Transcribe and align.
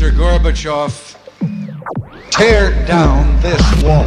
Mr. 0.00 0.16
Gorbachev, 0.16 1.14
tear 2.30 2.72
down 2.86 3.38
this 3.42 3.60
wall. 3.82 4.06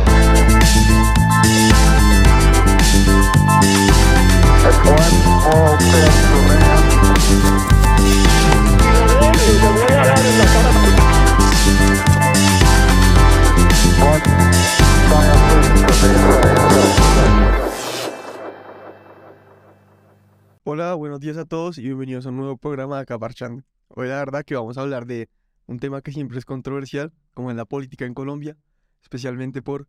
Hola, 20.63 20.95
buenos 20.95 21.19
días 21.19 21.37
a 21.37 21.45
todos 21.45 21.77
y 21.77 21.83
bienvenidos 21.83 22.25
a 22.25 22.29
un 22.29 22.37
nuevo 22.37 22.57
programa 22.57 22.95
de 22.95 23.03
Acá 23.03 23.19
Parchando. 23.19 23.61
Hoy 23.89 24.07
la 24.07 24.17
verdad 24.17 24.43
que 24.43 24.55
vamos 24.55 24.79
a 24.79 24.81
hablar 24.81 25.05
de 25.05 25.29
un 25.67 25.79
tema 25.79 26.01
que 26.01 26.11
siempre 26.11 26.37
es 26.37 26.45
controversial, 26.45 27.13
como 27.33 27.51
en 27.51 27.57
la 27.57 27.65
política 27.65 28.05
en 28.05 28.13
Colombia, 28.13 28.57
especialmente 29.01 29.61
por 29.61 29.87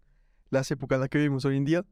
las 0.50 0.70
épocas 0.70 0.96
en 0.96 1.00
las 1.00 1.08
que 1.08 1.18
vivimos 1.18 1.44
hoy 1.44 1.56
en 1.56 1.64
día. 1.64 1.84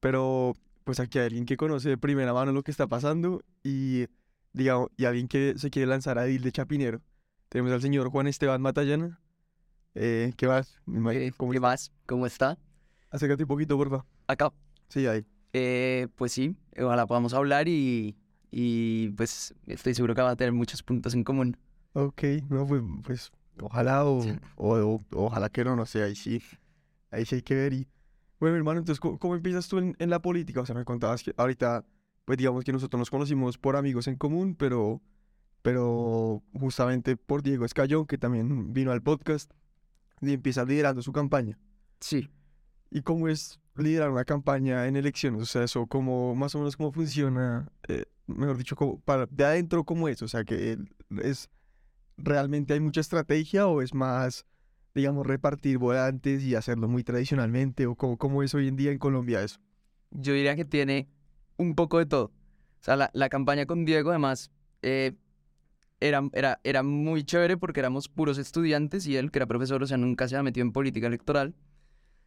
Pero 0.00 0.54
pues 0.84 1.00
aquí 1.00 1.18
hay 1.18 1.26
alguien 1.26 1.46
que 1.46 1.56
conoce 1.56 1.88
de 1.88 1.98
primera 1.98 2.32
mano 2.32 2.52
lo 2.52 2.62
que 2.62 2.70
está 2.70 2.86
pasando 2.86 3.42
y, 3.64 4.06
digamos, 4.52 4.90
y 4.96 5.04
alguien 5.04 5.26
que 5.26 5.54
se 5.56 5.70
quiere 5.70 5.86
lanzar 5.86 6.18
a 6.18 6.26
Edil 6.26 6.42
de 6.42 6.52
Chapinero. 6.52 7.02
Tenemos 7.48 7.72
al 7.72 7.80
señor 7.80 8.08
Juan 8.10 8.26
Esteban 8.26 8.62
Matallana. 8.62 9.20
Eh, 9.94 10.32
¿Qué 10.36 10.46
más? 10.46 10.76
Eh, 11.12 11.32
¿Qué 11.36 11.60
más? 11.60 11.92
¿Cómo 12.06 12.26
está? 12.26 12.58
Acércate 13.10 13.44
un 13.44 13.48
poquito, 13.48 13.76
porfa. 13.76 14.04
Acá. 14.26 14.52
Sí, 14.88 15.06
ahí. 15.06 15.24
Eh, 15.52 16.08
pues 16.16 16.32
sí, 16.32 16.54
ojalá 16.78 17.06
podamos 17.06 17.32
hablar 17.32 17.66
y, 17.66 18.14
y 18.50 19.08
pues 19.10 19.54
estoy 19.66 19.94
seguro 19.94 20.14
que 20.14 20.20
va 20.20 20.30
a 20.30 20.36
tener 20.36 20.52
muchos 20.52 20.82
puntos 20.82 21.14
en 21.14 21.24
común. 21.24 21.56
Ok, 21.98 22.22
no, 22.50 22.66
pues, 22.66 22.82
pues 23.04 23.32
ojalá 23.62 24.04
o, 24.04 24.20
o, 24.56 24.74
o- 24.76 25.04
ojalá 25.12 25.48
que 25.48 25.64
no, 25.64 25.76
no 25.76 25.86
sé, 25.86 26.02
ahí 26.02 26.14
sí, 26.14 26.42
ahí 27.10 27.24
sí 27.24 27.36
hay 27.36 27.42
que 27.42 27.54
ver 27.54 27.72
y... 27.72 27.88
Bueno, 28.38 28.54
hermano, 28.56 28.80
entonces, 28.80 29.00
¿cómo, 29.00 29.18
cómo 29.18 29.34
empiezas 29.34 29.66
tú 29.66 29.78
en, 29.78 29.96
en 29.98 30.10
la 30.10 30.20
política? 30.20 30.60
O 30.60 30.66
sea, 30.66 30.74
me 30.74 30.84
contabas 30.84 31.22
que 31.22 31.32
ahorita, 31.38 31.86
pues 32.26 32.36
digamos 32.36 32.64
que 32.64 32.72
nosotros 32.72 32.98
nos 32.98 33.08
conocimos 33.08 33.56
por 33.56 33.76
amigos 33.76 34.08
en 34.08 34.16
común, 34.16 34.54
pero, 34.56 35.00
pero 35.62 36.42
justamente 36.52 37.16
por 37.16 37.42
Diego 37.42 37.64
Escayón, 37.64 38.04
que 38.04 38.18
también 38.18 38.74
vino 38.74 38.92
al 38.92 39.02
podcast, 39.02 39.50
y 40.20 40.34
empieza 40.34 40.66
liderando 40.66 41.00
su 41.00 41.12
campaña. 41.12 41.58
Sí. 41.98 42.28
¿Y 42.90 43.00
cómo 43.00 43.28
es 43.28 43.58
liderar 43.74 44.10
una 44.10 44.26
campaña 44.26 44.86
en 44.86 44.96
elecciones? 44.96 45.40
O 45.40 45.46
sea, 45.46 45.62
eso, 45.62 45.86
cómo, 45.86 46.34
más 46.34 46.54
o 46.54 46.58
menos 46.58 46.76
cómo 46.76 46.92
funciona, 46.92 47.72
eh, 47.88 48.04
mejor 48.26 48.58
dicho, 48.58 48.76
para, 49.06 49.24
de 49.24 49.44
adentro, 49.46 49.82
¿cómo 49.84 50.08
es? 50.08 50.20
O 50.20 50.28
sea, 50.28 50.44
que 50.44 50.76
es, 51.22 51.48
¿realmente 52.16 52.74
hay 52.74 52.80
mucha 52.80 53.00
estrategia 53.00 53.66
o 53.66 53.82
es 53.82 53.94
más, 53.94 54.46
digamos, 54.94 55.26
repartir 55.26 55.78
volantes 55.78 56.42
y 56.42 56.54
hacerlo 56.54 56.88
muy 56.88 57.04
tradicionalmente? 57.04 57.86
¿O 57.86 57.94
cómo, 57.94 58.16
cómo 58.16 58.42
es 58.42 58.54
hoy 58.54 58.68
en 58.68 58.76
día 58.76 58.92
en 58.92 58.98
Colombia 58.98 59.42
eso? 59.42 59.60
Yo 60.10 60.32
diría 60.32 60.56
que 60.56 60.64
tiene 60.64 61.08
un 61.56 61.74
poco 61.74 61.98
de 61.98 62.06
todo. 62.06 62.26
O 62.26 62.84
sea, 62.86 62.96
la, 62.96 63.10
la 63.12 63.28
campaña 63.28 63.66
con 63.66 63.84
Diego, 63.84 64.10
además, 64.10 64.50
eh, 64.82 65.12
era, 66.00 66.22
era, 66.32 66.60
era 66.62 66.82
muy 66.82 67.24
chévere 67.24 67.56
porque 67.56 67.80
éramos 67.80 68.08
puros 68.08 68.38
estudiantes 68.38 69.06
y 69.06 69.16
él, 69.16 69.30
que 69.30 69.38
era 69.38 69.46
profesor, 69.46 69.82
o 69.82 69.86
sea, 69.86 69.96
nunca 69.96 70.28
se 70.28 70.36
había 70.36 70.44
metido 70.44 70.64
en 70.66 70.72
política 70.72 71.06
electoral. 71.06 71.54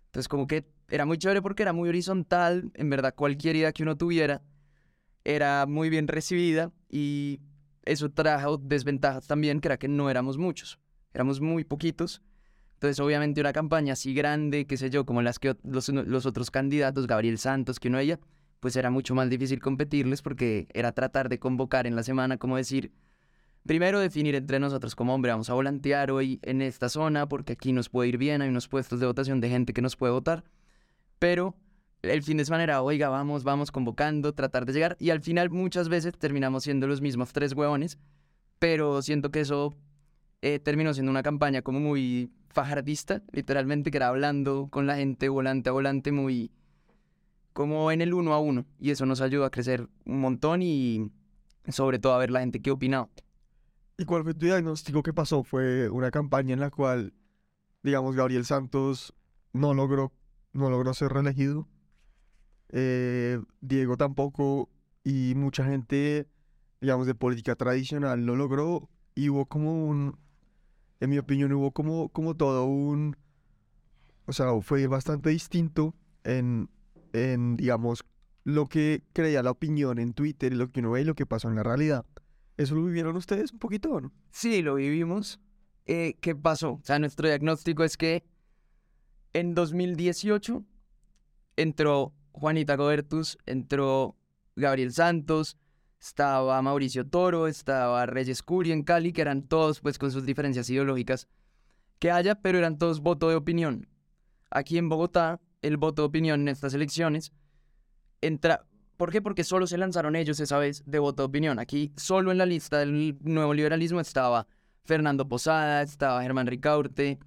Entonces, 0.08 0.28
como 0.28 0.48
que 0.48 0.66
era 0.90 1.06
muy 1.06 1.17
chévere 1.17 1.42
porque 1.42 1.62
era 1.64 1.73
muy 1.73 1.88
horizontal. 1.88 2.72
En 2.73 2.90
verdad, 2.90 3.14
cualquier 3.16 3.56
idea 3.56 3.72
que 3.72 3.84
uno 3.84 3.95
tuviera 3.95 4.42
era 5.23 5.66
muy 5.67 5.90
bien 5.90 6.08
recibida 6.08 6.72
y 6.90 7.42
eso 7.90 8.12
trajo 8.12 8.58
desventajas 8.58 9.28
también, 9.28 9.59
que 9.59 9.68
era 9.68 9.78
que 9.78 9.88
no 9.88 10.09
éramos 10.09 10.38
muchos, 10.38 10.80
éramos 11.14 11.42
muy 11.42 11.64
poquitos. 11.64 12.22
Entonces, 12.76 13.00
obviamente, 13.00 13.42
una 13.42 13.52
campaña 13.52 13.94
así 13.94 14.14
grande, 14.14 14.66
qué 14.66 14.77
sé 14.77 14.89
yo, 14.89 15.05
como 15.05 15.22
las 15.22 15.39
que 15.39 15.58
los, 15.64 15.89
los 15.89 16.26
otros 16.26 16.52
candidatos, 16.52 17.08
Gabriel 17.08 17.38
Santos, 17.38 17.80
que 17.80 17.89
uno 17.89 17.99
ella, 17.99 18.20
pues 18.60 18.76
era 18.76 18.89
mucho 18.89 19.16
más 19.16 19.30
difícil 19.30 19.60
competirles 19.60 20.22
porque 20.22 20.67
era 20.73 20.92
tratar 20.92 21.30
de 21.30 21.39
convocar 21.39 21.88
en 21.88 21.95
la 21.95 22.04
semana, 22.04 22.38
como 22.38 22.58
decir, 22.58 22.92
primero 23.66 23.99
definir 23.99 24.36
entre 24.36 24.60
nosotros 24.60 24.95
como 24.95 25.14
hombre, 25.14 25.32
vamos 25.32 25.49
a 25.49 25.54
volantear 25.54 26.11
hoy 26.11 26.39
en 26.44 26.61
esta 26.61 26.89
zona 26.89 27.28
porque 27.28 27.54
aquí 27.54 27.73
nos 27.73 27.89
puede 27.89 28.10
ir 28.10 28.17
bien, 28.17 28.42
hay 28.42 28.49
unos 28.49 28.67
puestos 28.67 28.99
de 28.99 29.05
votación 29.05 29.42
de 29.42 29.49
gente 29.49 29.73
que 29.73 29.82
nos 29.82 29.95
puede 29.95 30.14
votar, 30.14 30.44
pero 31.17 31.55
el 32.02 32.23
fin 32.23 32.37
de 32.37 32.45
semana 32.45 32.64
era, 32.64 32.82
oiga, 32.82 33.10
vamos, 33.10 33.43
vamos 33.43 33.71
convocando, 33.71 34.33
tratar 34.33 34.65
de 34.65 34.73
llegar, 34.73 34.98
y 34.99 35.10
al 35.10 35.21
final 35.21 35.49
muchas 35.49 35.89
veces 35.89 36.17
terminamos 36.17 36.64
siendo 36.64 36.87
los 36.87 37.02
mismos 37.02 37.33
tres 37.33 37.54
huevones, 37.54 37.98
pero 38.60 39.02
siento 39.02 39.32
que 39.32 39.42
eso 39.42 39.76
eh, 40.42 40.60
terminó 40.60 40.93
siendo 40.93 41.11
una 41.11 41.23
campaña 41.23 41.61
como 41.61 41.80
muy 41.80 42.32
fajardista, 42.49 43.21
literalmente, 43.32 43.92
que 43.92 43.98
era 43.98 44.08
hablando 44.08 44.67
con 44.70 44.87
la 44.87 44.95
gente 44.95 45.30
volante 45.30 45.70
a 45.70 45.73
volante, 45.73 46.11
muy 46.11 46.52
como 47.54 47.92
en 47.92 48.02
el 48.02 48.14
uno 48.14 48.33
a 48.33 48.39
uno, 48.39 48.66
y 48.80 48.92
eso 48.92 49.05
nos 49.05 49.21
ayudó 49.21 49.43
a 49.45 49.52
crecer 49.52 49.89
un 50.05 50.21
montón 50.21 50.61
y 50.61 51.11
sobre 51.67 51.99
todo 51.99 52.14
a 52.14 52.17
ver 52.17 52.31
la 52.31 52.39
gente 52.39 52.61
que 52.61 52.71
opinaba. 52.71 53.10
¿Y 53.98 54.05
cuál 54.05 54.23
fue 54.23 54.33
tu 54.33 54.45
diagnóstico? 54.45 55.04
¿Qué 55.04 55.11
pasó? 55.11 55.43
¿Fue 55.43 55.89
una 55.89 56.10
campaña 56.10 56.54
en 56.54 56.61
la 56.61 56.70
cual, 56.70 57.14
digamos, 57.83 58.16
Gabriel 58.16 58.45
Santos 58.45 59.14
no 59.52 59.73
logró, 59.73 60.14
no 60.54 60.70
logró 60.70 60.93
ser 60.93 61.11
reelegido? 61.11 61.67
Eh, 62.71 63.39
Diego 63.61 63.97
tampoco, 63.97 64.69
y 65.03 65.33
mucha 65.35 65.65
gente, 65.65 66.27
digamos, 66.81 67.07
de 67.07 67.15
política 67.15 67.55
tradicional 67.55 68.25
lo 68.25 68.35
logró, 68.35 68.89
y 69.15 69.30
hubo 69.30 69.45
como 69.45 69.85
un, 69.85 70.17
en 70.99 71.09
mi 71.09 71.17
opinión, 71.17 71.52
hubo 71.53 71.71
como, 71.71 72.09
como 72.09 72.35
todo 72.35 72.65
un, 72.65 73.17
o 74.25 74.33
sea, 74.33 74.47
fue 74.61 74.87
bastante 74.87 75.30
distinto 75.30 75.95
en, 76.23 76.69
en, 77.13 77.57
digamos, 77.57 78.05
lo 78.43 78.67
que 78.67 79.03
creía 79.13 79.43
la 79.43 79.51
opinión 79.51 79.99
en 79.99 80.13
Twitter 80.13 80.53
lo 80.53 80.71
que 80.71 80.80
uno 80.80 80.91
ve 80.91 81.01
y 81.01 81.05
lo 81.05 81.15
que 81.15 81.25
pasó 81.25 81.49
en 81.49 81.55
la 81.55 81.63
realidad. 81.63 82.05
¿Eso 82.57 82.75
lo 82.75 82.86
vivieron 82.86 83.15
ustedes 83.15 83.53
un 83.53 83.59
poquito 83.59 84.01
no? 84.01 84.11
Sí, 84.31 84.61
lo 84.61 84.75
vivimos. 84.75 85.39
Eh, 85.86 86.17
¿Qué 86.19 86.36
pasó? 86.36 86.73
O 86.73 86.81
sea, 86.83 86.99
nuestro 86.99 87.27
diagnóstico 87.27 87.83
es 87.83 87.97
que 87.97 88.23
en 89.33 89.55
2018 89.55 90.63
entró 91.55 92.13
Juanita 92.32 92.76
Gobertus, 92.76 93.38
entró 93.45 94.16
Gabriel 94.56 94.94
Santos, 94.94 95.58
estaba 96.00 96.62
Mauricio 96.62 97.06
Toro, 97.08 97.48
estaba 97.48 98.06
Reyes 98.06 98.42
Curi 98.44 98.72
en 98.72 98.84
Cali, 98.84 99.12
que 99.14 99.22
eran 99.22 99.44
todos 99.44 99.82
pues 99.82 99.98
con 99.98 100.12
sus 100.12 100.26
diferencias 100.26 100.70
ideológicas 100.70 101.28
que 102.00 102.12
haya, 102.12 102.36
pero 102.36 102.58
eran 102.58 102.78
todos 102.78 103.02
voto 103.02 103.30
de 103.30 103.36
opinión. 103.36 103.88
Aquí 104.50 104.78
en 104.78 104.90
Bogotá, 104.90 105.42
el 105.62 105.78
voto 105.78 106.04
de 106.04 106.08
opinión 106.08 106.42
en 106.42 106.48
estas 106.48 106.73
elecciones 106.73 107.34
entra... 108.22 108.66
¿Por 108.98 109.11
qué? 109.11 109.22
Porque 109.22 109.46
solo 109.46 109.66
se 109.66 109.78
lanzaron 109.78 110.17
ellos 110.17 110.42
esa 110.42 110.58
vez 110.58 110.84
de 110.86 111.00
voto 111.00 111.23
de 111.23 111.28
opinión. 111.28 111.58
Aquí 111.58 111.94
solo 111.96 112.32
en 112.34 112.38
la 112.38 112.46
lista 112.46 112.80
del 112.80 113.17
nuevo 113.22 113.54
liberalismo 113.54 114.02
estaba 114.02 114.46
Fernando 114.84 115.28
Posada, 115.28 115.82
estaba 115.82 116.22
Germán 116.22 116.48
Ricaurte, 116.48 117.17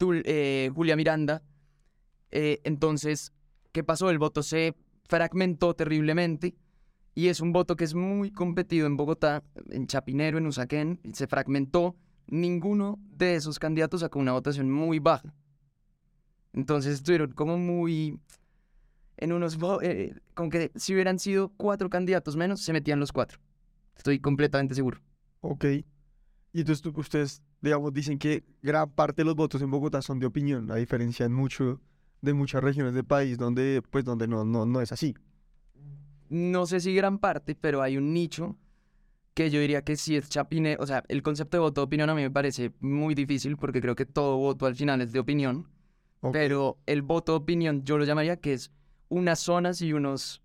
eh, 0.00 0.70
Julia 0.74 0.96
Miranda. 0.96 1.42
Eh, 2.30 2.60
entonces, 2.64 3.32
¿qué 3.76 3.84
pasó? 3.84 4.08
El 4.08 4.18
voto 4.18 4.42
se 4.42 4.74
fragmentó 5.06 5.74
terriblemente 5.74 6.56
y 7.14 7.28
es 7.28 7.42
un 7.42 7.52
voto 7.52 7.76
que 7.76 7.84
es 7.84 7.92
muy 7.92 8.30
competido 8.30 8.86
en 8.86 8.96
Bogotá, 8.96 9.44
en 9.68 9.86
Chapinero, 9.86 10.38
en 10.38 10.46
Usaquén, 10.46 10.98
se 11.12 11.26
fragmentó. 11.26 11.94
Ninguno 12.26 12.98
de 13.10 13.34
esos 13.34 13.58
candidatos 13.58 14.00
sacó 14.00 14.18
una 14.18 14.32
votación 14.32 14.70
muy 14.70 14.98
baja. 14.98 15.34
Entonces 16.54 16.94
estuvieron 16.94 17.32
como 17.32 17.58
muy 17.58 18.18
en 19.18 19.32
unos 19.34 19.58
eh, 19.82 20.14
con 20.32 20.48
que 20.48 20.72
si 20.74 20.94
hubieran 20.94 21.18
sido 21.18 21.50
cuatro 21.58 21.90
candidatos 21.90 22.34
menos, 22.34 22.62
se 22.62 22.72
metían 22.72 22.98
los 22.98 23.12
cuatro. 23.12 23.38
Estoy 23.94 24.20
completamente 24.20 24.74
seguro. 24.74 25.02
Ok. 25.42 25.66
Y 25.66 26.60
entonces 26.60 26.82
ustedes, 26.96 27.42
digamos, 27.60 27.92
dicen 27.92 28.18
que 28.18 28.42
gran 28.62 28.90
parte 28.90 29.20
de 29.20 29.26
los 29.26 29.36
votos 29.36 29.60
en 29.60 29.70
Bogotá 29.70 30.00
son 30.00 30.18
de 30.18 30.24
opinión, 30.24 30.70
a 30.70 30.76
diferencia 30.76 31.26
en 31.26 31.34
mucho 31.34 31.82
de 32.26 32.34
muchas 32.34 32.62
regiones 32.62 32.92
del 32.92 33.04
país 33.04 33.38
donde, 33.38 33.82
pues, 33.90 34.04
donde 34.04 34.28
no, 34.28 34.44
no, 34.44 34.66
no 34.66 34.80
es 34.82 34.92
así. 34.92 35.14
No 36.28 36.66
sé 36.66 36.80
si 36.80 36.94
gran 36.94 37.18
parte, 37.18 37.54
pero 37.54 37.80
hay 37.80 37.96
un 37.96 38.12
nicho 38.12 38.56
que 39.32 39.50
yo 39.50 39.60
diría 39.60 39.82
que 39.82 39.96
sí 39.96 40.16
es 40.16 40.28
chapinero. 40.28 40.82
O 40.82 40.86
sea, 40.86 41.04
el 41.08 41.22
concepto 41.22 41.56
de 41.56 41.60
voto 41.60 41.82
de 41.82 41.84
opinión 41.84 42.10
a 42.10 42.14
mí 42.14 42.22
me 42.22 42.30
parece 42.30 42.72
muy 42.80 43.14
difícil 43.14 43.56
porque 43.56 43.80
creo 43.80 43.94
que 43.94 44.06
todo 44.06 44.38
voto 44.38 44.66
al 44.66 44.74
final 44.74 45.00
es 45.02 45.12
de 45.12 45.18
opinión. 45.18 45.68
Ok. 46.20 46.32
Pero 46.32 46.78
el 46.86 47.02
voto 47.02 47.32
de 47.32 47.38
opinión 47.38 47.84
yo 47.84 47.98
lo 47.98 48.04
llamaría 48.04 48.36
que 48.36 48.54
es 48.54 48.72
unas 49.08 49.38
zonas 49.38 49.82
y 49.82 49.92
unos 49.92 50.42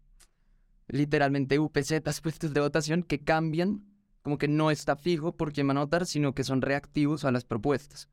literalmente 0.87 1.57
UPZs 1.57 2.19
puestos 2.21 2.53
de 2.53 2.59
votación 2.59 3.03
que 3.03 3.23
cambian, 3.23 3.85
como 4.21 4.37
que 4.37 4.47
no 4.47 4.69
está 4.69 4.95
fijo 4.95 5.35
por 5.35 5.53
quién 5.53 5.67
van 5.67 5.77
a 5.77 5.81
votar, 5.81 6.05
sino 6.05 6.35
que 6.35 6.43
son 6.43 6.61
reactivos 6.61 7.25
a 7.25 7.31
las 7.31 7.45
propuestas. 7.45 8.09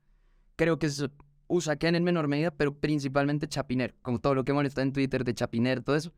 Creo 0.55 0.79
que 0.79 0.87
es 0.87 1.05
Usaquén 1.49 1.95
en 1.95 2.03
menor 2.03 2.27
medida, 2.27 2.51
pero 2.51 2.73
principalmente 2.73 3.47
Chapinero, 3.47 3.95
como 4.01 4.19
todo 4.19 4.35
lo 4.35 4.45
que 4.45 4.53
molesta 4.53 4.81
en 4.83 4.93
Twitter 4.93 5.23
de 5.25 5.33
Chapinero, 5.33 5.81
todo 5.81 5.95
eso. 5.95 6.13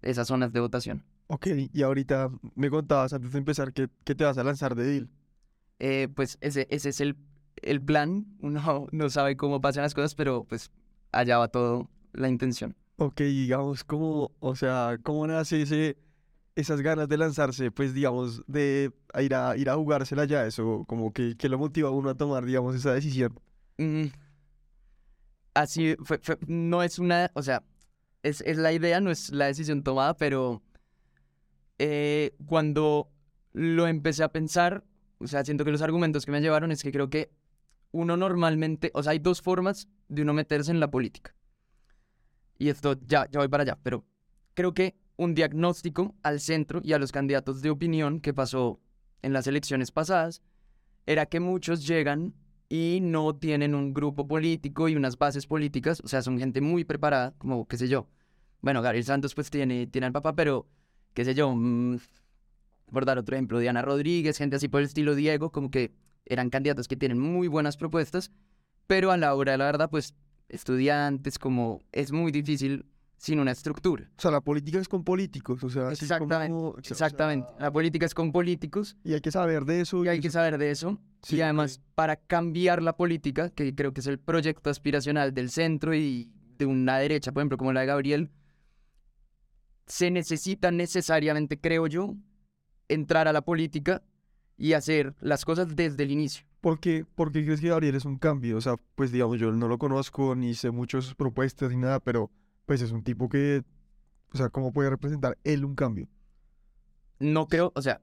Esas 0.00 0.26
zonas 0.26 0.52
de 0.52 0.60
votación. 0.60 1.04
Ok, 1.28 1.46
y 1.72 1.82
ahorita 1.82 2.30
me 2.56 2.70
contabas 2.70 3.12
antes 3.12 3.30
de 3.32 3.38
empezar 3.38 3.72
que, 3.72 3.88
que 4.04 4.14
te 4.14 4.24
vas 4.24 4.38
a 4.38 4.44
lanzar 4.44 4.74
de 4.74 4.84
deal. 4.84 5.10
Eh, 5.78 6.08
pues 6.14 6.38
ese, 6.40 6.66
ese 6.70 6.88
es 6.88 7.00
el, 7.00 7.16
el 7.56 7.80
plan. 7.82 8.26
Uno 8.40 8.88
no 8.92 9.10
sabe 9.10 9.36
cómo 9.36 9.60
pasan 9.60 9.82
las 9.82 9.94
cosas, 9.94 10.14
pero 10.14 10.44
pues 10.44 10.70
allá 11.12 11.38
va 11.38 11.48
todo 11.48 11.88
la 12.12 12.28
intención. 12.28 12.74
Ok, 12.96 13.20
digamos, 13.20 13.84
¿cómo, 13.84 14.32
o 14.40 14.56
sea, 14.56 14.98
cómo 15.02 15.26
nace 15.26 15.62
ese, 15.62 15.96
esas 16.54 16.80
ganas 16.82 17.08
de 17.08 17.16
lanzarse, 17.18 17.70
pues, 17.70 17.94
digamos, 17.94 18.42
de 18.46 18.92
ir 19.20 19.34
a, 19.34 19.56
ir 19.56 19.70
a 19.70 19.74
jugársela 19.74 20.24
ya, 20.24 20.46
eso, 20.46 20.84
como 20.86 21.12
que, 21.12 21.36
que 21.36 21.48
lo 21.48 21.58
motiva 21.58 21.88
a 21.88 21.92
uno 21.92 22.10
a 22.10 22.14
tomar, 22.14 22.44
digamos, 22.44 22.74
esa 22.74 22.92
decisión? 22.92 23.38
Mm, 23.78 24.08
Así 25.54 25.96
no 26.46 26.82
es 26.82 26.98
una, 26.98 27.30
o 27.34 27.42
sea, 27.42 27.62
es, 28.22 28.40
es 28.42 28.56
la 28.56 28.72
idea, 28.72 29.00
no 29.00 29.10
es 29.10 29.30
la 29.30 29.46
decisión 29.46 29.82
tomada, 29.82 30.16
pero 30.16 30.62
eh, 31.78 32.34
cuando 32.46 33.10
lo 33.52 33.86
empecé 33.86 34.22
a 34.22 34.32
pensar, 34.32 34.84
o 35.18 35.26
sea, 35.26 35.44
siento 35.44 35.64
que 35.64 35.70
los 35.72 35.82
argumentos 35.82 36.24
que 36.24 36.32
me 36.32 36.40
llevaron 36.40 36.72
es 36.72 36.82
que 36.82 36.92
creo 36.92 37.10
que 37.10 37.30
uno 37.90 38.16
normalmente, 38.16 38.90
o 38.94 39.02
sea, 39.02 39.12
hay 39.12 39.18
dos 39.18 39.42
formas 39.42 39.88
de 40.08 40.22
uno 40.22 40.32
meterse 40.32 40.70
en 40.70 40.80
la 40.80 40.90
política. 40.90 41.34
Y 42.58 42.68
esto 42.68 42.94
ya, 43.06 43.28
ya 43.30 43.40
voy 43.40 43.48
para 43.48 43.62
allá, 43.62 43.78
pero 43.82 44.04
creo 44.54 44.72
que 44.72 44.96
un 45.16 45.34
diagnóstico 45.34 46.14
al 46.22 46.40
centro 46.40 46.80
y 46.82 46.92
a 46.92 46.98
los 46.98 47.12
candidatos 47.12 47.60
de 47.62 47.70
opinión 47.70 48.20
que 48.20 48.32
pasó 48.32 48.80
en 49.22 49.32
las 49.32 49.46
elecciones 49.46 49.90
pasadas 49.90 50.42
era 51.06 51.26
que 51.26 51.40
muchos 51.40 51.86
llegan 51.86 52.34
y 52.72 53.00
no 53.02 53.36
tienen 53.36 53.74
un 53.74 53.92
grupo 53.92 54.26
político 54.26 54.88
y 54.88 54.96
unas 54.96 55.18
bases 55.18 55.46
políticas, 55.46 56.00
o 56.02 56.08
sea, 56.08 56.22
son 56.22 56.38
gente 56.38 56.62
muy 56.62 56.84
preparada, 56.84 57.34
como, 57.36 57.68
qué 57.68 57.76
sé 57.76 57.86
yo. 57.86 58.08
Bueno, 58.62 58.80
Gabriel 58.80 59.04
Santos 59.04 59.34
pues 59.34 59.50
tiene, 59.50 59.86
tiene 59.86 60.06
al 60.06 60.12
papá, 60.14 60.34
pero, 60.34 60.66
qué 61.12 61.22
sé 61.26 61.34
yo, 61.34 61.54
mm, 61.54 61.98
por 62.90 63.04
dar 63.04 63.18
otro 63.18 63.36
ejemplo, 63.36 63.58
Diana 63.58 63.82
Rodríguez, 63.82 64.38
gente 64.38 64.56
así 64.56 64.68
por 64.68 64.80
el 64.80 64.86
estilo 64.86 65.14
Diego, 65.14 65.52
como 65.52 65.70
que 65.70 65.92
eran 66.24 66.48
candidatos 66.48 66.88
que 66.88 66.96
tienen 66.96 67.18
muy 67.18 67.46
buenas 67.46 67.76
propuestas, 67.76 68.32
pero 68.86 69.10
a 69.10 69.18
la 69.18 69.34
hora 69.34 69.52
de 69.52 69.58
la 69.58 69.66
verdad, 69.66 69.90
pues, 69.90 70.14
estudiantes, 70.48 71.38
como, 71.38 71.82
es 71.92 72.10
muy 72.10 72.32
difícil 72.32 72.86
sin 73.22 73.38
una 73.38 73.52
estructura. 73.52 74.10
O 74.18 74.20
sea, 74.20 74.32
la 74.32 74.40
política 74.40 74.80
es 74.80 74.88
con 74.88 75.04
políticos, 75.04 75.62
o 75.62 75.70
sea, 75.70 75.92
Exactamente, 75.92 76.52
como- 76.52 76.70
o 76.70 76.82
sea, 76.82 76.90
exactamente. 76.90 77.48
La 77.60 77.70
política 77.70 78.04
es 78.04 78.14
con 78.14 78.32
políticos 78.32 78.96
y 79.04 79.12
hay 79.14 79.20
que 79.20 79.30
saber 79.30 79.64
de 79.64 79.80
eso. 79.82 80.04
y 80.04 80.08
hay 80.08 80.16
eso- 80.18 80.22
que 80.22 80.30
saber 80.30 80.58
de 80.58 80.72
eso. 80.72 80.98
Sí, 81.22 81.36
y 81.36 81.40
además, 81.40 81.80
para 81.94 82.16
cambiar 82.16 82.82
la 82.82 82.96
política, 82.96 83.50
que 83.50 83.72
creo 83.76 83.92
que 83.92 84.00
es 84.00 84.08
el 84.08 84.18
proyecto 84.18 84.70
aspiracional 84.70 85.32
del 85.32 85.50
centro 85.50 85.94
y 85.94 86.32
de 86.58 86.66
una 86.66 86.98
derecha, 86.98 87.30
por 87.30 87.42
ejemplo, 87.42 87.58
como 87.58 87.72
la 87.72 87.82
de 87.82 87.86
Gabriel, 87.86 88.32
se 89.86 90.10
necesita 90.10 90.72
necesariamente, 90.72 91.60
creo 91.60 91.86
yo, 91.86 92.16
entrar 92.88 93.28
a 93.28 93.32
la 93.32 93.42
política 93.42 94.02
y 94.56 94.72
hacer 94.72 95.14
las 95.20 95.44
cosas 95.44 95.76
desde 95.76 96.02
el 96.02 96.10
inicio. 96.10 96.44
¿Por 96.60 96.80
qué, 96.80 97.04
por 97.14 97.30
qué 97.30 97.44
crees 97.44 97.60
que 97.60 97.68
Gabriel 97.68 97.94
es 97.94 98.04
un 98.04 98.18
cambio? 98.18 98.56
O 98.56 98.60
sea, 98.60 98.74
pues 98.96 99.12
digamos, 99.12 99.38
yo 99.38 99.52
no 99.52 99.68
lo 99.68 99.78
conozco, 99.78 100.34
ni 100.34 100.54
sé 100.54 100.72
mucho 100.72 101.00
sus 101.02 101.14
propuestas 101.14 101.70
ni 101.70 101.76
nada, 101.76 102.00
pero 102.00 102.30
pues 102.66 102.82
es 102.82 102.92
un 102.92 103.02
tipo 103.02 103.28
que, 103.28 103.62
o 104.32 104.36
sea, 104.36 104.48
¿cómo 104.48 104.72
puede 104.72 104.90
representar 104.90 105.38
él 105.44 105.64
un 105.64 105.74
cambio? 105.74 106.08
No 107.18 107.46
creo, 107.46 107.72
o 107.74 107.82
sea, 107.82 108.00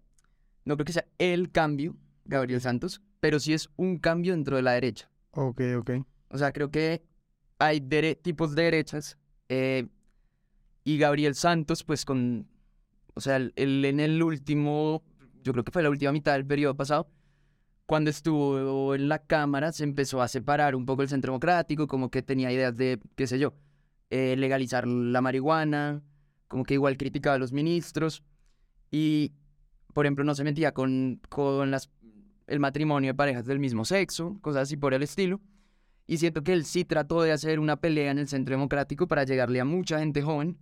no 0.66 0.76
creo 0.76 0.86
que 0.86 0.94
sea 0.94 1.06
el 1.18 1.52
cambio, 1.52 1.96
Gabriel 2.26 2.62
Santos, 2.62 3.02
pero 3.20 3.40
sí 3.40 3.54
es 3.54 3.70
un 3.76 3.98
cambio 3.98 4.34
dentro 4.34 4.56
de 4.56 4.62
la 4.62 4.74
derecha. 4.74 5.10
Ok, 5.32 5.62
ok. 5.78 5.92
O 6.30 6.38
sea, 6.38 6.52
creo 6.52 6.72
que 6.72 7.04
hay 7.58 7.82
tipos 8.22 8.56
de 8.56 8.64
derechas. 8.64 9.18
eh, 9.50 9.88
y 10.84 10.98
Gabriel 10.98 11.36
Santos, 11.36 11.84
pues 11.84 12.06
con. 12.06 12.48
O 13.14 13.22
sea, 13.22 13.36
él, 13.36 13.54
él 13.56 13.86
en 13.86 14.00
el 14.00 14.24
último. 14.24 15.04
Yo 15.44 15.52
creo 15.52 15.64
que 15.64 15.72
fue 15.72 15.84
la 15.84 15.90
última 15.90 16.12
mitad 16.12 16.34
del 16.34 16.46
periodo 16.46 16.76
pasado. 16.76 17.10
Cuando 17.86 18.10
estuvo 18.10 18.96
en 18.96 19.10
la 19.10 19.20
Cámara, 19.20 19.72
se 19.72 19.84
empezó 19.84 20.22
a 20.22 20.28
separar 20.28 20.76
un 20.76 20.86
poco 20.86 21.02
el 21.02 21.10
centro 21.10 21.32
democrático, 21.32 21.88
como 21.88 22.10
que 22.10 22.22
tenía 22.22 22.52
ideas 22.52 22.76
de, 22.78 23.00
qué 23.16 23.26
sé 23.28 23.40
yo, 23.40 23.54
eh, 24.10 24.36
legalizar 24.38 24.88
la 24.88 25.22
marihuana, 25.22 26.02
como 26.48 26.64
que 26.64 26.76
igual 26.76 26.98
criticaba 26.98 27.36
a 27.36 27.40
los 27.40 27.52
ministros. 27.52 28.24
Y, 28.92 29.34
por 29.94 30.06
ejemplo, 30.06 30.24
no 30.24 30.36
se 30.36 30.44
metía 30.44 30.74
con, 30.74 31.22
con 31.30 31.72
las, 31.72 31.90
el 32.48 32.60
matrimonio 32.60 33.12
de 33.12 33.16
parejas 33.16 33.46
del 33.46 33.60
mismo 33.60 33.86
sexo, 33.86 34.38
cosas 34.42 34.64
así 34.64 34.78
por 34.78 34.94
el 34.94 35.04
estilo. 35.04 35.42
Y 36.08 36.18
siento 36.18 36.44
que 36.44 36.54
él 36.54 36.66
sí 36.66 36.86
trató 36.86 37.22
de 37.22 37.32
hacer 37.32 37.60
una 37.60 37.78
pelea 37.78 38.12
en 38.12 38.18
el 38.18 38.28
centro 38.28 38.54
democrático 38.54 39.08
para 39.08 39.26
llegarle 39.26 39.60
a 39.60 39.66
mucha 39.66 40.00
gente 40.00 40.24
joven 40.24 40.58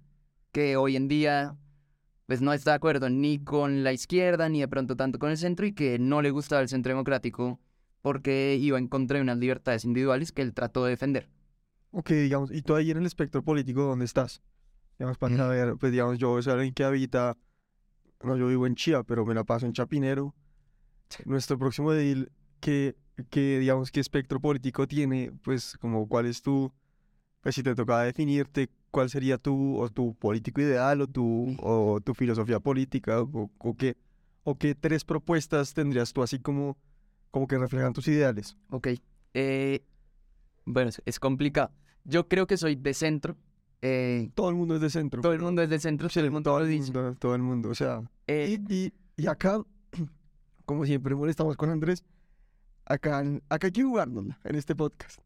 que 0.52 0.76
hoy 0.76 0.96
en 0.96 1.08
día 1.08 1.56
pues 2.26 2.42
no 2.42 2.52
está 2.52 2.72
de 2.72 2.76
acuerdo 2.76 3.10
ni 3.10 3.40
con 3.40 3.84
la 3.84 3.94
izquierda 3.94 4.50
ni 4.50 4.60
de 4.60 4.68
pronto 4.68 4.98
tanto 4.98 5.18
con 5.20 5.30
el 5.30 5.38
centro 5.38 5.66
y 5.66 5.74
que 5.74 5.98
no 5.98 6.22
le 6.22 6.32
gustaba 6.32 6.62
el 6.62 6.68
centro 6.68 6.92
democrático 6.92 7.60
porque 8.02 8.58
iba 8.60 8.78
en 8.78 8.88
contra 8.88 9.18
de 9.18 9.22
unas 9.22 9.38
libertades 9.38 9.86
individuales 9.86 10.32
que 10.32 10.42
él 10.42 10.54
trató 10.54 10.84
de 10.84 10.92
defender. 10.92 11.30
Ok, 11.92 12.10
digamos, 12.12 12.52
y 12.52 12.62
tú 12.62 12.76
ahí 12.76 12.92
en 12.92 12.98
el 12.98 13.06
espectro 13.06 13.42
político, 13.42 13.84
¿dónde 13.84 14.06
estás? 14.06 14.42
Digamos, 15.00 15.18
para 15.18 15.36
saber, 15.36 15.76
pues 15.78 15.92
digamos, 15.92 16.18
yo 16.18 16.42
soy 16.42 16.54
alguien 16.54 16.74
que 16.74 16.84
habita, 16.84 17.38
no, 18.24 18.36
yo 18.38 18.48
vivo 18.48 18.68
en 18.68 18.76
Chía, 18.76 19.04
pero 19.04 19.26
me 19.26 19.34
la 19.34 19.44
paso 19.44 19.66
en 19.66 19.74
Chapinero. 19.74 20.34
Nuestro 21.26 21.58
próximo 21.58 21.94
edil, 21.94 22.32
¿qué, 22.60 22.96
qué, 23.30 23.60
digamos, 23.60 23.92
qué 23.92 24.00
espectro 24.00 24.40
político 24.40 24.88
tiene? 24.88 25.32
Pues, 25.44 25.78
como, 25.80 26.08
¿cuál 26.08 26.26
es 26.26 26.42
tu, 26.42 26.72
pues 27.42 27.56
si 27.56 27.64
te 27.64 27.76
tocaba 27.76 28.04
definirte, 28.04 28.70
cuál 28.92 29.10
sería 29.10 29.38
tu, 29.38 29.78
o 29.78 29.90
tu 29.90 30.16
político 30.16 30.62
ideal, 30.62 31.02
o 31.02 31.08
tu, 31.08 31.56
o 31.60 32.02
tu 32.02 32.14
filosofía 32.14 32.60
política, 32.60 33.22
o, 33.22 33.50
o 33.58 33.74
qué, 33.76 33.96
o 34.44 34.58
qué 34.58 34.76
tres 34.76 35.06
propuestas 35.06 35.74
tendrías 35.74 36.12
tú 36.12 36.24
así 36.24 36.40
como, 36.40 36.78
como 37.32 37.48
que 37.48 37.58
reflejan 37.58 37.94
tus 37.94 38.08
ideales? 38.08 38.58
Ok. 38.70 38.88
eh, 39.34 39.82
bueno, 40.68 40.90
es, 40.90 41.02
es 41.06 41.20
complicado. 41.20 41.72
Yo 42.04 42.28
creo 42.28 42.46
que 42.48 42.58
soy 42.58 42.76
de 42.76 42.94
centro. 42.94 43.36
eh, 43.82 44.30
Todo 44.36 44.50
el 44.50 44.56
mundo 44.56 44.76
es 44.76 44.82
de 44.82 44.90
centro. 44.90 45.22
todo 45.22 45.34
el 45.34 45.42
mundo 45.42 45.62
es 45.62 45.70
de 45.70 45.80
centro, 45.80 46.08
todo 46.10 46.24
el 46.24 46.32
mundo 46.32 46.52
todo 46.52 46.60
el 46.62 46.70
mundo, 46.80 47.16
todo 47.20 47.36
el 47.36 47.42
mundo, 47.42 47.70
o 47.70 47.76
sea, 47.76 48.02
Eh, 48.28 48.58
y, 48.70 48.74
y, 48.74 48.94
y 49.16 49.28
acá, 49.28 49.62
como 50.66 50.86
siempre 50.86 51.16
molestamos 51.16 51.56
con 51.58 51.70
Andrés, 51.70 52.04
acá, 52.86 53.24
acá 53.50 53.68
hay 53.68 53.72
que 53.72 53.84
jugárnosla 53.84 54.40
en 54.44 54.56
este 54.56 54.76
podcast. 54.76 55.20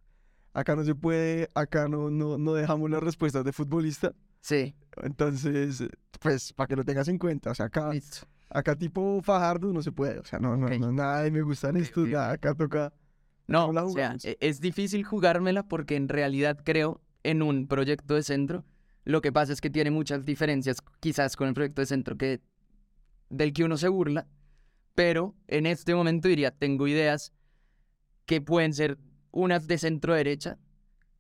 Acá 0.54 0.76
no 0.76 0.84
se 0.84 0.96
puede, 0.96 1.50
acá 1.56 1.88
no, 1.88 2.10
no, 2.10 2.38
no 2.38 2.54
dejamos 2.54 2.90
las 2.90 3.02
respuestas 3.02 3.46
de 3.46 3.54
futbolista, 3.54 4.14
sí, 4.42 4.76
entonces, 5.02 5.84
pues, 6.20 6.52
para 6.54 6.68
que 6.68 6.76
lo 6.76 6.84
tengas 6.84 7.08
en 7.08 7.18
cuenta, 7.18 7.52
o 7.52 7.56
sea, 7.56 7.68
acá, 7.68 7.94
listo. 7.94 8.28
acá 8.50 8.76
tipo 8.76 9.22
Fajardo 9.22 9.72
no 9.72 9.82
se 9.82 9.94
puede, 9.94 10.20
o 10.20 10.26
sea, 10.26 10.40
no, 10.40 10.58
no, 10.58 10.66
Ok. 10.68 10.74
no, 10.80 10.92
nada 10.92 11.22
de 11.24 11.32
me 11.32 11.42
gustan 11.42 11.78
Ok, 11.78 11.84
estos, 11.84 12.04
ok, 12.04 12.10
nada, 12.12 12.32
acá 12.34 12.54
toca, 12.54 12.92
No, 13.48 13.68
¿Cómo 13.68 13.74
la 13.74 13.86
o 13.86 13.90
sea, 13.90 14.16
e- 14.24 14.38
es 14.40 14.62
difícil 14.62 15.04
jugármela 15.04 15.64
porque 15.64 15.96
en 15.96 16.10
realidad 16.10 16.60
creo 16.64 17.02
en 17.24 17.42
un 17.42 17.68
proyecto 17.68 18.16
de 18.16 18.24
centro. 18.24 18.66
Lo 19.04 19.22
que 19.22 19.32
pasa 19.32 19.54
es 19.54 19.62
que 19.62 19.70
tiene 19.70 19.92
muchas 19.92 20.26
diferencias 20.26 20.78
quizás 21.00 21.36
con 21.36 21.48
el 21.48 21.54
proyecto 21.54 21.82
de 21.82 21.88
centro 21.88 22.18
que 22.18 22.42
del 23.30 23.54
que 23.54 23.64
uno 23.64 23.78
se 23.78 23.88
burla, 23.88 24.28
pero 24.94 25.36
en 25.48 25.66
este 25.66 25.96
momento 25.96 26.28
diría, 26.28 26.52
tengo 26.52 26.88
ideas 26.88 27.34
que 28.26 28.42
pueden 28.42 28.74
ser 28.74 28.98
unas 29.32 29.68
de 29.68 29.78
centro 29.78 30.14
derecha, 30.14 30.60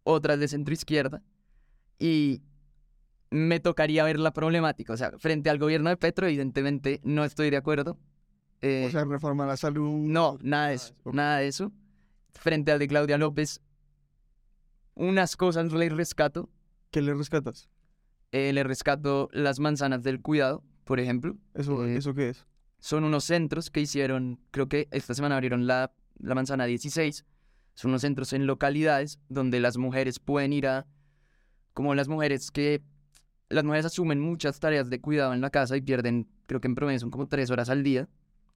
otras 0.03 0.39
de 0.39 0.47
centro 0.47 0.73
izquierda 0.73 1.23
y 1.97 2.41
me 3.29 3.59
tocaría 3.59 4.03
ver 4.03 4.19
la 4.19 4.33
problemática, 4.33 4.93
o 4.93 4.97
sea, 4.97 5.11
frente 5.17 5.49
al 5.49 5.57
gobierno 5.57 5.89
de 5.89 5.97
Petro 5.97 6.27
evidentemente 6.27 6.99
no 7.03 7.23
estoy 7.23 7.49
de 7.49 7.57
acuerdo. 7.57 7.97
Eh, 8.61 8.85
o 8.87 8.91
sea, 8.91 9.05
reformar 9.05 9.47
la 9.47 9.57
salud. 9.57 9.89
no, 9.89 10.37
nada 10.41 10.67
de 10.67 10.75
eso, 10.75 10.93
nada 11.05 11.37
de 11.37 11.47
eso. 11.47 11.71
Frente 12.33 12.71
al 12.71 12.79
de 12.79 12.87
Claudia 12.87 13.17
López, 13.17 13.61
unas 14.95 15.35
cosas 15.35 15.71
le 15.71 15.89
rescato. 15.89 16.49
¿Qué 16.91 17.01
le 17.01 17.13
rescatas? 17.13 17.69
Eh, 18.31 18.53
le 18.53 18.63
rescato 18.63 19.29
las 19.31 19.59
manzanas 19.59 20.03
del 20.03 20.21
cuidado, 20.21 20.63
por 20.85 20.99
ejemplo. 20.99 21.37
¿Eso, 21.53 21.85
Eh, 21.85 21.97
¿eso 21.97 22.13
qué 22.13 22.29
es? 22.29 22.45
Son 22.79 23.03
unos 23.03 23.25
centros 23.25 23.69
que 23.69 23.81
hicieron, 23.81 24.39
creo 24.51 24.67
que 24.67 24.87
esta 24.91 25.13
semana 25.13 25.35
abrieron 25.35 25.67
la, 25.67 25.91
la 26.17 26.35
manzana 26.35 26.65
16. 26.65 27.25
Son 27.75 27.91
unos 27.91 28.01
centros 28.01 28.33
en 28.33 28.47
localidades 28.47 29.19
donde 29.29 29.59
las 29.59 29.77
mujeres 29.77 30.19
pueden 30.19 30.53
ir 30.53 30.67
a, 30.67 30.87
como 31.73 31.95
las 31.95 32.07
mujeres 32.07 32.51
que, 32.51 32.81
las 33.49 33.63
mujeres 33.63 33.85
asumen 33.85 34.19
muchas 34.19 34.59
tareas 34.59 34.89
de 34.89 34.99
cuidado 35.01 35.33
en 35.33 35.41
la 35.41 35.49
casa 35.49 35.77
y 35.77 35.81
pierden, 35.81 36.27
creo 36.47 36.61
que 36.61 36.67
en 36.67 36.75
promedio 36.75 36.99
son 36.99 37.11
como 37.11 37.27
tres 37.27 37.49
horas 37.51 37.69
al 37.69 37.83
día, 37.83 38.07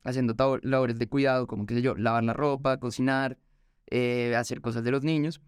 haciendo 0.03 0.36
labores 0.63 0.98
de 1.00 1.08
cuidado, 1.08 1.48
como 1.48 1.65
qué 1.65 1.75
sé 1.75 1.82
yo, 1.82 1.96
lavar 1.96 2.24
la 2.24 2.34
ropa, 2.34 2.79
cocinar, 2.79 3.38
eh, 3.88 4.36
hacer 4.36 4.62
cosas 4.62 4.84
de 4.84 4.92
los 4.92 5.04
niños. 5.04 5.42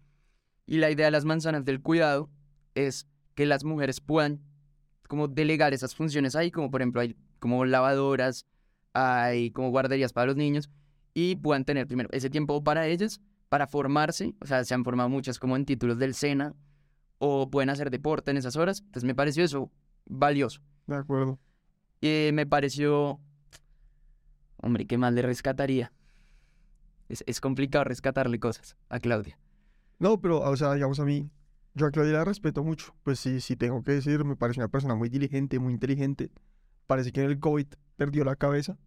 Y 0.66 0.78
la 0.78 0.90
idea 0.90 1.06
de 1.06 1.12
las 1.12 1.24
manzanas 1.24 1.64
del 1.64 1.80
cuidado 1.80 2.30
es 2.74 3.06
que 3.34 3.46
las 3.46 3.64
mujeres 3.64 4.00
puedan 4.00 4.40
como 5.08 5.26
delegar 5.26 5.72
esas 5.72 5.94
funciones 5.94 6.36
ahí, 6.36 6.50
como 6.50 6.70
por 6.70 6.82
ejemplo 6.82 7.00
hay 7.00 7.16
como 7.38 7.64
lavadoras, 7.64 8.46
hay 8.92 9.50
como 9.50 9.70
guarderías 9.70 10.12
para 10.12 10.26
los 10.26 10.36
niños 10.36 10.70
y 11.14 11.36
puedan 11.36 11.64
tener 11.64 11.86
primero 11.86 12.08
ese 12.12 12.30
tiempo 12.30 12.62
para 12.62 12.86
ellas, 12.86 13.20
para 13.48 13.66
formarse, 13.66 14.34
o 14.40 14.46
sea, 14.46 14.64
se 14.64 14.74
han 14.74 14.84
formado 14.84 15.08
muchas 15.08 15.38
como 15.38 15.56
en 15.56 15.64
títulos 15.64 15.98
del 15.98 16.14
SENA 16.14 16.54
o 17.18 17.50
pueden 17.50 17.70
hacer 17.70 17.90
deporte 17.90 18.30
en 18.30 18.36
esas 18.36 18.56
horas, 18.56 18.80
entonces 18.80 19.04
me 19.04 19.14
pareció 19.14 19.44
eso 19.44 19.72
valioso. 20.06 20.60
De 20.86 20.96
acuerdo. 20.96 21.38
Y 22.00 22.30
me 22.32 22.46
pareció, 22.46 23.20
hombre, 24.58 24.86
¿qué 24.86 24.98
más 24.98 25.12
le 25.12 25.22
rescataría? 25.22 25.92
Es, 27.08 27.24
es 27.26 27.40
complicado 27.40 27.84
rescatarle 27.84 28.38
cosas 28.38 28.76
a 28.88 28.98
Claudia. 29.00 29.38
No, 29.98 30.20
pero, 30.20 30.40
o 30.40 30.56
sea, 30.56 30.74
digamos 30.74 31.00
a 31.00 31.04
mí, 31.04 31.30
yo 31.74 31.86
a 31.86 31.90
Claudia 31.90 32.12
la 32.14 32.24
respeto 32.24 32.62
mucho. 32.62 32.94
Pues 33.02 33.18
sí, 33.18 33.40
sí 33.40 33.56
tengo 33.56 33.82
que 33.82 33.92
decir, 33.92 34.24
me 34.24 34.36
parece 34.36 34.60
una 34.60 34.68
persona 34.68 34.94
muy 34.94 35.08
diligente, 35.08 35.58
muy 35.58 35.72
inteligente. 35.72 36.30
Parece 36.86 37.12
que 37.12 37.22
en 37.22 37.30
el 37.30 37.38
COVID 37.40 37.66
perdió 37.96 38.24
la 38.24 38.36
cabeza. 38.36 38.78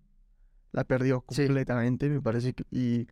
La 0.72 0.84
perdió 0.86 1.24
Sí. 1.30 1.46
completamente, 1.46 2.10
me 2.10 2.22
parece 2.22 2.54
que... 2.54 2.63
Y 2.72 3.08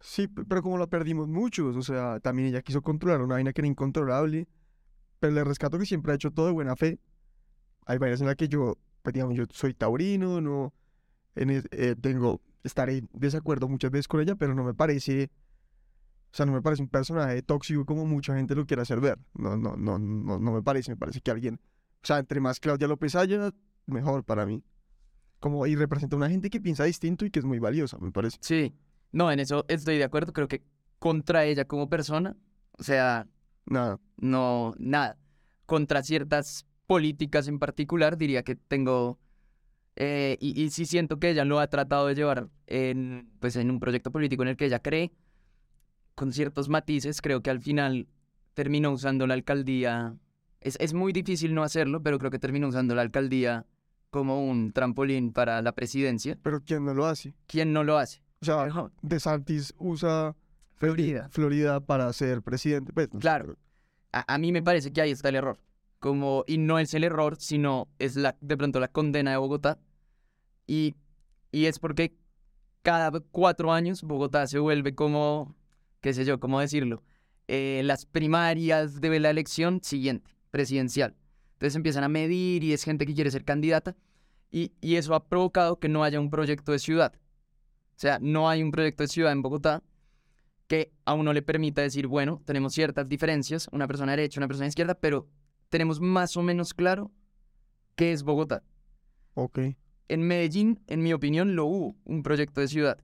sí, 0.00 0.28
pero 0.28 0.62
como 0.62 0.76
la 0.76 0.86
perdimos 0.86 1.28
muchos, 1.28 1.76
o 1.76 1.82
sea, 1.82 2.20
también 2.20 2.48
ella 2.48 2.60
quiso 2.62 2.82
controlar 2.82 3.22
una 3.22 3.34
vaina 3.36 3.52
que 3.52 3.62
era 3.62 3.68
incontrolable. 3.68 4.46
Pero 5.20 5.32
le 5.32 5.44
rescato 5.44 5.78
que 5.78 5.86
siempre 5.86 6.12
ha 6.12 6.16
hecho 6.16 6.30
todo 6.30 6.46
de 6.46 6.52
buena 6.52 6.76
fe. 6.76 6.98
Hay 7.86 7.98
vainas 7.98 8.20
en 8.20 8.26
las 8.26 8.36
que 8.36 8.48
yo, 8.48 8.76
pues 9.02 9.14
digamos, 9.14 9.34
yo 9.36 9.44
soy 9.50 9.74
taurino, 9.74 10.40
no... 10.40 10.74
En 11.36 11.50
eh, 11.50 11.96
tengo, 12.00 12.40
estaré 12.64 12.98
en 12.98 13.08
desacuerdo 13.12 13.68
muchas 13.68 13.90
veces 13.92 14.08
con 14.08 14.20
ella, 14.20 14.34
pero 14.34 14.54
no 14.54 14.64
me 14.64 14.74
parece... 14.74 15.30
O 16.32 16.36
sea, 16.36 16.46
no 16.46 16.52
me 16.52 16.62
parece 16.62 16.82
un 16.82 16.88
personaje 16.88 17.40
tóxico 17.42 17.86
como 17.86 18.04
mucha 18.06 18.34
gente 18.34 18.56
lo 18.56 18.66
quiere 18.66 18.82
hacer 18.82 18.98
ver. 18.98 19.20
No, 19.34 19.56
no, 19.56 19.76
no, 19.76 20.00
no, 20.00 20.40
no 20.40 20.52
me 20.52 20.62
parece. 20.62 20.90
Me 20.90 20.96
parece 20.96 21.20
que 21.20 21.30
alguien. 21.30 21.60
O 22.02 22.06
sea, 22.06 22.18
entre 22.18 22.40
más 22.40 22.58
Claudia 22.58 22.88
López 22.88 23.14
haya, 23.14 23.52
mejor 23.86 24.24
para 24.24 24.44
mí. 24.44 24.64
Como, 25.38 25.64
y 25.66 25.76
representa 25.76 26.16
a 26.16 26.18
una 26.18 26.28
gente 26.28 26.50
que 26.50 26.60
piensa 26.60 26.82
distinto 26.84 27.24
y 27.24 27.30
que 27.30 27.38
es 27.38 27.44
muy 27.44 27.60
valiosa, 27.60 27.98
me 27.98 28.10
parece. 28.10 28.38
Sí, 28.40 28.74
no, 29.12 29.30
en 29.30 29.38
eso 29.38 29.64
estoy 29.68 29.96
de 29.98 30.02
acuerdo. 30.04 30.32
Creo 30.32 30.48
que 30.48 30.64
contra 30.98 31.44
ella 31.44 31.66
como 31.66 31.88
persona, 31.88 32.36
o 32.72 32.82
sea, 32.82 33.28
Nada. 33.66 34.00
no, 34.16 34.74
nada. 34.78 35.16
Contra 35.66 36.02
ciertas 36.02 36.66
políticas 36.86 37.46
en 37.46 37.58
particular, 37.60 38.16
diría 38.16 38.42
que 38.42 38.56
tengo. 38.56 39.20
Eh, 39.96 40.36
y, 40.40 40.60
y 40.60 40.70
sí 40.70 40.86
siento 40.86 41.18
que 41.18 41.30
ella 41.30 41.44
lo 41.44 41.60
ha 41.60 41.68
tratado 41.68 42.06
de 42.06 42.14
llevar 42.14 42.48
en, 42.66 43.30
pues, 43.40 43.56
en 43.56 43.70
un 43.70 43.80
proyecto 43.80 44.10
político 44.10 44.42
en 44.42 44.48
el 44.50 44.56
que 44.56 44.66
ella 44.66 44.80
cree, 44.80 45.12
con 46.14 46.32
ciertos 46.32 46.68
matices. 46.68 47.20
Creo 47.20 47.42
que 47.42 47.50
al 47.50 47.60
final 47.60 48.08
terminó 48.54 48.90
usando 48.90 49.26
la 49.26 49.34
alcaldía. 49.34 50.16
Es, 50.60 50.76
es 50.80 50.94
muy 50.94 51.12
difícil 51.12 51.54
no 51.54 51.62
hacerlo, 51.62 52.02
pero 52.02 52.18
creo 52.18 52.30
que 52.30 52.38
terminó 52.38 52.68
usando 52.68 52.94
la 52.94 53.02
alcaldía 53.02 53.66
como 54.10 54.44
un 54.48 54.72
trampolín 54.72 55.32
para 55.32 55.60
la 55.62 55.72
presidencia. 55.72 56.38
Pero 56.42 56.62
¿quién 56.62 56.84
no 56.84 56.94
lo 56.94 57.06
hace? 57.06 57.34
¿Quién 57.46 57.72
no 57.72 57.84
lo 57.84 57.98
hace? 57.98 58.22
O 58.40 58.44
sea, 58.44 58.64
Mejor. 58.64 58.92
DeSantis 59.02 59.74
usa 59.78 60.36
Florida. 60.76 61.28
Florida 61.30 61.80
para 61.80 62.12
ser 62.12 62.42
presidente. 62.42 62.92
Pues, 62.92 63.12
no 63.12 63.20
Claro. 63.20 63.56
A, 64.12 64.34
a 64.34 64.38
mí 64.38 64.52
me 64.52 64.62
parece 64.62 64.92
que 64.92 65.00
ahí 65.00 65.10
está 65.10 65.30
el 65.30 65.36
error. 65.36 65.58
Como, 66.04 66.44
y 66.46 66.58
no 66.58 66.78
es 66.78 66.92
el 66.92 67.02
error, 67.02 67.36
sino 67.38 67.88
es 67.98 68.14
la, 68.14 68.36
de 68.42 68.58
pronto 68.58 68.78
la 68.78 68.88
condena 68.88 69.30
de 69.30 69.38
Bogotá. 69.38 69.78
Y, 70.66 70.96
y 71.50 71.64
es 71.64 71.78
porque 71.78 72.14
cada 72.82 73.10
cuatro 73.30 73.72
años 73.72 74.02
Bogotá 74.02 74.46
se 74.46 74.58
vuelve 74.58 74.94
como, 74.94 75.56
qué 76.02 76.12
sé 76.12 76.26
yo, 76.26 76.38
cómo 76.40 76.60
decirlo, 76.60 77.02
eh, 77.48 77.80
las 77.86 78.04
primarias 78.04 79.00
de 79.00 79.18
la 79.18 79.30
elección 79.30 79.80
siguiente, 79.82 80.30
presidencial. 80.50 81.16
Entonces 81.54 81.74
empiezan 81.74 82.04
a 82.04 82.10
medir 82.10 82.64
y 82.64 82.74
es 82.74 82.84
gente 82.84 83.06
que 83.06 83.14
quiere 83.14 83.30
ser 83.30 83.46
candidata. 83.46 83.96
Y, 84.50 84.72
y 84.82 84.96
eso 84.96 85.14
ha 85.14 85.26
provocado 85.26 85.80
que 85.80 85.88
no 85.88 86.04
haya 86.04 86.20
un 86.20 86.28
proyecto 86.28 86.72
de 86.72 86.80
ciudad. 86.80 87.14
O 87.14 87.98
sea, 87.98 88.18
no 88.20 88.50
hay 88.50 88.62
un 88.62 88.72
proyecto 88.72 89.04
de 89.04 89.08
ciudad 89.08 89.32
en 89.32 89.40
Bogotá 89.40 89.82
que 90.66 90.92
a 91.06 91.14
uno 91.14 91.32
le 91.32 91.40
permita 91.40 91.80
decir, 91.80 92.08
bueno, 92.08 92.42
tenemos 92.44 92.74
ciertas 92.74 93.08
diferencias, 93.08 93.68
una 93.72 93.86
persona 93.86 94.12
derecha, 94.12 94.38
una 94.38 94.48
persona 94.48 94.66
izquierda, 94.66 94.96
pero 94.96 95.30
tenemos 95.74 96.00
más 96.00 96.36
o 96.36 96.42
menos 96.42 96.72
claro 96.72 97.10
qué 97.96 98.12
es 98.12 98.22
Bogotá. 98.22 98.62
Ok. 99.34 99.58
En 100.06 100.22
Medellín, 100.22 100.80
en 100.86 101.02
mi 101.02 101.12
opinión, 101.12 101.56
lo 101.56 101.66
hubo, 101.66 101.96
un 102.04 102.22
proyecto 102.22 102.60
de 102.60 102.68
ciudad, 102.68 103.02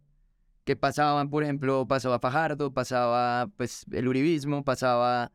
que 0.62 0.76
pasaba, 0.76 1.28
por 1.28 1.42
ejemplo, 1.42 1.88
pasaba 1.88 2.20
Fajardo, 2.20 2.72
pasaba 2.72 3.48
pues 3.56 3.84
el 3.90 4.06
uribismo, 4.06 4.62
pasaba 4.62 5.32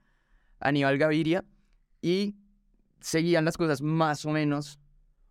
Aníbal 0.62 0.98
Gaviria, 0.98 1.44
y 2.02 2.38
seguían 3.02 3.44
las 3.44 3.58
cosas 3.58 3.82
más 3.82 4.26
o 4.26 4.30
menos 4.32 4.80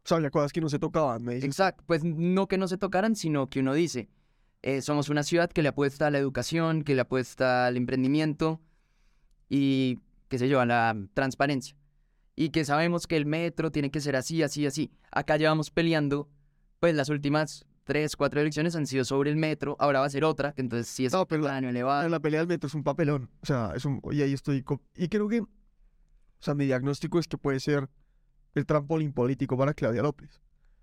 O 0.04 0.08
sea, 0.08 0.18
había 0.18 0.28
cosas 0.28 0.52
que 0.52 0.60
no 0.60 0.68
se 0.68 0.78
tocaban, 0.78 1.22
me 1.22 1.36
dices. 1.36 1.48
Exacto, 1.48 1.84
pues 1.86 2.04
no 2.04 2.48
que 2.48 2.58
no 2.58 2.68
se 2.68 2.76
tocaran, 2.76 3.16
sino 3.16 3.48
que 3.48 3.60
uno 3.60 3.72
dice, 3.72 4.10
eh, 4.60 4.82
somos 4.82 5.08
una 5.08 5.22
ciudad 5.22 5.50
que 5.50 5.62
le 5.62 5.70
apuesta 5.70 6.08
a 6.08 6.10
la 6.10 6.18
educación, 6.18 6.82
que 6.82 6.94
le 6.94 7.00
apuesta 7.00 7.64
al 7.64 7.78
emprendimiento 7.78 8.60
y, 9.48 10.00
qué 10.28 10.38
sé 10.38 10.50
yo, 10.50 10.60
a 10.60 10.66
la 10.66 10.94
transparencia. 11.14 11.74
Y 12.36 12.50
que 12.50 12.64
sabemos 12.64 13.06
que 13.06 13.16
el 13.16 13.26
metro 13.26 13.70
tiene 13.70 13.90
que 13.90 14.00
ser 14.00 14.16
así, 14.16 14.42
así, 14.42 14.66
así. 14.66 14.90
Acá 15.12 15.36
llevamos 15.36 15.70
peleando, 15.70 16.28
pues 16.80 16.94
las 16.94 17.08
últimas 17.08 17.64
tres, 17.84 18.16
cuatro 18.16 18.40
elecciones 18.40 18.74
han 18.76 18.86
sido 18.86 19.04
sobre 19.04 19.30
el 19.30 19.36
metro, 19.36 19.76
ahora 19.78 20.00
va 20.00 20.06
a 20.06 20.10
ser 20.10 20.24
otra, 20.24 20.52
que 20.52 20.62
entonces 20.62 20.88
sí 20.88 21.04
es 21.06 21.12
No, 21.12 21.26
pero 21.28 21.42
un 21.42 21.48
la- 21.48 21.58
elevado. 21.58 22.08
la 22.08 22.18
pelea 22.20 22.40
del 22.40 22.48
metro 22.48 22.66
es 22.66 22.74
un 22.74 22.82
papelón. 22.82 23.30
O 23.42 23.46
sea, 23.46 23.72
es 23.76 23.84
un. 23.84 24.00
Y 24.10 24.22
ahí 24.22 24.32
estoy. 24.32 24.64
Y 24.96 25.08
creo 25.08 25.28
que. 25.28 25.40
O 25.42 25.48
sea, 26.40 26.54
mi 26.54 26.64
diagnóstico 26.66 27.18
es 27.18 27.28
que 27.28 27.38
puede 27.38 27.60
ser 27.60 27.88
el 28.54 28.66
trampolín 28.66 29.12
político 29.12 29.56
para 29.56 29.72
Claudia 29.74 30.02
López. 30.02 30.40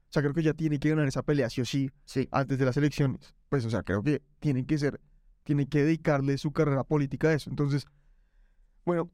O 0.10 0.14
sea, 0.14 0.22
creo 0.22 0.34
que 0.34 0.42
ella 0.42 0.54
tiene 0.54 0.80
que 0.80 0.90
ganar 0.90 1.08
esa 1.08 1.22
pelea, 1.24 1.50
sí 1.50 1.62
o 1.62 1.66
sí, 1.66 1.90
Sí, 2.06 2.28
antes 2.32 2.58
de 2.58 2.66
las 2.66 2.76
elecciones. 2.78 3.34
Pues, 3.50 3.64
o 3.66 3.70
sea, 3.70 3.82
creo 3.84 4.02
que 4.04 4.22
tienen 4.40 4.66
que 4.66 4.78
ser. 4.78 5.00
Tiene 5.44 5.68
que 5.68 5.84
dedicarle 5.84 6.38
su 6.38 6.52
carrera 6.52 6.84
política 6.84 7.30
a 7.30 7.34
eso. 7.34 7.50
Entonces, 7.50 7.86
bueno, 8.86 9.10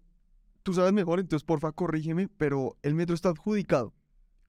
tú 0.67 0.73
sabes 0.73 0.91
mejor, 0.91 1.21
entonces 1.21 1.45
porfa, 1.45 1.71
corrígeme, 1.71 2.27
pero 2.37 2.75
el 2.81 2.93
metro 2.93 3.15
está 3.15 3.29
adjudicado, 3.29 3.93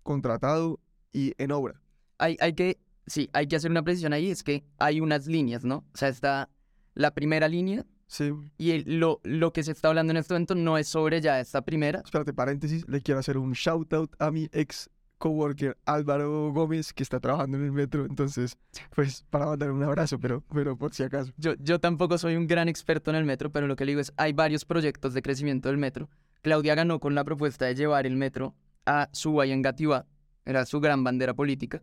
contratado 0.02 0.80
y 1.12 1.32
en 1.38 1.52
obra. 1.52 1.80
hay, 2.18 2.36
hay 2.40 2.54
que, 2.54 2.80
sí, 3.06 3.30
hay 3.32 3.46
que 3.46 3.54
hacer 3.54 3.70
una 3.70 3.84
precisión 3.84 4.12
ahí, 4.12 4.28
es 4.28 4.42
que 4.42 4.64
hay 4.78 5.00
unas 5.00 5.28
líneas, 5.28 5.64
¿no? 5.64 5.84
O 5.94 5.96
sea, 5.96 6.08
está 6.08 6.48
la 6.94 7.12
primera 7.14 7.46
línea, 7.48 7.86
Sí. 8.10 8.32
Y 8.56 8.70
el- 8.70 8.98
lo, 8.98 9.20
lo 9.22 9.52
que 9.52 9.62
se 9.62 9.70
está 9.72 9.88
hablando 9.88 10.10
en 10.12 10.16
este 10.16 10.32
momento 10.32 10.54
no 10.54 10.78
es 10.78 10.88
sobre 10.88 11.20
ya 11.20 11.38
esta 11.40 11.60
primera. 11.62 12.00
Espérate, 12.02 12.32
paréntesis, 12.32 12.88
le 12.88 13.02
quiero 13.02 13.20
hacer 13.20 13.36
un 13.36 13.52
shout 13.52 13.92
out 13.92 14.10
a 14.18 14.30
mi 14.30 14.48
ex 14.52 14.88
coworker 15.18 15.76
Álvaro 15.84 16.52
Gómez, 16.52 16.92
que 16.92 17.02
está 17.02 17.20
trabajando 17.20 17.58
en 17.58 17.64
el 17.64 17.72
metro, 17.72 18.06
entonces, 18.06 18.56
pues, 18.94 19.24
para 19.30 19.46
mandar 19.46 19.70
un 19.72 19.82
abrazo, 19.82 20.18
pero, 20.18 20.42
pero 20.52 20.76
por 20.76 20.94
si 20.94 21.02
acaso. 21.02 21.32
Yo, 21.36 21.54
yo 21.60 21.80
tampoco 21.80 22.16
soy 22.18 22.36
un 22.36 22.46
gran 22.46 22.68
experto 22.68 23.10
en 23.10 23.16
el 23.16 23.24
metro, 23.24 23.50
pero 23.50 23.66
lo 23.66 23.76
que 23.76 23.84
le 23.84 23.92
digo 23.92 24.00
es, 24.00 24.12
hay 24.16 24.32
varios 24.32 24.64
proyectos 24.64 25.14
de 25.14 25.22
crecimiento 25.22 25.68
del 25.68 25.78
metro. 25.78 26.08
Claudia 26.42 26.74
ganó 26.74 27.00
con 27.00 27.14
la 27.14 27.24
propuesta 27.24 27.66
de 27.66 27.74
llevar 27.74 28.06
el 28.06 28.16
metro 28.16 28.54
a 28.86 29.08
Suba 29.12 29.46
y 29.46 29.52
Engativá, 29.52 30.06
era 30.44 30.64
su 30.64 30.80
gran 30.80 31.04
bandera 31.04 31.34
política. 31.34 31.82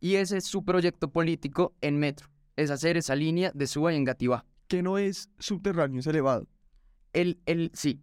Y 0.00 0.16
ese 0.16 0.36
es 0.38 0.44
su 0.44 0.64
proyecto 0.64 1.10
político 1.10 1.74
en 1.80 1.98
metro, 1.98 2.28
es 2.56 2.70
hacer 2.70 2.96
esa 2.96 3.14
línea 3.14 3.50
de 3.54 3.66
Suba 3.66 3.92
y 3.92 3.96
Engativá. 3.96 4.44
Que 4.68 4.82
no 4.82 4.98
es 4.98 5.30
subterráneo, 5.38 6.00
es 6.00 6.06
elevado. 6.06 6.46
El, 7.12 7.38
el, 7.46 7.70
sí, 7.74 8.02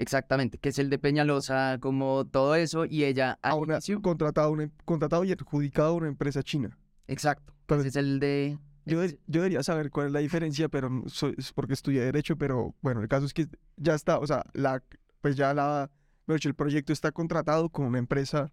exactamente, 0.00 0.58
que 0.58 0.70
es 0.70 0.78
el 0.78 0.90
de 0.90 0.98
Peñalosa, 0.98 1.78
como 1.80 2.26
todo 2.26 2.54
eso, 2.54 2.84
y 2.84 3.04
ella 3.04 3.38
A 3.42 3.54
una, 3.54 3.76
inicio- 3.76 4.00
contratado, 4.02 4.50
una, 4.50 4.70
contratado 4.84 5.24
y 5.24 5.32
adjudicado 5.32 5.90
a 5.90 5.92
una 5.94 6.08
empresa 6.08 6.42
china. 6.42 6.76
Exacto, 7.06 7.52
ese 7.68 7.88
es 7.88 7.96
el 7.96 8.20
de... 8.20 8.58
yo, 8.86 9.00
de- 9.00 9.18
yo 9.26 9.40
debería 9.42 9.62
saber 9.62 9.90
cuál 9.90 10.06
es 10.08 10.12
la 10.12 10.20
diferencia, 10.20 10.68
pero 10.68 10.90
soy, 11.06 11.34
es 11.38 11.52
porque 11.52 11.74
estudié 11.74 12.00
Derecho, 12.02 12.36
pero 12.36 12.74
bueno, 12.82 13.00
el 13.02 13.08
caso 13.08 13.26
es 13.26 13.34
que 13.34 13.46
ya 13.76 13.94
está, 13.94 14.18
o 14.18 14.26
sea, 14.26 14.44
la, 14.52 14.82
pues 15.20 15.36
ya 15.36 15.52
la, 15.54 15.90
el 16.28 16.54
proyecto 16.54 16.92
está 16.92 17.10
contratado 17.12 17.68
con 17.68 17.86
una 17.86 17.98
empresa 17.98 18.50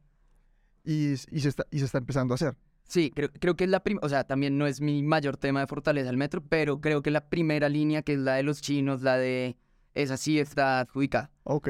y, 0.84 1.12
y, 1.13 1.16
se, 1.42 1.50
está, 1.50 1.66
y 1.72 1.80
se 1.80 1.86
está 1.86 1.98
empezando 1.98 2.34
a 2.34 2.36
hacer. 2.36 2.56
Sí, 2.86 3.12
creo, 3.13 3.30
creo 3.32 3.56
que 3.56 3.66
es 3.66 3.70
la 3.70 3.82
primera, 3.84 4.06
o 4.06 4.10
sea, 4.10 4.24
también 4.24 4.58
no 4.58 4.66
es 4.66 4.80
mi 4.80 5.04
mayor 5.04 5.36
tema 5.38 5.60
de 5.60 5.68
fortaleza 5.68 6.10
el 6.10 6.16
metro, 6.18 6.42
pero 6.42 6.80
creo 6.80 7.01
que 7.01 7.12
la 7.12 7.30
primera 7.30 7.68
línea, 7.68 8.01
que 8.01 8.13
es 8.13 8.20
la 8.20 8.36
de 8.36 8.44
los 8.44 8.62
chinos, 8.62 9.01
la 9.01 9.18
de 9.18 9.58
esa 10.01 10.18
sí 10.18 10.39
está 10.39 10.80
adjudicada. 10.82 11.32
Ok. 11.44 11.70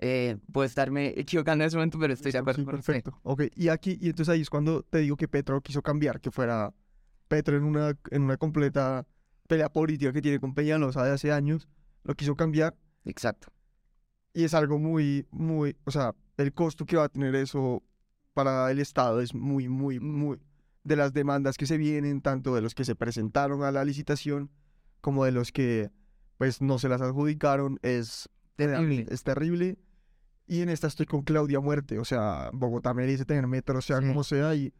Eh, 0.00 0.36
puedo 0.52 0.64
estarme 0.64 1.12
equivocando 1.16 1.64
en 1.64 1.68
ese 1.68 1.76
momento, 1.76 1.98
pero 1.98 2.12
estoy 2.12 2.30
de 2.32 2.38
acuerdo 2.38 2.60
sí, 2.60 2.64
con 2.64 2.76
usted. 2.76 2.92
perfecto. 2.92 3.18
Ok, 3.24 3.42
y 3.56 3.68
aquí, 3.68 3.98
y 4.00 4.10
entonces 4.10 4.32
ahí 4.32 4.40
es 4.40 4.50
cuando 4.50 4.82
te 4.84 4.98
digo 4.98 5.16
que 5.16 5.26
Petro 5.26 5.60
quiso 5.60 5.82
cambiar, 5.82 6.20
que 6.20 6.30
fuera 6.30 6.72
Petro 7.26 7.56
en 7.56 7.64
una, 7.64 7.96
en 8.10 8.22
una 8.22 8.36
completa 8.36 9.06
pelea 9.48 9.68
política 9.70 10.12
que 10.12 10.22
tiene 10.22 10.38
con 10.38 10.54
Peñalosa 10.54 11.02
de 11.04 11.10
hace 11.10 11.32
años, 11.32 11.68
lo 12.04 12.14
quiso 12.14 12.36
cambiar 12.36 12.76
Exacto. 13.04 13.48
y 14.34 14.44
es 14.44 14.54
algo 14.54 14.78
muy, 14.78 15.26
muy, 15.30 15.76
o 15.84 15.90
sea, 15.90 16.14
el 16.36 16.52
costo 16.52 16.86
que 16.86 16.96
va 16.96 17.04
a 17.04 17.08
tener 17.08 17.34
eso 17.34 17.82
para 18.34 18.70
el 18.70 18.78
Estado 18.78 19.20
es 19.20 19.34
muy, 19.34 19.68
muy, 19.68 19.98
muy, 19.98 20.38
de 20.84 20.96
las 20.96 21.12
demandas 21.12 21.56
que 21.56 21.66
se 21.66 21.76
vienen, 21.76 22.20
tanto 22.20 22.54
de 22.54 22.60
los 22.60 22.74
que 22.74 22.84
se 22.84 22.94
presentaron 22.94 23.64
a 23.64 23.72
la 23.72 23.84
licitación 23.84 24.50
como 25.00 25.24
de 25.24 25.32
los 25.32 25.50
que, 25.50 25.90
pues, 26.38 26.62
no 26.62 26.78
se 26.78 26.88
las 26.88 27.00
adjudicaron, 27.02 27.78
es 27.82 28.28
Terrible. 28.56 29.06
es 29.10 29.22
terrible. 29.22 29.78
Y 30.46 30.62
en 30.62 30.70
esta 30.70 30.86
estoy 30.86 31.04
con 31.06 31.22
Claudia 31.22 31.60
Muerte. 31.60 31.98
O 31.98 32.04
sea, 32.04 32.50
Bogotá 32.54 32.94
merece 32.94 33.24
tener 33.26 33.46
metro, 33.46 33.80
sea 33.82 34.00
Sí. 34.00 34.08
como 34.08 34.24
sea. 34.24 34.54
Y, 34.54 34.72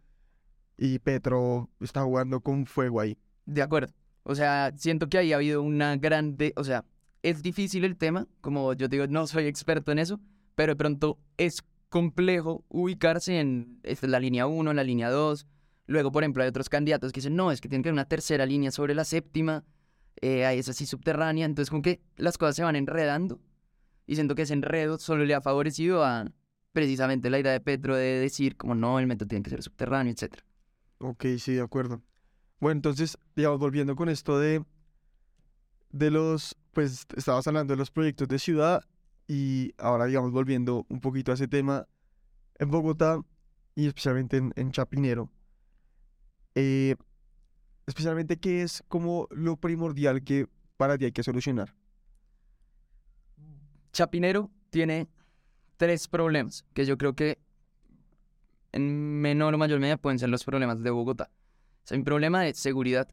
y 0.79 0.99
Petro 0.99 1.69
está 1.81 2.03
jugando 2.03 2.41
con 2.41 2.65
fuego 2.67 3.01
ahí. 3.01 3.19
De 3.45 3.61
acuerdo. 3.63 3.93
O 4.23 4.35
sea, 4.35 4.73
siento 4.77 5.09
que 5.09 5.19
ahí 5.19 5.33
ha 5.33 5.37
habido 5.37 5.63
una 5.63 5.97
grande, 5.97 6.53
o 6.57 6.65
sea, 6.65 6.85
es 7.23 7.43
difícil 7.43 7.85
el 7.85 7.97
tema, 7.97 8.27
como 8.41 8.73
yo 8.75 8.89
digo, 8.89 9.07
no 9.07 9.27
soy 9.27 9.47
experto 9.47 9.93
en 9.93 9.99
eso, 9.99 10.21
pero 10.55 10.73
de 10.73 10.77
pronto 10.77 11.19
es 11.37 11.63
complejo 11.89 12.65
ubicarse 12.69 13.41
en 13.41 13.81
esta 13.83 14.07
es 14.07 14.11
la 14.11 14.21
línea 14.21 14.47
1, 14.47 14.73
la 14.73 14.85
línea 14.85 15.11
2, 15.11 15.47
Luego, 15.87 16.13
por 16.13 16.23
ejemplo, 16.23 16.43
hay 16.43 16.51
otros 16.51 16.69
candidatos 16.69 17.13
que 17.13 17.21
dicen, 17.21 17.35
no, 17.35 17.51
es 17.51 17.63
que 17.63 17.69
tiene 17.71 17.83
que 17.83 17.89
haber 17.89 17.95
una 17.95 18.05
tercera 18.05 18.45
línea 18.45 18.71
sobre 18.71 18.95
la 18.95 19.05
séptima, 19.05 19.65
eh, 20.23 20.59
es 20.59 20.69
así 20.69 20.87
subterránea, 20.87 21.47
entonces 21.47 21.71
como 21.71 21.83
que 21.83 22.01
las 22.17 22.39
cosas 22.39 22.57
se 22.57 22.63
van 22.63 22.77
enredando 22.77 23.41
y 24.07 24.15
siento 24.15 24.35
que 24.35 24.43
ese 24.43 24.55
enredo 24.55 24.99
solo 24.99 25.25
le 25.25 25.35
ha 25.35 25.41
favorecido 25.41 26.05
a 26.05 26.31
precisamente 26.73 27.31
la 27.31 27.39
idea 27.39 27.53
de 27.53 27.61
Petro 27.61 27.97
de 27.97 28.21
decir 28.21 28.57
como 28.57 28.75
no, 28.75 28.99
el 28.99 29.07
metro 29.07 29.27
tiene 29.27 29.43
que 29.43 29.51
ser 29.51 29.63
subterráneo, 29.63 30.13
etc. 30.13 30.35
Ok, 30.99 31.27
sí, 31.39 31.55
de 31.55 31.63
acuerdo. 31.63 32.03
Bueno, 32.61 32.79
entonces, 32.79 33.19
digamos, 33.37 33.59
volviendo 33.59 33.95
con 33.97 34.09
esto 34.09 34.39
de, 34.39 34.65
de 35.91 36.11
los, 36.11 36.57
pues, 36.73 37.07
estabas 37.17 37.47
hablando 37.47 37.73
de 37.73 37.79
los 37.79 37.91
proyectos 37.91 38.29
de 38.29 38.39
ciudad 38.39 38.83
y 39.27 39.75
ahora, 39.79 40.07
digamos, 40.07 40.33
volviendo 40.33 40.87
un 40.89 41.01
poquito 41.01 41.31
a 41.31 41.35
ese 41.35 41.47
tema, 41.47 41.87
en 42.59 42.71
Bogotá 42.71 43.21
y 43.75 43.87
especialmente 43.87 44.39
en, 44.39 44.53
en 44.57 44.73
Chapinero, 44.73 45.31
eh, 46.55 46.97
especialmente, 47.89 48.37
¿qué 48.37 48.63
es 48.63 48.85
como 48.89 49.27
lo 49.31 49.57
primordial 49.57 50.23
que 50.23 50.47
para 50.77 50.99
ti 50.99 51.07
hay 51.07 51.13
que 51.13 51.23
solucionar? 51.23 51.75
Chapinero 53.93 54.51
tiene 54.69 55.09
tres 55.79 56.07
problemas 56.07 56.67
que 56.75 56.85
yo 56.85 56.99
creo 56.99 57.15
que 57.15 57.39
en 58.73 59.21
menor 59.23 59.55
o 59.55 59.59
mayor 59.59 59.81
medida 59.81 59.97
pueden 59.97 60.19
ser 60.19 60.29
los 60.29 60.45
problemas 60.45 60.83
de 60.83 60.91
Bogotá. 60.91 61.31
Hay 61.91 61.97
un 61.97 62.05
problema 62.05 62.43
de 62.43 62.53
seguridad, 62.53 63.09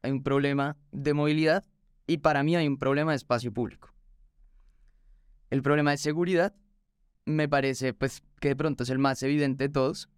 hay 0.00 0.10
un 0.10 0.22
problema 0.22 0.78
de 0.92 1.12
movilidad 1.12 1.62
y 2.06 2.18
para 2.18 2.42
mí 2.42 2.56
hay 2.56 2.66
un 2.66 2.78
problema 2.78 3.12
de 3.12 3.16
espacio 3.16 3.52
público. 3.52 3.92
El 5.50 5.60
problema 5.60 5.90
de 5.90 5.98
seguridad 5.98 6.56
me 7.26 7.46
parece 7.46 7.92
pues 7.92 8.22
que 8.40 8.48
de 8.48 8.56
pronto 8.56 8.84
es 8.84 8.90
el 8.90 8.98
más 8.98 9.22
evidente 9.22 9.64
de 9.64 9.68
todos. 9.68 10.08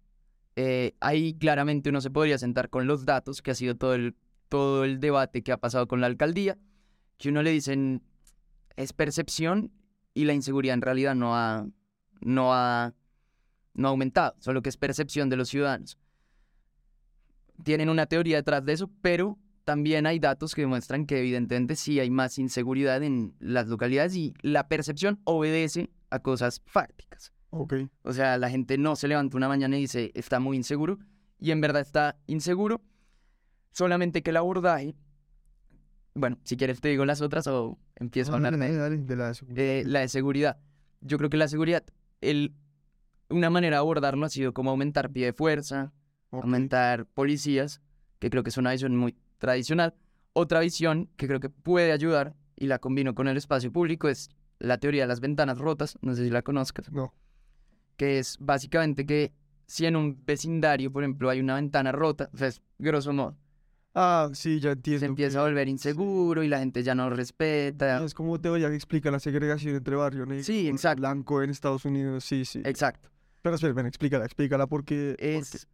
Eh, 0.55 0.95
ahí 0.99 1.35
claramente 1.35 1.89
uno 1.89 2.01
se 2.01 2.09
podría 2.09 2.37
sentar 2.37 2.69
con 2.69 2.87
los 2.87 3.05
datos, 3.05 3.41
que 3.41 3.51
ha 3.51 3.55
sido 3.55 3.75
todo 3.75 3.93
el, 3.93 4.15
todo 4.49 4.83
el 4.83 4.99
debate 4.99 5.43
que 5.43 5.51
ha 5.51 5.57
pasado 5.57 5.87
con 5.87 6.01
la 6.01 6.07
alcaldía, 6.07 6.57
que 7.17 7.29
uno 7.29 7.43
le 7.43 7.51
dicen 7.51 8.01
es 8.75 8.93
percepción 8.93 9.71
y 10.13 10.25
la 10.25 10.33
inseguridad 10.33 10.73
en 10.73 10.81
realidad 10.81 11.15
no 11.15 11.35
ha, 11.35 11.67
no 12.21 12.53
ha, 12.53 12.93
no 13.73 13.87
ha 13.87 13.91
aumentado, 13.91 14.35
solo 14.39 14.61
que 14.61 14.69
es 14.69 14.77
percepción 14.77 15.29
de 15.29 15.35
los 15.37 15.49
ciudadanos. 15.49 15.97
Tienen 17.63 17.89
una 17.89 18.05
teoría 18.05 18.37
detrás 18.37 18.63
de 18.63 18.73
eso, 18.73 18.89
pero 19.01 19.37
también 19.65 20.05
hay 20.05 20.17
datos 20.17 20.55
que 20.55 20.61
demuestran 20.61 21.05
que 21.05 21.19
evidentemente 21.19 21.75
sí 21.75 21.99
hay 21.99 22.09
más 22.09 22.39
inseguridad 22.39 23.03
en 23.03 23.35
las 23.39 23.67
localidades 23.67 24.15
y 24.15 24.33
la 24.41 24.67
percepción 24.67 25.19
obedece 25.25 25.91
a 26.09 26.19
cosas 26.19 26.61
fácticas. 26.65 27.33
Ok. 27.51 27.73
O 28.03 28.13
sea, 28.13 28.37
la 28.37 28.49
gente 28.49 28.77
no 28.77 28.95
se 28.95 29.07
levanta 29.07 29.37
una 29.37 29.47
mañana 29.47 29.77
y 29.77 29.81
dice 29.81 30.11
está 30.13 30.39
muy 30.39 30.57
inseguro 30.57 30.99
y 31.39 31.51
en 31.51 31.61
verdad 31.61 31.81
está 31.81 32.17
inseguro, 32.27 32.81
solamente 33.71 34.21
que 34.21 34.29
el 34.31 34.37
abordaje, 34.37 34.95
bueno, 36.13 36.37
si 36.43 36.57
quieres 36.57 36.81
te 36.81 36.89
digo 36.89 37.05
las 37.05 37.21
otras 37.21 37.47
o 37.47 37.77
empiezo 37.95 38.33
a 38.33 38.35
hablar 38.35 38.57
de 38.57 39.15
la 39.15 39.33
seguridad. 39.33 39.63
eh, 39.63 39.83
la 39.85 39.99
de 40.01 40.07
seguridad. 40.09 40.57
Yo 41.01 41.17
creo 41.17 41.29
que 41.29 41.37
la 41.37 41.47
seguridad, 41.47 41.83
el, 42.21 42.53
una 43.29 43.49
manera 43.49 43.77
de 43.77 43.79
abordarlo 43.79 44.25
ha 44.25 44.29
sido 44.29 44.53
como 44.53 44.71
aumentar 44.71 45.11
pie 45.11 45.27
de 45.27 45.33
fuerza, 45.33 45.93
Ok. 46.31 46.43
aumentar 46.43 47.05
policías, 47.07 47.81
que 48.19 48.29
creo 48.29 48.43
que 48.43 48.49
es 48.49 48.57
una 48.57 48.71
visión 48.71 48.95
muy 48.95 49.15
tradicional. 49.37 49.95
Otra 50.33 50.59
visión 50.59 51.09
que 51.15 51.27
creo 51.27 51.39
que 51.39 51.49
puede 51.49 51.91
ayudar, 51.91 52.35
y 52.55 52.67
la 52.67 52.79
combino 52.79 53.15
con 53.15 53.27
el 53.29 53.37
espacio 53.37 53.71
público, 53.71 54.09
es 54.09 54.29
la 54.59 54.77
teoría 54.77 55.03
de 55.03 55.07
las 55.07 55.21
ventanas 55.21 55.57
rotas, 55.57 55.97
no 56.01 56.13
sé 56.15 56.25
si 56.25 56.29
la 56.29 56.41
conozcas, 56.41 56.91
No. 56.91 57.13
Que 57.99 58.17
es 58.19 58.37
básicamente 58.39 59.05
que 59.05 59.33
si 59.67 59.85
en 59.85 59.97
un 59.97 60.23
vecindario, 60.25 60.89
por 60.89 61.03
ejemplo, 61.03 61.29
hay 61.29 61.41
una 61.41 61.55
ventana 61.55 61.91
rota, 61.91 62.29
o 62.33 62.37
sea, 62.37 62.47
es 62.47 62.61
grosso 62.79 63.11
modo, 63.11 63.35
Ah, 63.93 64.29
sí, 64.33 64.59
ya 64.61 64.71
entiendo. 64.71 64.99
se 65.01 65.05
empieza 65.07 65.39
a 65.39 65.43
volver 65.43 65.67
inseguro 65.67 66.41
y 66.43 66.47
la 66.47 66.59
gente 66.59 66.81
ya 66.81 66.95
no 66.95 67.09
respeta. 67.09 68.01
Es 68.05 68.13
como 68.13 68.39
teoría 68.39 68.69
que 68.69 68.75
explica 68.75 69.11
la 69.11 69.19
segregación 69.19 69.75
entre 69.75 69.95
barrio 69.97 70.25
negro 70.25 70.43
Sí, 70.45 70.61
y 70.61 70.67
exacto. 70.69 71.01
blanco 71.01 71.43
en 71.43 71.49
Estados 71.49 71.83
Unidos. 71.83 72.23
Sí, 72.23 72.45
sí. 72.45 72.61
Exacto. 72.63 73.09
Pero 73.41 73.55
espera, 73.55 73.73
ven, 73.73 73.87
explícala, 73.87 74.23
explícala 74.25 74.67
porque... 74.67 75.15
Es 75.19 75.67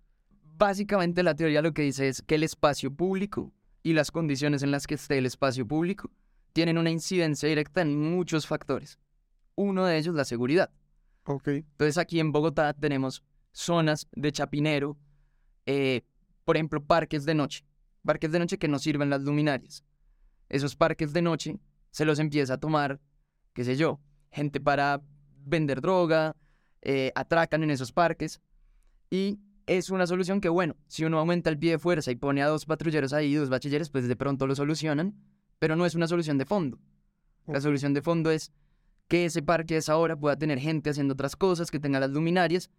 básicamente 0.57 1.21
la 1.21 1.35
teoría 1.35 1.61
lo 1.61 1.73
que 1.73 1.83
dice 1.83 2.07
es 2.07 2.21
que 2.23 2.35
el 2.35 2.43
espacio 2.43 2.89
público 2.91 3.51
y 3.83 3.93
las 3.93 4.09
condiciones 4.11 4.63
en 4.63 4.71
las 4.71 4.87
que 4.87 4.95
esté 4.95 5.17
el 5.19 5.25
espacio 5.27 5.67
público 5.67 6.09
tienen 6.53 6.77
una 6.77 6.89
incidencia 6.89 7.47
directa 7.49 7.81
en 7.81 7.99
muchos 7.99 8.47
factores. 8.47 8.97
Uno 9.55 9.85
de 9.85 9.97
ellos 9.97 10.15
la 10.15 10.25
seguridad. 10.25 10.71
Ok, 11.25 11.47
Entonces 11.47 11.97
aquí 11.97 12.19
en 12.19 12.31
Bogotá 12.31 12.73
tenemos 12.73 13.23
zonas 13.51 14.07
de 14.11 14.31
chapinero, 14.31 14.97
eh, 15.65 16.01
por 16.43 16.55
ejemplo, 16.55 16.83
parques 16.83 17.25
de 17.25 17.33
noche. 17.33 17.65
Parques 18.03 18.31
de 18.31 18.39
noche 18.39 18.59
que 18.59 18.67
no 18.67 18.77
sirven 18.77 19.09
las 19.09 19.23
luminarias. 19.23 19.83
Esos 20.49 20.75
parques 20.75 21.13
de 21.13 21.23
noche 21.23 21.59
se 21.89 22.05
los 22.05 22.19
empieza 22.19 22.53
a 22.53 22.57
tomar, 22.59 22.99
qué 23.53 23.63
sé 23.63 23.75
yo, 23.75 23.99
gente 24.31 24.59
para 24.59 25.01
vender 25.45 25.81
droga, 25.81 26.35
eh, 26.81 27.11
atracan 27.15 27.63
en 27.63 27.71
esos 27.71 27.91
parques. 27.91 28.39
Y 29.09 29.39
es 29.65 29.89
una 29.89 30.05
solución 30.05 30.41
que, 30.41 30.49
bueno, 30.49 30.75
si 30.87 31.05
uno 31.05 31.17
aumenta 31.17 31.49
el 31.49 31.57
pie 31.57 31.71
de 31.71 31.79
fuerza 31.79 32.11
y 32.11 32.15
pone 32.15 32.43
a 32.43 32.47
dos 32.47 32.65
patrulleros 32.65 33.13
ahí, 33.13 33.33
dos 33.33 33.49
bachilleres, 33.49 33.89
pues 33.89 34.07
de 34.07 34.15
pronto 34.15 34.45
lo 34.45 34.55
solucionan, 34.55 35.15
pero 35.57 35.75
no 35.75 35.87
es 35.87 35.95
una 35.95 36.07
solución 36.07 36.37
de 36.37 36.45
fondo. 36.45 36.79
La 37.47 37.61
solución 37.61 37.95
de 37.95 38.03
fondo 38.03 38.29
es 38.29 38.51
que 39.07 39.25
ese 39.25 39.41
parque 39.43 39.75
a 39.75 39.77
esa 39.79 39.97
hora 39.97 40.15
pueda 40.15 40.35
tener 40.35 40.59
gente 40.59 40.89
haciendo 40.89 41.13
otras 41.13 41.35
cosas, 41.35 41.69
que 41.71 41.79
tenga 41.79 41.99
las 41.99 42.09
luminarias, 42.09 42.69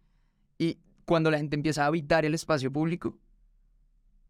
y 0.58 0.78
cuando 1.04 1.30
la 1.30 1.38
gente 1.38 1.54
empieza 1.56 1.84
a 1.84 1.86
habitar 1.86 2.24
el 2.24 2.34
espacio 2.34 2.72
público, 2.72 3.18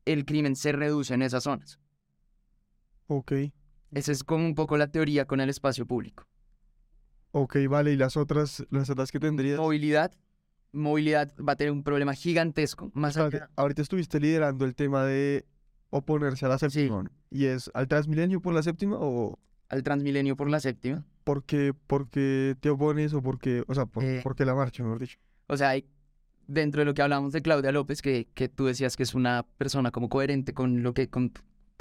el 0.04 0.24
crimen 0.24 0.56
se 0.56 0.72
reduce 0.72 1.14
en 1.14 1.22
esas 1.22 1.44
zonas. 1.44 1.78
ok, 3.08 3.32
Esa 3.92 4.12
es 4.12 4.24
como 4.24 4.44
un 4.44 4.54
poco 4.54 4.76
la 4.76 4.88
teoría 4.88 5.24
con 5.26 5.40
el 5.40 5.48
espacio 5.48 5.86
público. 5.86 6.26
ok, 7.32 7.56
vale. 7.68 7.92
¿Y 7.92 7.96
las 7.96 8.16
otras, 8.16 8.64
las 8.70 8.90
otras 8.90 9.10
que 9.10 9.20
tendrías? 9.20 9.58
Movilidad. 9.58 10.12
Movilidad 10.72 11.32
va 11.38 11.52
a 11.52 11.56
tener 11.56 11.72
un 11.72 11.82
problema 11.82 12.14
gigantesco. 12.14 12.90
Más 12.94 13.16
Espérate, 13.16 13.36
allá. 13.36 13.50
ahorita 13.56 13.82
estuviste 13.82 14.20
liderando 14.20 14.64
el 14.64 14.74
tema 14.74 15.04
de 15.04 15.46
oponerse 15.90 16.44
a 16.44 16.48
la 16.50 16.58
séptima. 16.58 17.10
¿Y 17.30 17.46
es 17.46 17.70
al 17.74 17.88
Transmilenio 17.88 18.40
por 18.40 18.52
la 18.54 18.62
séptima 18.62 18.96
o 19.00 19.38
al 19.68 19.82
Transmilenio 19.82 20.36
por 20.36 20.48
la 20.50 20.60
séptima. 20.60 21.04
por 21.24 21.42
qué, 21.44 21.74
por 21.88 22.08
qué 22.08 22.56
te 22.60 22.70
opones 22.70 23.12
o 23.12 23.20
por 23.22 23.38
qué, 23.40 23.64
o 23.66 23.74
sea, 23.74 23.86
por, 23.86 24.04
Eh. 24.04 24.20
por 24.22 24.36
qué 24.36 24.44
la 24.44 24.54
marcha, 24.54 24.82
mejor 24.84 25.00
dicho? 25.00 25.18
O 25.48 25.56
sea, 25.56 25.72
dentro 26.46 26.80
de 26.80 26.84
lo 26.84 26.94
que 26.94 27.02
hablamos 27.02 27.32
de 27.32 27.42
Claudia 27.42 27.72
López, 27.72 28.00
que, 28.00 28.28
que 28.34 28.48
tú 28.48 28.66
decías 28.66 28.96
que 28.96 29.02
es 29.02 29.12
una 29.14 29.44
persona 29.58 29.90
como 29.90 30.08
coherente 30.08 30.54
con 30.54 30.84
lo 30.84 30.94
que, 30.94 31.08
con 31.10 31.32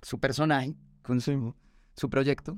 su 0.02 0.20
personaje, 0.20 0.76
con 1.04 1.22
Sí. 1.22 1.34
su, 1.34 1.54
su 1.96 2.10
proyecto. 2.10 2.58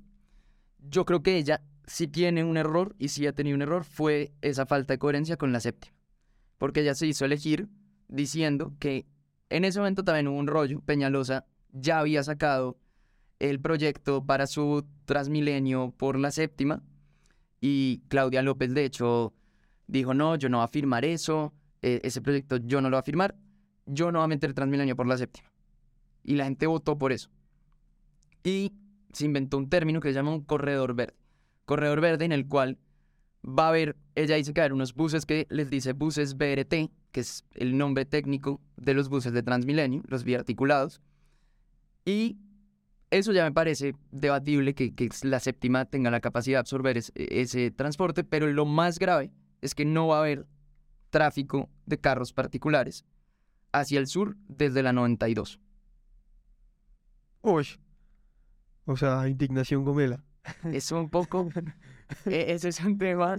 Yo 0.79 1.03
creo 1.05 1.21
que 1.23 1.35
ella 1.37 1.61
sí 1.85 2.07
tiene 2.07 2.45
un 2.45 2.55
error 2.55 2.95
y 2.99 3.09
sí 3.09 3.27
ha 3.27 3.33
tenido 3.33 3.55
un 3.55 3.61
error, 3.63 3.83
fue 3.83 4.31
esa 4.41 4.65
falta 4.65 4.93
de 4.93 4.97
coherencia 4.99 5.35
con 5.35 5.51
la 5.51 5.59
séptima. 5.59 5.93
Porque 6.57 6.79
ella 6.81 6.95
se 6.95 7.05
hizo 7.07 7.25
elegir 7.25 7.67
diciendo 8.07 8.73
que 8.79 9.05
en 9.49 9.65
ese 9.65 9.79
momento 9.79 10.03
también 10.05 10.27
hubo 10.29 10.37
un 10.37 10.47
rollo. 10.47 10.79
Peñalosa 10.81 11.45
ya 11.73 11.99
había 11.99 12.23
sacado 12.23 12.77
el 13.39 13.59
proyecto 13.59 14.25
para 14.25 14.47
su 14.47 14.85
Transmilenio 15.05 15.93
por 15.97 16.17
la 16.17 16.31
séptima 16.31 16.81
y 17.61 18.01
Claudia 18.07 18.41
López, 18.41 18.73
de 18.73 18.85
hecho, 18.85 19.33
dijo, 19.87 20.13
no, 20.13 20.35
yo 20.35 20.49
no 20.49 20.57
voy 20.57 20.65
a 20.65 20.67
firmar 20.67 21.05
eso, 21.05 21.53
eh, 21.81 22.01
ese 22.03 22.21
proyecto 22.21 22.57
yo 22.57 22.81
no 22.81 22.89
lo 22.89 22.97
voy 22.97 22.99
a 22.99 23.03
firmar, 23.03 23.35
yo 23.85 24.11
no 24.11 24.19
voy 24.19 24.25
a 24.25 24.27
meter 24.27 24.53
Transmilenio 24.53 24.95
por 24.95 25.07
la 25.07 25.17
séptima. 25.17 25.49
Y 26.23 26.35
la 26.35 26.45
gente 26.45 26.67
votó 26.67 26.97
por 26.97 27.11
eso. 27.11 27.29
Y 28.43 28.73
se 29.13 29.25
inventó 29.25 29.57
un 29.57 29.69
término 29.69 29.99
que 29.99 30.09
se 30.09 30.15
llama 30.15 30.31
un 30.31 30.43
corredor 30.43 30.93
verde. 30.93 31.15
Corredor 31.65 32.01
verde 32.01 32.25
en 32.25 32.31
el 32.31 32.47
cual 32.47 32.77
va 33.47 33.65
a 33.65 33.69
haber, 33.69 33.95
ella 34.15 34.35
dice 34.35 34.53
que 34.53 34.59
va 34.59 34.63
a 34.63 34.65
haber 34.65 34.73
unos 34.73 34.93
buses 34.93 35.25
que 35.25 35.47
les 35.49 35.69
dice 35.69 35.93
buses 35.93 36.37
BRT, 36.37 36.91
que 37.11 37.19
es 37.21 37.45
el 37.55 37.77
nombre 37.77 38.05
técnico 38.05 38.61
de 38.75 38.93
los 38.93 39.09
buses 39.09 39.33
de 39.33 39.43
Transmilenio, 39.43 40.03
los 40.07 40.23
biarticulados. 40.23 41.01
Y 42.05 42.37
eso 43.11 43.31
ya 43.31 43.43
me 43.43 43.51
parece 43.51 43.95
debatible 44.11 44.73
que, 44.75 44.93
que 44.93 45.09
la 45.23 45.39
séptima 45.39 45.85
tenga 45.85 46.11
la 46.11 46.19
capacidad 46.19 46.57
de 46.57 46.59
absorber 46.61 46.97
es- 46.97 47.11
ese 47.15 47.71
transporte, 47.71 48.23
pero 48.23 48.47
lo 48.47 48.65
más 48.65 48.99
grave 48.99 49.31
es 49.61 49.73
que 49.75 49.85
no 49.85 50.07
va 50.07 50.17
a 50.17 50.19
haber 50.21 50.45
tráfico 51.09 51.69
de 51.85 51.99
carros 51.99 52.33
particulares 52.33 53.05
hacia 53.71 53.99
el 53.99 54.07
sur 54.07 54.35
desde 54.47 54.83
la 54.83 54.93
92. 54.93 55.59
Uy. 57.41 57.67
O 58.85 58.95
sea, 58.97 59.27
indignación 59.27 59.83
gomela. 59.83 60.23
Es 60.71 60.91
un 60.91 61.09
poco... 61.09 61.49
e- 62.25 62.53
ese 62.53 62.69
es 62.69 62.79
un 62.81 62.97
tema... 62.97 63.37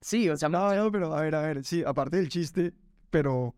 Sí, 0.00 0.28
o 0.28 0.36
sea, 0.36 0.48
No, 0.48 0.72
no, 0.74 0.90
pero 0.92 1.12
a 1.14 1.20
ver, 1.22 1.34
a 1.34 1.40
ver, 1.42 1.64
sí, 1.64 1.82
aparte 1.84 2.16
del 2.18 2.28
chiste, 2.28 2.72
pero 3.10 3.54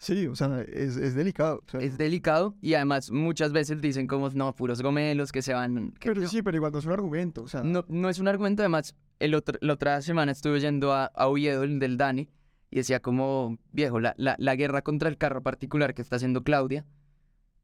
sí, 0.00 0.26
o 0.26 0.34
sea, 0.34 0.62
es, 0.62 0.96
es 0.96 1.14
delicado. 1.14 1.62
o 1.64 1.70
sea, 1.70 1.80
es 1.80 1.96
delicado 1.96 2.56
y 2.60 2.74
además 2.74 3.10
muchas 3.10 3.52
veces 3.52 3.80
dicen 3.80 4.06
como, 4.06 4.28
no, 4.30 4.54
puros 4.56 4.82
gomelos 4.82 5.30
que 5.30 5.42
se 5.42 5.54
van... 5.54 5.92
que 5.92 6.08
pero 6.08 6.22
no". 6.22 6.28
sí, 6.28 6.42
pero 6.42 6.56
igual 6.56 6.72
no 6.72 6.78
es 6.80 6.86
un 6.86 6.92
argumento, 6.92 7.42
o 7.42 7.48
sea, 7.48 7.62
No, 7.62 7.84
no 7.88 8.08
es 8.08 8.18
un 8.18 8.26
argumento, 8.26 8.62
además, 8.62 8.96
el 9.20 9.34
otro, 9.34 9.58
la 9.60 9.74
otra 9.74 10.02
semana 10.02 10.32
estuve 10.32 10.58
yendo 10.58 10.92
a, 10.92 11.04
a 11.04 11.28
Oviedo, 11.28 11.62
el 11.62 11.78
del 11.78 11.96
Dani, 11.96 12.28
y 12.70 12.76
decía 12.76 13.00
como, 13.00 13.58
viejo, 13.72 14.00
la, 14.00 14.14
la, 14.16 14.34
la 14.38 14.56
guerra 14.56 14.82
contra 14.82 15.08
el 15.08 15.18
carro 15.18 15.42
particular 15.42 15.94
que 15.94 16.02
está 16.02 16.16
haciendo 16.16 16.42
Claudia 16.42 16.84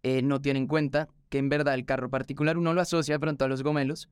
eh, 0.03 0.22
no 0.22 0.40
tiene 0.40 0.61
en 0.61 0.66
cuenta 0.66 1.09
que 1.29 1.38
en 1.38 1.49
verdad 1.49 1.75
el 1.75 1.85
carro 1.85 2.11
particular 2.11 2.59
uno 2.59 2.72
lo 2.75 2.81
asocia 2.81 3.16
de 3.16 3.20
pronto 3.20 3.44
a 3.44 3.49
los 3.49 3.62
gomelos, 3.62 4.09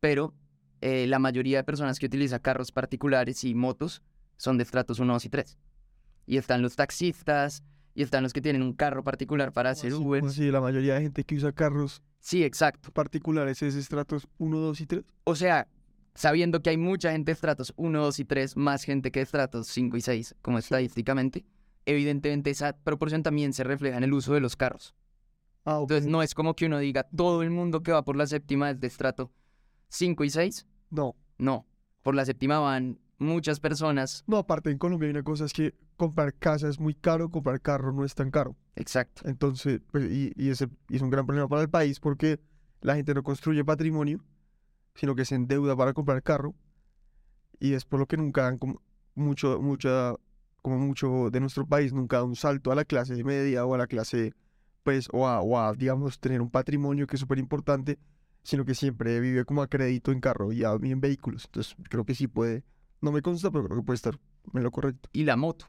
pero 0.00 0.34
eh, 0.80 1.06
la 1.06 1.18
mayoría 1.18 1.58
de 1.58 1.64
personas 1.64 1.98
que 1.98 2.06
utilizan 2.06 2.40
carros 2.40 2.70
particulares 2.70 3.42
y 3.42 3.54
motos 3.54 4.02
son 4.36 4.58
de 4.58 4.64
estratos 4.64 4.98
1, 4.98 5.12
2 5.12 5.24
y 5.24 5.28
3. 5.30 5.58
Y 6.26 6.36
están 6.38 6.62
los 6.62 6.76
taxistas, 6.76 7.62
y 7.94 8.02
están 8.02 8.22
los 8.22 8.32
que 8.32 8.40
tienen 8.40 8.62
un 8.62 8.72
carro 8.72 9.04
particular 9.04 9.52
para 9.52 9.70
hacer 9.70 9.92
Sí, 9.92 9.98
Uber. 9.98 10.28
Sí, 10.30 10.50
la 10.50 10.60
mayoría 10.60 10.94
de 10.94 11.02
gente 11.02 11.24
que 11.24 11.36
usa 11.36 11.52
carros 11.52 12.02
Sí, 12.20 12.42
exacto. 12.42 12.90
particulares 12.90 13.62
es 13.62 13.74
estratos 13.74 14.26
1, 14.38 14.58
2 14.58 14.80
y 14.80 14.86
3. 14.86 15.04
O 15.24 15.36
sea, 15.36 15.68
sabiendo 16.14 16.62
que 16.62 16.70
hay 16.70 16.76
mucha 16.78 17.12
gente 17.12 17.26
de 17.30 17.34
estratos 17.34 17.72
1, 17.76 18.02
2 18.02 18.18
y 18.20 18.24
3, 18.24 18.56
más 18.56 18.82
gente 18.84 19.10
que 19.12 19.20
de 19.20 19.24
estratos 19.24 19.66
5 19.68 19.96
y 19.96 20.00
6, 20.00 20.34
como 20.42 20.58
estadísticamente, 20.58 21.44
evidentemente 21.86 22.50
esa 22.50 22.72
proporción 22.76 23.22
también 23.22 23.52
se 23.52 23.62
refleja 23.62 23.98
en 23.98 24.04
el 24.04 24.12
uso 24.14 24.32
de 24.34 24.40
los 24.40 24.56
carros. 24.56 24.94
Ah, 25.66 25.78
ok. 25.78 25.90
Entonces 25.90 26.10
no 26.10 26.22
es 26.22 26.34
como 26.34 26.54
que 26.54 26.66
uno 26.66 26.78
diga 26.78 27.04
todo 27.14 27.42
el 27.42 27.50
mundo 27.50 27.82
que 27.82 27.92
va 27.92 28.02
por 28.04 28.16
la 28.16 28.26
séptima 28.26 28.70
es 28.70 28.80
de 28.80 28.86
estrato 28.86 29.30
5 29.88 30.24
y 30.24 30.30
6. 30.30 30.66
No, 30.90 31.14
No, 31.38 31.66
por 32.02 32.14
la 32.14 32.24
séptima 32.24 32.58
van 32.58 32.98
muchas 33.18 33.60
personas. 33.60 34.24
no, 34.26 34.36
aparte 34.38 34.70
en 34.70 34.78
Colombia 34.78 35.06
hay 35.06 35.10
una 35.12 35.22
cosa, 35.22 35.44
es 35.44 35.52
que 35.52 35.74
comprar 35.96 36.34
casa 36.34 36.68
es 36.68 36.80
muy 36.80 36.94
caro, 36.94 37.30
comprar 37.30 37.60
carro 37.60 37.92
no 37.92 38.04
es 38.04 38.14
tan 38.14 38.30
caro. 38.30 38.56
Exacto. 38.76 39.22
Entonces, 39.28 39.80
pues, 39.90 40.10
y, 40.10 40.32
y 40.36 40.50
ese 40.50 40.68
y 40.88 40.96
es 40.96 41.02
un 41.02 41.10
gran 41.10 41.26
problema 41.26 41.48
para 41.48 41.62
el 41.62 41.70
país 41.70 42.00
porque 42.00 42.40
la 42.80 42.96
gente 42.96 43.14
no 43.14 43.22
construye 43.22 43.64
patrimonio, 43.64 44.24
sino 44.94 45.14
que 45.14 45.24
se 45.24 45.34
endeuda 45.36 45.76
para 45.76 45.92
comprar 45.92 46.22
carro. 46.22 46.54
Y 47.60 47.74
es 47.74 47.84
por 47.84 48.00
lo 48.00 48.06
que 48.06 48.16
nunca 48.16 48.42
dan 48.42 48.58
como 48.58 48.82
mucho, 49.14 49.60
mucha, 49.60 50.14
como 50.62 50.78
mucho 50.78 51.30
de 51.30 51.40
nuestro 51.40 51.66
país, 51.66 51.92
nunca 51.92 52.18
da 52.18 52.24
un 52.24 52.36
salto 52.36 52.72
a 52.72 52.74
la 52.74 52.84
clase 52.84 53.22
media 53.24 53.64
o 53.64 53.74
a 53.74 53.78
la 53.78 53.86
clase, 53.86 54.32
pues, 54.82 55.08
o 55.12 55.26
a, 55.26 55.40
o 55.40 55.58
a, 55.58 55.72
digamos, 55.74 56.18
tener 56.20 56.40
un 56.42 56.50
patrimonio 56.50 57.06
que 57.06 57.16
es 57.16 57.20
súper 57.20 57.38
importante, 57.38 57.98
sino 58.42 58.64
que 58.64 58.74
siempre 58.74 59.20
vive 59.20 59.44
como 59.44 59.62
a 59.62 59.68
crédito 59.68 60.12
en 60.12 60.20
carro 60.20 60.52
y, 60.52 60.64
a- 60.64 60.76
y 60.82 60.90
en 60.90 61.00
vehículos. 61.00 61.44
Entonces, 61.46 61.76
creo 61.88 62.04
que 62.04 62.14
sí 62.14 62.26
puede, 62.26 62.64
no 63.04 63.12
me 63.12 63.22
consta, 63.22 63.50
pero 63.50 63.64
creo 63.64 63.78
que 63.78 63.84
puede 63.84 63.96
estar 63.96 64.18
en 64.52 64.62
lo 64.62 64.70
correcto. 64.70 65.08
Y 65.12 65.24
la 65.24 65.36
moto. 65.36 65.66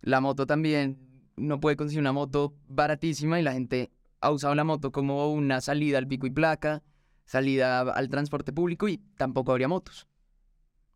La 0.00 0.20
moto 0.20 0.46
también, 0.46 0.98
no 1.36 1.60
puede 1.60 1.76
conseguir 1.76 2.00
una 2.00 2.12
moto 2.12 2.54
baratísima 2.68 3.38
y 3.38 3.42
la 3.42 3.52
gente 3.52 3.90
ha 4.20 4.30
usado 4.30 4.54
la 4.54 4.64
moto 4.64 4.92
como 4.92 5.32
una 5.32 5.60
salida 5.60 5.98
al 5.98 6.06
pico 6.06 6.26
y 6.26 6.30
placa, 6.30 6.82
salida 7.24 7.80
al 7.80 8.08
transporte 8.08 8.52
público 8.52 8.88
y 8.88 8.98
tampoco 9.16 9.50
habría 9.50 9.68
motos. 9.68 10.06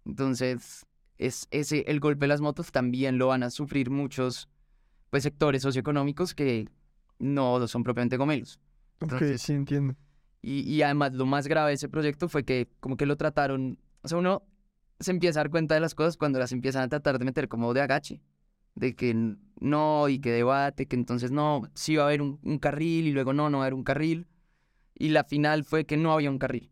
Entonces, 0.04 0.86
es 1.18 1.46
ese 1.50 1.84
el 1.88 2.00
golpe 2.00 2.24
de 2.24 2.28
las 2.28 2.40
motos 2.40 2.72
también 2.72 3.18
lo 3.18 3.28
van 3.28 3.42
a 3.42 3.50
sufrir 3.50 3.90
muchos 3.90 4.48
pues 5.10 5.24
sectores 5.24 5.62
socioeconómicos 5.62 6.34
que 6.34 6.68
no 7.18 7.66
son 7.68 7.82
propiamente 7.82 8.16
gomelos. 8.16 8.58
Ok, 9.00 9.22
sí 9.36 9.52
entiendo. 9.52 9.94
Y, 10.40 10.60
y 10.60 10.82
además 10.82 11.12
lo 11.12 11.26
más 11.26 11.46
grave 11.46 11.70
de 11.70 11.74
ese 11.74 11.88
proyecto 11.88 12.28
fue 12.28 12.44
que 12.44 12.68
como 12.80 12.96
que 12.96 13.06
lo 13.06 13.16
trataron, 13.16 13.78
o 14.02 14.08
sea, 14.08 14.18
uno 14.18 14.42
se 15.02 15.10
empieza 15.10 15.40
a 15.40 15.44
dar 15.44 15.50
cuenta 15.50 15.74
de 15.74 15.80
las 15.80 15.94
cosas 15.94 16.16
cuando 16.16 16.38
las 16.38 16.52
empiezan 16.52 16.82
a 16.82 16.88
tratar 16.88 17.18
de 17.18 17.24
meter 17.24 17.48
como 17.48 17.74
de 17.74 17.80
agache, 17.80 18.22
de 18.74 18.94
que 18.94 19.36
no 19.60 20.08
y 20.08 20.18
que 20.18 20.30
debate, 20.32 20.86
que 20.86 20.96
entonces 20.96 21.30
no, 21.30 21.62
sí 21.74 21.96
va 21.96 22.04
a 22.04 22.06
haber 22.06 22.22
un, 22.22 22.38
un 22.42 22.58
carril 22.58 23.06
y 23.06 23.12
luego 23.12 23.32
no, 23.32 23.50
no 23.50 23.58
va 23.58 23.64
a 23.64 23.66
haber 23.66 23.74
un 23.74 23.84
carril. 23.84 24.26
Y 24.94 25.08
la 25.08 25.24
final 25.24 25.64
fue 25.64 25.84
que 25.84 25.96
no 25.96 26.12
había 26.12 26.30
un 26.30 26.38
carril. 26.38 26.70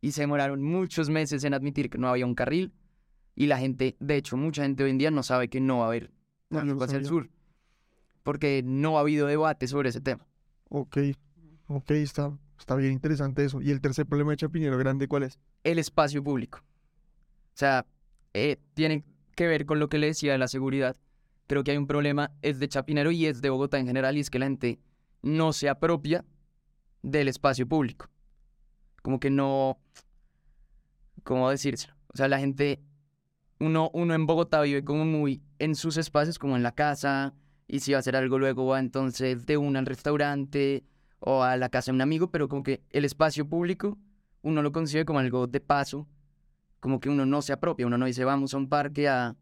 Y 0.00 0.12
se 0.12 0.22
demoraron 0.22 0.62
muchos 0.62 1.10
meses 1.10 1.44
en 1.44 1.54
admitir 1.54 1.90
que 1.90 1.98
no 1.98 2.08
había 2.08 2.26
un 2.26 2.34
carril. 2.34 2.72
Y 3.34 3.46
la 3.46 3.58
gente, 3.58 3.96
de 4.00 4.16
hecho, 4.16 4.36
mucha 4.36 4.62
gente 4.62 4.82
hoy 4.84 4.90
en 4.90 4.98
día 4.98 5.10
no 5.10 5.22
sabe 5.22 5.48
que 5.48 5.60
no 5.60 5.78
va 5.78 5.84
a 5.84 5.88
haber 5.88 6.10
No, 6.48 6.64
yo 6.64 6.74
no 6.74 6.82
hacia 6.82 6.98
el 6.98 7.06
sur. 7.06 7.30
Porque 8.22 8.62
no 8.64 8.96
ha 8.96 9.00
habido 9.00 9.26
debate 9.26 9.66
sobre 9.66 9.90
ese 9.90 10.00
tema. 10.00 10.26
Ok, 10.68 10.98
ok, 11.68 11.90
está, 11.92 12.32
está 12.58 12.76
bien 12.76 12.92
interesante 12.92 13.44
eso. 13.44 13.60
¿Y 13.60 13.70
el 13.70 13.80
tercer 13.80 14.06
problema 14.06 14.30
de 14.30 14.38
Chapinero 14.38 14.78
Grande 14.78 15.08
cuál 15.08 15.24
es? 15.24 15.38
el 15.64 15.78
espacio 15.78 16.22
público. 16.22 16.60
O 17.54 17.58
sea, 17.60 17.86
eh, 18.34 18.58
tiene 18.74 19.04
que 19.34 19.46
ver 19.46 19.66
con 19.66 19.78
lo 19.78 19.88
que 19.88 19.98
le 19.98 20.08
decía 20.08 20.32
de 20.32 20.38
la 20.38 20.48
seguridad. 20.48 20.96
Creo 21.46 21.64
que 21.64 21.72
hay 21.72 21.76
un 21.76 21.86
problema, 21.86 22.30
es 22.42 22.58
de 22.58 22.68
Chapinero 22.68 23.10
y 23.10 23.26
es 23.26 23.42
de 23.42 23.50
Bogotá 23.50 23.78
en 23.78 23.86
general, 23.86 24.16
y 24.16 24.20
es 24.20 24.30
que 24.30 24.38
la 24.38 24.46
gente 24.46 24.78
no 25.22 25.52
se 25.52 25.68
apropia 25.68 26.24
del 27.02 27.28
espacio 27.28 27.66
público. 27.66 28.08
Como 29.02 29.18
que 29.18 29.30
no... 29.30 29.78
¿Cómo 31.22 31.50
decírselo? 31.50 31.94
O 32.12 32.16
sea, 32.16 32.28
la 32.28 32.38
gente, 32.38 32.80
uno, 33.58 33.90
uno 33.92 34.14
en 34.14 34.26
Bogotá 34.26 34.62
vive 34.62 34.84
como 34.84 35.04
muy 35.04 35.42
en 35.58 35.74
sus 35.74 35.96
espacios, 35.96 36.38
como 36.38 36.56
en 36.56 36.62
la 36.62 36.74
casa, 36.74 37.34
y 37.70 37.80
si 37.80 37.92
va 37.92 37.98
a 37.98 38.00
hacer 38.00 38.16
algo 38.16 38.38
luego 38.38 38.66
va 38.66 38.80
entonces 38.80 39.46
de 39.46 39.56
una 39.56 39.78
al 39.78 39.86
restaurante 39.86 40.84
o 41.20 41.42
a 41.42 41.56
la 41.56 41.68
casa 41.68 41.92
de 41.92 41.96
un 41.96 42.00
amigo, 42.00 42.30
pero 42.30 42.48
como 42.48 42.62
que 42.62 42.82
el 42.90 43.04
espacio 43.04 43.48
público 43.48 43.96
uno 44.42 44.62
lo 44.62 44.72
concibe 44.72 45.04
como 45.04 45.20
algo 45.20 45.46
de 45.46 45.60
paso, 45.60 46.08
como 46.80 47.00
que 47.00 47.08
uno 47.08 47.26
no 47.26 47.42
se 47.42 47.52
apropia, 47.52 47.86
uno 47.86 47.98
no 47.98 48.06
dice 48.06 48.24
vamos 48.24 48.54
a 48.54 48.56
un 48.56 48.68
parque 48.68 49.08
a 49.08 49.36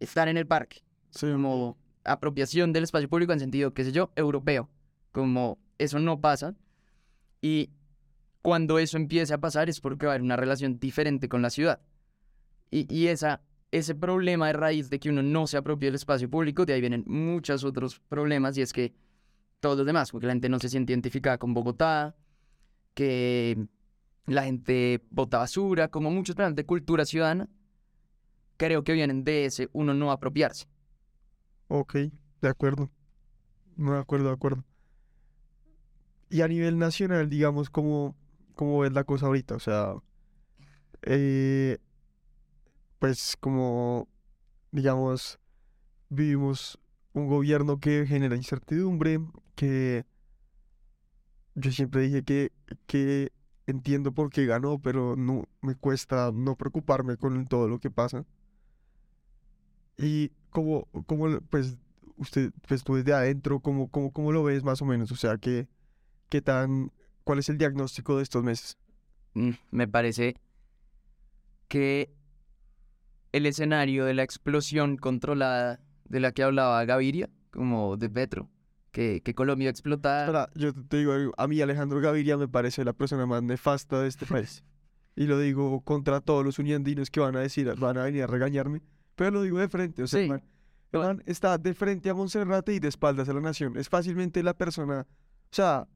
estar 0.00 0.28
en 0.28 0.36
el 0.36 0.46
parque, 0.46 0.82
Sí, 1.10 1.26
como 1.26 1.78
apropiación 2.04 2.72
del 2.72 2.84
espacio 2.84 3.08
público 3.08 3.32
en 3.32 3.40
sentido, 3.40 3.72
qué 3.74 3.84
sé 3.84 3.92
yo, 3.92 4.10
europeo, 4.16 4.68
como 5.12 5.58
eso 5.78 5.98
no 5.98 6.20
pasa. 6.20 6.54
Y 7.40 7.70
cuando 8.42 8.78
eso 8.78 8.96
empiece 8.96 9.34
a 9.34 9.38
pasar 9.38 9.68
es 9.68 9.80
porque 9.80 10.06
va 10.06 10.12
a 10.12 10.14
haber 10.14 10.22
una 10.22 10.36
relación 10.36 10.78
diferente 10.78 11.28
con 11.28 11.42
la 11.42 11.50
ciudad. 11.50 11.80
Y, 12.70 12.92
y 12.94 13.08
esa, 13.08 13.42
ese 13.70 13.94
problema 13.94 14.48
de 14.48 14.52
raíz 14.54 14.90
de 14.90 14.98
que 14.98 15.10
uno 15.10 15.22
no 15.22 15.46
se 15.46 15.56
apropia 15.56 15.88
del 15.88 15.94
espacio 15.94 16.28
público, 16.28 16.66
de 16.66 16.74
ahí 16.74 16.80
vienen 16.80 17.04
muchos 17.06 17.64
otros 17.64 18.00
problemas 18.00 18.56
y 18.58 18.62
es 18.62 18.72
que 18.72 18.94
todos 19.60 19.78
los 19.78 19.86
demás, 19.86 20.10
porque 20.10 20.26
la 20.26 20.32
gente 20.32 20.48
no 20.48 20.58
se 20.58 20.68
siente 20.68 20.92
identificada 20.92 21.38
con 21.38 21.54
Bogotá, 21.54 22.14
que 22.94 23.66
la 24.28 24.44
gente 24.44 25.02
bota 25.10 25.38
basura, 25.38 25.88
como 25.88 26.10
muchos 26.10 26.36
problemas 26.36 26.56
de 26.56 26.66
cultura 26.66 27.04
ciudadana, 27.04 27.48
creo 28.56 28.84
que 28.84 28.92
vienen 28.92 29.24
de 29.24 29.46
ese 29.46 29.68
uno 29.72 29.94
no 29.94 30.12
apropiarse. 30.12 30.66
Ok, 31.68 31.94
de 32.40 32.48
acuerdo. 32.48 32.90
No, 33.76 33.94
de 33.94 34.00
acuerdo, 34.00 34.26
de 34.26 34.34
acuerdo. 34.34 34.64
Y 36.30 36.42
a 36.42 36.48
nivel 36.48 36.78
nacional, 36.78 37.30
digamos, 37.30 37.70
¿cómo, 37.70 38.14
cómo 38.54 38.80
ves 38.80 38.92
la 38.92 39.04
cosa 39.04 39.26
ahorita? 39.26 39.54
O 39.54 39.60
sea, 39.60 39.94
eh, 41.02 41.78
pues 42.98 43.36
como, 43.40 44.08
digamos, 44.72 45.38
vivimos 46.10 46.78
un 47.14 47.28
gobierno 47.28 47.80
que 47.80 48.04
genera 48.06 48.36
incertidumbre, 48.36 49.20
que 49.54 50.04
yo 51.54 51.72
siempre 51.72 52.02
dije 52.02 52.22
que, 52.24 52.52
que 52.86 53.32
entiendo 53.68 54.12
por 54.12 54.30
qué 54.30 54.46
ganó, 54.46 54.78
pero 54.78 55.14
no 55.14 55.44
me 55.60 55.74
cuesta 55.74 56.30
no 56.32 56.56
preocuparme 56.56 57.18
con 57.18 57.46
todo 57.46 57.68
lo 57.68 57.78
que 57.78 57.90
pasa. 57.90 58.24
Y 59.98 60.30
como, 60.50 60.86
como 61.06 61.40
pues 61.42 61.76
usted, 62.16 62.50
pues 62.66 62.82
tú 62.82 62.94
desde 62.94 63.12
adentro, 63.12 63.60
¿cómo, 63.60 63.88
cómo, 63.88 64.10
cómo 64.10 64.32
lo 64.32 64.42
ves 64.42 64.64
más 64.64 64.80
o 64.80 64.86
menos? 64.86 65.12
O 65.12 65.16
sea, 65.16 65.36
¿qué, 65.36 65.68
qué 66.30 66.40
tan, 66.40 66.90
cuál 67.24 67.40
es 67.40 67.50
el 67.50 67.58
diagnóstico 67.58 68.16
de 68.16 68.22
estos 68.22 68.42
meses? 68.42 68.78
Mm, 69.34 69.50
Me 69.70 69.86
parece 69.86 70.36
que 71.68 72.10
el 73.32 73.44
escenario 73.44 74.06
de 74.06 74.14
la 74.14 74.22
explosión 74.22 74.96
controlada 74.96 75.78
de 76.06 76.20
la 76.20 76.32
que 76.32 76.42
hablaba 76.42 76.82
Gaviria, 76.86 77.28
como 77.50 77.98
de 77.98 78.08
Petro, 78.08 78.48
que, 78.92 79.20
que 79.22 79.34
Colombia 79.34 79.70
explotara. 79.70 80.24
Espera, 80.44 80.50
yo 80.54 80.72
te 80.74 80.96
digo 80.98 81.12
algo, 81.12 81.32
a 81.36 81.46
mí 81.48 81.60
Alejandro 81.60 82.00
Gaviria 82.00 82.36
me 82.36 82.48
parece 82.48 82.84
la 82.84 82.92
persona 82.92 83.26
más 83.26 83.42
nefasta 83.42 84.00
de 84.00 84.08
este 84.08 84.26
país. 84.26 84.64
Y 85.16 85.26
lo 85.26 85.38
digo 85.38 85.80
contra 85.82 86.20
todos 86.20 86.44
los 86.44 86.58
uniandinos 86.58 87.10
que 87.10 87.20
van 87.20 87.36
a 87.36 87.40
decir, 87.40 87.72
van 87.76 87.98
a 87.98 88.04
venir 88.04 88.22
a 88.22 88.26
regañarme, 88.28 88.82
pero 89.16 89.32
lo 89.32 89.42
digo 89.42 89.58
de 89.58 89.68
frente, 89.68 90.02
o 90.02 90.06
sea, 90.06 90.22
Sí. 90.22 90.28
man- 90.28 90.42
man 90.92 91.22
está 91.26 91.58
de 91.58 91.74
frente 91.74 92.08
a 92.08 92.14
Monserrate 92.14 92.72
y 92.72 92.78
de 92.78 92.88
espaldas 92.88 93.28
a 93.28 93.32
la 93.32 93.40
nación. 93.40 93.76
Es 93.76 93.88
fácilmente 93.88 94.42
la 94.42 94.54
persona, 94.54 95.06
o 95.10 95.54
sea, 95.54 95.86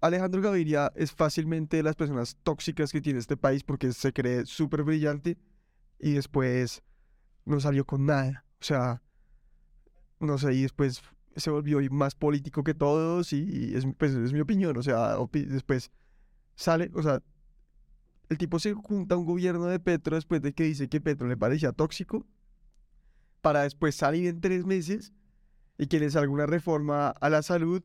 Alejandro 0.00 0.40
Gaviria 0.40 0.90
es 0.96 1.12
fácilmente 1.12 1.76
de 1.76 1.82
las 1.84 1.94
personas 1.94 2.36
tóxicas 2.42 2.90
que 2.90 3.00
tiene 3.00 3.18
este 3.20 3.36
país 3.36 3.62
porque 3.62 3.92
se 3.92 4.12
cree 4.12 4.46
súper 4.46 4.82
brillante 4.82 5.38
y 6.00 6.12
después 6.14 6.82
no 7.44 7.60
salió 7.60 7.84
con 7.84 8.06
nada. 8.06 8.44
O 8.60 8.64
sea, 8.64 9.00
no 10.18 10.38
sé, 10.38 10.54
y 10.54 10.62
después 10.62 11.02
se 11.36 11.50
volvió 11.50 11.78
más 11.90 12.14
político 12.14 12.62
que 12.64 12.74
todos 12.74 13.32
y 13.32 13.74
es, 13.74 13.86
pues, 13.98 14.12
es 14.14 14.32
mi 14.32 14.40
opinión, 14.40 14.76
o 14.76 14.82
sea, 14.82 15.16
después 15.32 15.90
sale, 16.54 16.90
o 16.94 17.02
sea, 17.02 17.22
el 18.28 18.38
tipo 18.38 18.58
se 18.58 18.72
junta 18.74 19.14
a 19.14 19.18
un 19.18 19.26
gobierno 19.26 19.66
de 19.66 19.78
Petro 19.80 20.16
después 20.16 20.40
de 20.42 20.52
que 20.52 20.64
dice 20.64 20.88
que 20.88 21.00
Petro 21.00 21.26
le 21.28 21.36
parecía 21.36 21.72
tóxico 21.72 22.26
para 23.40 23.62
después 23.62 23.94
salir 23.94 24.26
en 24.28 24.40
tres 24.40 24.64
meses 24.64 25.12
y 25.78 25.86
que 25.86 25.98
le 25.98 26.10
salga 26.10 26.30
una 26.30 26.46
reforma 26.46 27.08
a 27.08 27.28
la 27.30 27.42
salud 27.42 27.82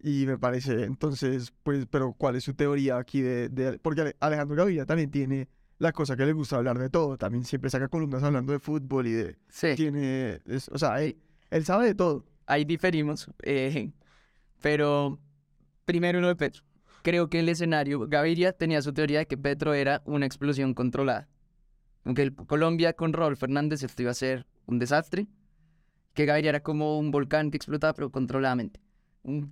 y 0.00 0.26
me 0.26 0.38
parece, 0.38 0.84
entonces, 0.84 1.52
pues, 1.64 1.86
pero 1.90 2.12
¿cuál 2.12 2.36
es 2.36 2.44
su 2.44 2.54
teoría 2.54 2.98
aquí 2.98 3.20
de, 3.20 3.48
de- 3.48 3.78
porque 3.80 4.02
Ale- 4.02 4.16
Alejandro 4.20 4.56
Gaviria 4.56 4.86
también 4.86 5.10
tiene 5.10 5.48
la 5.78 5.92
cosa 5.92 6.16
que 6.16 6.26
le 6.26 6.32
gusta 6.32 6.56
hablar 6.56 6.78
de 6.78 6.90
todo. 6.90 7.16
También 7.16 7.44
siempre 7.44 7.70
saca 7.70 7.88
columnas 7.88 8.22
hablando 8.24 8.52
de 8.52 8.58
fútbol 8.58 9.06
y 9.06 9.12
de... 9.12 9.38
Sí, 9.48 9.68
Tiene... 9.76 10.40
es- 10.46 10.68
o 10.68 10.78
sea, 10.78 11.00
él, 11.02 11.16
él 11.50 11.64
sabe 11.64 11.86
de 11.86 11.94
todo. 11.94 12.24
Ahí 12.48 12.64
diferimos. 12.64 13.30
eh, 13.42 13.92
pero 14.60 15.20
primero 15.84 16.20
lo 16.20 16.28
de 16.28 16.36
Petro. 16.36 16.64
Creo 17.02 17.30
que 17.30 17.38
el 17.40 17.48
escenario, 17.48 18.08
Gaviria 18.08 18.52
tenía 18.52 18.82
su 18.82 18.92
teoría 18.92 19.20
de 19.20 19.26
que 19.26 19.38
Petro 19.38 19.72
era 19.72 20.02
una 20.04 20.26
explosión 20.26 20.74
controlada. 20.74 21.28
Aunque 22.04 22.22
el 22.22 22.34
Colombia 22.34 22.92
con 22.94 23.12
Raúl 23.12 23.36
Fernández 23.36 23.82
esto 23.82 24.02
iba 24.02 24.10
a 24.10 24.14
ser 24.14 24.46
un 24.66 24.78
desastre. 24.78 25.28
Que 26.14 26.26
Gaviria 26.26 26.48
era 26.48 26.60
como 26.60 26.98
un 26.98 27.10
volcán 27.12 27.50
que 27.50 27.56
explotaba, 27.56 27.92
pero 27.92 28.10
controladamente. 28.10 28.80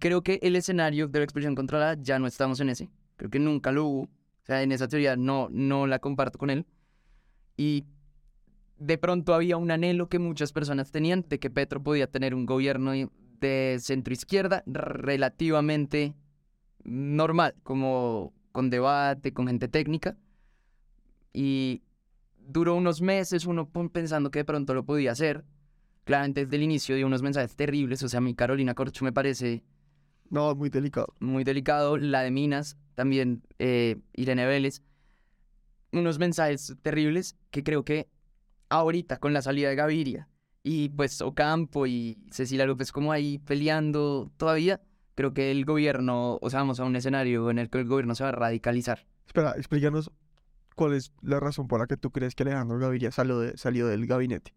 Creo 0.01 0.23
que 0.23 0.41
el 0.43 0.57
escenario 0.57 1.07
de 1.07 1.19
la 1.21 1.25
explosión 1.25 1.55
controlada 1.55 1.97
ya 2.01 2.19
no 2.19 2.27
estamos 2.27 2.59
en 2.61 2.71
ese. 2.71 2.91
Creo 3.17 3.31
que 3.31 3.39
nunca 3.39 3.71
lo 3.73 3.85
hubo. 3.85 4.03
O 4.03 4.47
sea, 4.47 4.63
en 4.63 4.73
esa 4.73 4.89
teoría 4.89 5.17
no, 5.17 5.49
no 5.51 5.87
la 5.87 5.99
comparto 5.99 6.39
con 6.39 6.51
él. 6.51 6.67
Y 7.57 7.85
de 8.79 8.99
pronto 8.99 9.35
había 9.35 9.57
un 9.57 9.71
anhelo 9.71 10.09
que 10.09 10.19
muchas 10.19 10.53
personas 10.53 10.91
tenían 10.91 11.25
de 11.29 11.39
que 11.39 11.51
Petro 11.51 11.83
podía 11.83 12.11
tener 12.11 12.35
un 12.35 12.47
gobierno 12.47 12.93
de 13.41 13.77
centro 13.81 14.13
izquierda 14.13 14.63
relativamente 14.67 16.15
normal, 16.85 17.55
como 17.63 18.33
con 18.53 18.71
debate, 18.71 19.33
con 19.33 19.47
gente 19.49 19.69
técnica. 19.69 20.17
Y 21.33 21.83
duró 22.39 22.75
unos 22.77 23.01
meses 23.01 23.47
uno 23.47 23.69
pensando 23.93 24.31
que 24.31 24.41
de 24.41 24.45
pronto 24.45 24.75
lo 24.75 24.85
podía 24.85 25.13
hacer. 25.13 25.45
Claramente 26.05 26.45
desde 26.45 26.57
el 26.57 26.63
inicio 26.63 26.95
dio 26.95 27.07
unos 27.07 27.23
mensajes 27.23 27.57
terribles, 27.57 28.03
o 28.03 28.09
sea, 28.09 28.21
mí 28.21 28.35
Carolina 28.35 28.75
Corcho 28.75 29.05
me 29.05 29.13
parece 29.13 29.65
No, 30.31 30.55
muy 30.55 30.71
delicado. 30.71 31.15
muy 31.19 31.45
delicado. 31.45 31.97
La 31.97 32.23
de 32.23 32.31
Minas, 32.31 32.77
también 32.95 33.43
eh, 33.59 33.97
Irene 34.15 34.47
Vélez. 34.47 34.83
Unos 35.93 36.19
mensajes 36.19 36.77
terribles 36.83 37.37
que 37.51 37.65
creo 37.65 37.85
que 37.85 38.09
ahorita 38.69 39.19
con 39.19 39.33
la 39.33 39.43
salida 39.43 39.69
de 39.69 39.77
Gaviria 39.77 40.29
y 40.63 40.89
pues 40.91 41.21
Ocampo 41.23 41.87
y 41.87 42.19
Cecilia 42.31 42.67
López 42.67 42.91
como 42.93 43.13
ahí 43.13 43.39
peleando 43.39 44.31
todavía, 44.37 44.81
creo 45.15 45.33
que 45.33 45.51
el 45.51 45.65
gobierno, 45.65 46.39
o 46.41 46.51
sea, 46.51 46.61
vamos 46.61 46.81
a 46.81 46.85
un 46.85 46.97
escenario 46.97 47.49
en 47.51 47.59
el 47.59 47.71
que 47.71 47.79
el 47.79 47.87
gobierno 47.87 48.15
se 48.15 48.25
va 48.25 48.31
a 48.31 48.33
radicalizar. 48.33 49.07
Espera, 49.27 49.53
explícanos 49.57 50.11
cuál 50.75 50.95
es 50.95 51.13
la 51.23 51.39
razón 51.41 51.69
por 51.69 51.81
la 51.81 51.87
que 51.87 51.97
tú 51.97 52.11
crees 52.11 52.35
que 52.35 52.43
Alejandro 52.43 52.79
Gaviria 52.79 53.11
salió, 53.13 53.39
de- 53.39 53.57
salió 53.57 53.87
del 53.87 54.07
gabinete. 54.07 54.53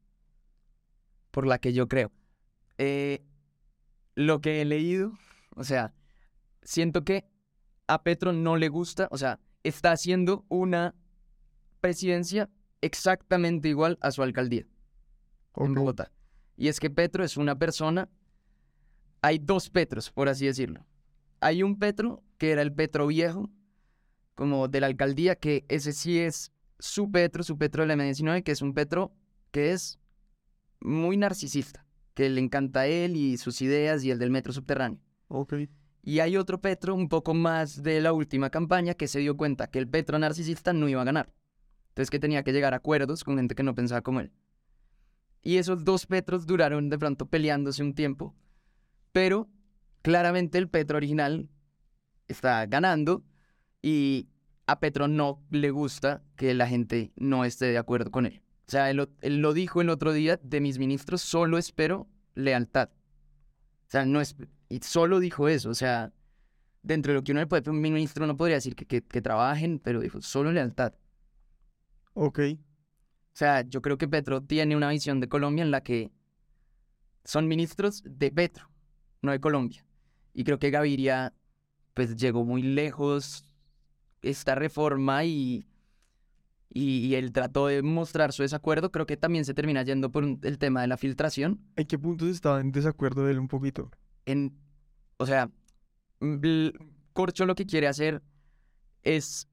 por 1.31 1.45
la 1.45 1.59
que 1.59 1.73
yo 1.73 1.87
creo. 1.87 2.11
Eh, 2.79 3.23
lo 4.15 4.41
que 4.41 4.61
he 4.61 4.65
leído, 4.65 5.13
o 5.55 5.63
sea, 5.63 5.93
siento 6.63 7.03
que 7.05 7.29
a 7.87 8.01
Petro 8.03 8.33
no 8.33 8.57
le 8.57 8.67
gusta, 8.67 9.07
o 9.11 9.17
sea, 9.17 9.39
está 9.63 9.91
haciendo 9.91 10.43
una 10.49 10.95
presidencia 11.81 12.49
exactamente 12.81 13.69
igual 13.69 13.97
a 14.01 14.11
su 14.11 14.23
alcaldía 14.23 14.65
en 15.55 15.71
Ok. 15.71 15.77
Bogotá. 15.77 16.11
Y 16.57 16.67
es 16.67 16.79
que 16.79 16.89
Petro 16.89 17.23
es 17.23 17.37
una 17.37 17.57
persona, 17.57 18.09
hay 19.21 19.39
dos 19.39 19.69
Petros, 19.69 20.11
por 20.11 20.29
así 20.29 20.45
decirlo. 20.45 20.85
Hay 21.41 21.63
un 21.63 21.79
Petro 21.79 22.23
que 22.37 22.51
era 22.51 22.61
el 22.61 22.73
Petro 22.73 23.07
viejo, 23.07 23.49
como 24.35 24.67
de 24.67 24.81
la 24.81 24.87
alcaldía, 24.87 25.35
que 25.35 25.65
ese 25.67 25.93
sí 25.93 26.19
es 26.19 26.51
su 26.79 27.11
Petro, 27.11 27.43
su 27.43 27.57
Petro 27.57 27.83
de 27.83 27.87
la 27.87 27.95
M19, 27.95 28.43
que 28.43 28.51
es 28.51 28.61
un 28.61 28.73
Petro 28.73 29.13
que 29.51 29.71
es 29.71 29.99
muy 30.79 31.17
narcisista, 31.17 31.85
que 32.13 32.29
le 32.29 32.41
encanta 32.41 32.81
a 32.81 32.87
él 32.87 33.15
y 33.15 33.37
sus 33.37 33.61
ideas 33.61 34.03
y 34.03 34.11
el 34.11 34.19
del 34.19 34.31
metro 34.31 34.53
subterráneo. 34.53 34.99
Y 36.01 36.19
hay 36.19 36.37
otro 36.37 36.61
Petro 36.61 36.95
un 36.95 37.09
poco 37.09 37.33
más 37.33 37.83
de 37.83 38.01
la 38.01 38.13
última 38.13 38.49
campaña 38.49 38.93
que 38.93 39.07
se 39.07 39.19
dio 39.19 39.35
cuenta 39.35 39.67
que 39.67 39.79
el 39.79 39.87
Petro 39.87 40.17
narcisista 40.19 40.73
no 40.73 40.87
iba 40.87 41.01
a 41.01 41.05
ganar. 41.05 41.33
Entonces 41.99 42.11
que 42.11 42.19
tenía 42.19 42.43
que 42.43 42.53
llegar 42.53 42.73
a 42.73 42.77
acuerdos 42.77 43.25
con 43.25 43.35
gente 43.35 43.55
que 43.55 43.63
no 43.63 43.75
pensaba 43.75 44.01
como 44.01 44.21
él. 44.21 44.31
Y 45.41 45.57
esos 45.57 45.83
dos 45.83 46.05
Petros 46.05 46.45
duraron 46.45 46.89
de 46.89 46.97
pronto 46.97 47.25
peleándose 47.25 47.83
un 47.83 47.93
tiempo. 47.93 48.33
Pero 49.11 49.49
claramente 50.01 50.57
el 50.57 50.69
Petro 50.69 50.95
original 50.95 51.49
está 52.29 52.65
ganando 52.67 53.25
y 53.81 54.29
a 54.65 54.79
Petro 54.79 55.09
no 55.09 55.43
le 55.49 55.71
gusta 55.71 56.23
que 56.37 56.53
la 56.53 56.67
gente 56.67 57.11
no 57.17 57.43
esté 57.43 57.65
de 57.65 57.77
acuerdo 57.77 58.11
con 58.11 58.25
él. 58.25 58.43
O 58.65 58.71
sea, 58.71 58.89
él, 58.89 59.09
él 59.19 59.41
lo 59.41 59.51
dijo 59.51 59.81
el 59.81 59.89
otro 59.89 60.13
día, 60.13 60.39
de 60.41 60.61
mis 60.61 60.79
ministros 60.79 61.19
solo 61.19 61.57
espero 61.57 62.07
lealtad. 62.33 62.91
O 63.87 63.91
sea, 63.91 64.05
no 64.05 64.21
es... 64.21 64.37
Y 64.69 64.79
solo 64.83 65.19
dijo 65.19 65.49
eso, 65.49 65.69
o 65.69 65.75
sea, 65.75 66.13
dentro 66.81 67.11
de 67.11 67.19
lo 67.19 67.25
que 67.25 67.33
uno 67.33 67.41
le 67.41 67.47
puede, 67.47 67.69
un 67.69 67.81
ministro 67.81 68.25
no 68.25 68.37
podría 68.37 68.55
decir 68.55 68.77
que, 68.77 68.85
que, 68.85 69.01
que 69.01 69.21
trabajen, 69.21 69.79
pero 69.79 69.99
dijo 69.99 70.21
solo 70.21 70.53
lealtad. 70.53 70.93
Ok. 72.13 72.39
O 72.39 73.37
sea, 73.39 73.61
yo 73.61 73.81
creo 73.81 73.97
que 73.97 74.07
Petro 74.07 74.41
tiene 74.41 74.75
una 74.75 74.89
visión 74.89 75.19
de 75.19 75.29
Colombia 75.29 75.63
en 75.63 75.71
la 75.71 75.81
que 75.81 76.11
son 77.23 77.47
ministros 77.47 78.03
de 78.05 78.31
Petro, 78.31 78.69
no 79.21 79.31
de 79.31 79.39
Colombia. 79.39 79.85
Y 80.33 80.43
creo 80.43 80.59
que 80.59 80.71
Gaviria, 80.71 81.33
pues, 81.93 82.15
llegó 82.15 82.43
muy 82.43 82.61
lejos 82.61 83.45
esta 84.21 84.55
reforma 84.55 85.23
y, 85.23 85.65
y, 86.69 87.07
y 87.07 87.15
él 87.15 87.31
trató 87.31 87.67
de 87.67 87.81
mostrar 87.81 88.33
su 88.33 88.43
desacuerdo. 88.43 88.91
Creo 88.91 89.05
que 89.05 89.17
también 89.17 89.45
se 89.45 89.53
termina 89.53 89.83
yendo 89.83 90.11
por 90.11 90.23
el 90.23 90.57
tema 90.57 90.81
de 90.81 90.87
la 90.87 90.97
filtración. 90.97 91.61
¿En 91.75 91.87
qué 91.87 91.97
puntos 91.97 92.29
estaba 92.29 92.59
en 92.59 92.71
desacuerdo 92.71 93.25
de 93.25 93.31
él 93.31 93.39
un 93.39 93.47
poquito? 93.47 93.89
en, 94.29 94.57
o 95.17 95.25
sea, 95.25 95.49
mm, 96.19 96.69
Corcho 97.13 97.45
lo 97.45 97.55
que 97.55 97.65
quiere 97.65 97.87
hacer 97.87 98.21
es 99.03 99.48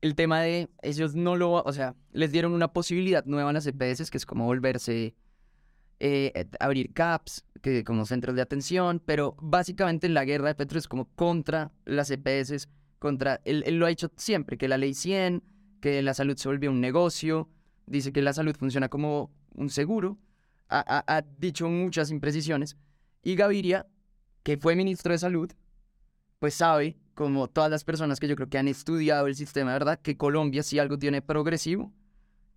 el 0.00 0.14
tema 0.14 0.40
de 0.42 0.68
ellos 0.82 1.14
no 1.14 1.36
lo, 1.36 1.52
o 1.52 1.72
sea, 1.72 1.94
les 2.12 2.30
dieron 2.32 2.52
una 2.52 2.72
posibilidad 2.72 3.24
nueva 3.24 3.50
a 3.50 3.52
las 3.52 3.66
EPS, 3.66 4.10
que 4.10 4.18
es 4.18 4.26
como 4.26 4.44
volverse, 4.44 5.14
eh, 6.00 6.46
abrir 6.60 6.92
CAPS, 6.92 7.44
que 7.62 7.82
como 7.84 8.06
centros 8.06 8.36
de 8.36 8.42
atención, 8.42 9.02
pero 9.04 9.34
básicamente 9.40 10.08
la 10.08 10.24
guerra 10.24 10.48
de 10.48 10.54
Petro 10.54 10.78
es 10.78 10.86
como 10.86 11.06
contra 11.16 11.72
las 11.84 12.10
EPS, 12.10 12.68
contra, 13.00 13.40
él, 13.44 13.64
él 13.66 13.78
lo 13.78 13.86
ha 13.86 13.90
hecho 13.90 14.10
siempre, 14.16 14.56
que 14.58 14.68
la 14.68 14.78
ley 14.78 14.94
100, 14.94 15.42
que 15.80 16.02
la 16.02 16.14
salud 16.14 16.36
se 16.36 16.48
volvió 16.48 16.70
un 16.70 16.80
negocio, 16.80 17.48
dice 17.86 18.12
que 18.12 18.22
la 18.22 18.32
salud 18.32 18.54
funciona 18.56 18.88
como 18.88 19.32
un 19.54 19.70
seguro, 19.70 20.18
ha, 20.68 20.78
ha- 20.80 21.16
ha 21.16 21.22
dicho 21.38 21.68
muchas 21.68 22.10
imprecisiones, 22.10 22.76
y 23.22 23.34
Gaviria, 23.34 23.86
que 24.44 24.56
fue 24.56 24.76
ministro 24.76 25.12
de 25.12 25.18
salud, 25.18 25.50
pues 26.38 26.54
sabe, 26.54 26.96
como 27.18 27.48
todas 27.48 27.68
las 27.68 27.82
personas 27.82 28.20
que 28.20 28.28
yo 28.28 28.36
creo 28.36 28.48
que 28.48 28.58
han 28.58 28.68
estudiado 28.68 29.26
el 29.26 29.34
sistema, 29.34 29.72
¿verdad? 29.72 29.98
Que 30.00 30.16
Colombia, 30.16 30.62
si 30.62 30.78
algo 30.78 31.00
tiene 31.00 31.20
progresivo, 31.20 31.92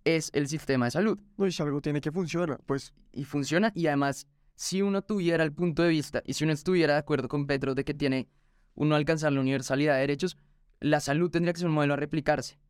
es 0.04 0.30
el 0.34 0.46
sistema 0.46 0.84
de 0.84 0.92
salud. 0.92 1.18
Si 1.50 1.60
algo 1.64 1.80
tiene 1.80 2.00
que 2.00 2.12
funcionar, 2.12 2.60
pues 2.64 2.94
Y 3.10 3.24
funciona, 3.24 3.72
y 3.74 3.88
además, 3.88 4.28
si 4.54 4.80
uno 4.80 5.02
tuviera 5.02 5.42
el 5.42 5.52
punto 5.52 5.82
de 5.82 5.88
vista, 5.88 6.22
y 6.24 6.34
si 6.34 6.44
uno 6.44 6.52
estuviera 6.52 6.92
de 6.92 7.00
acuerdo 7.00 7.26
con 7.26 7.48
Petro 7.48 7.74
de 7.74 7.84
que 7.84 7.92
tiene 7.92 8.28
uno 8.76 8.94
alcanzar 8.94 9.32
la 9.32 9.40
universalidad 9.40 9.94
de 9.94 10.02
derechos, 10.02 10.36
la 10.78 11.00
salud 11.00 11.28
tendría 11.28 11.54
que 11.54 11.58
ser 11.58 11.68
un 11.68 11.74
modelo 11.74 11.94
a 11.94 11.96
replicarse. 11.96 12.60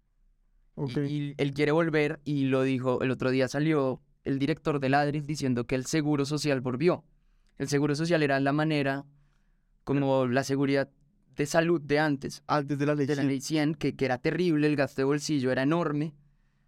ok. 0.76 0.96
Y, 0.96 1.00
y 1.00 1.34
él 1.36 1.52
quiere 1.52 1.72
volver, 1.72 2.22
y 2.24 2.44
lo 2.46 2.62
dijo, 2.62 3.02
el 3.02 3.10
otro 3.10 3.30
día 3.30 3.48
salió 3.48 4.00
el 4.24 4.38
director 4.38 4.80
de 4.80 4.88
Ladris 4.88 5.26
diciendo 5.26 5.66
que 5.66 5.74
el 5.74 5.84
seguro 5.84 6.24
social 6.24 6.62
volvió. 6.62 7.04
El 7.58 7.68
seguro 7.68 7.94
social 7.94 8.22
era 8.22 8.40
la 8.40 8.52
manera, 8.54 9.04
como 9.84 10.26
la 10.26 10.42
seguridad 10.42 10.88
de 11.36 11.46
salud 11.46 11.80
de 11.80 11.98
antes, 11.98 12.42
Antes 12.46 12.78
de 12.78 12.86
la 12.86 12.94
ley. 12.94 13.06
de 13.06 13.16
la 13.16 13.22
sí. 13.22 13.28
ley 13.28 13.40
100, 13.40 13.74
que, 13.74 13.94
que 13.96 14.04
era 14.04 14.18
terrible, 14.18 14.66
el 14.66 14.76
gasto 14.76 15.00
de 15.00 15.04
bolsillo 15.04 15.50
era 15.50 15.62
enorme. 15.62 16.14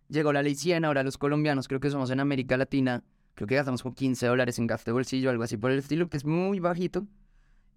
Llegó 0.09 0.33
la 0.33 0.42
ley 0.42 0.55
100, 0.55 0.85
ahora 0.85 1.03
los 1.03 1.18
colombianos, 1.18 1.68
creo 1.68 1.81
que 1.81 1.90
somos 1.90 2.11
en 2.11 2.20
América 2.20 2.57
Latina, 2.57 3.03
creo 3.35 3.46
que 3.48 3.55
gastamos 3.57 3.83
como 3.83 3.94
15 3.94 4.27
dólares 4.27 4.59
en 4.59 4.66
gasto 4.66 4.90
de 4.90 4.92
bolsillo, 4.92 5.31
algo 5.31 5.42
así 5.42 5.57
por 5.57 5.70
el 5.70 5.79
estilo, 5.79 6.09
que 6.09 6.16
es 6.16 6.24
muy 6.24 6.61
bajito, 6.61 7.07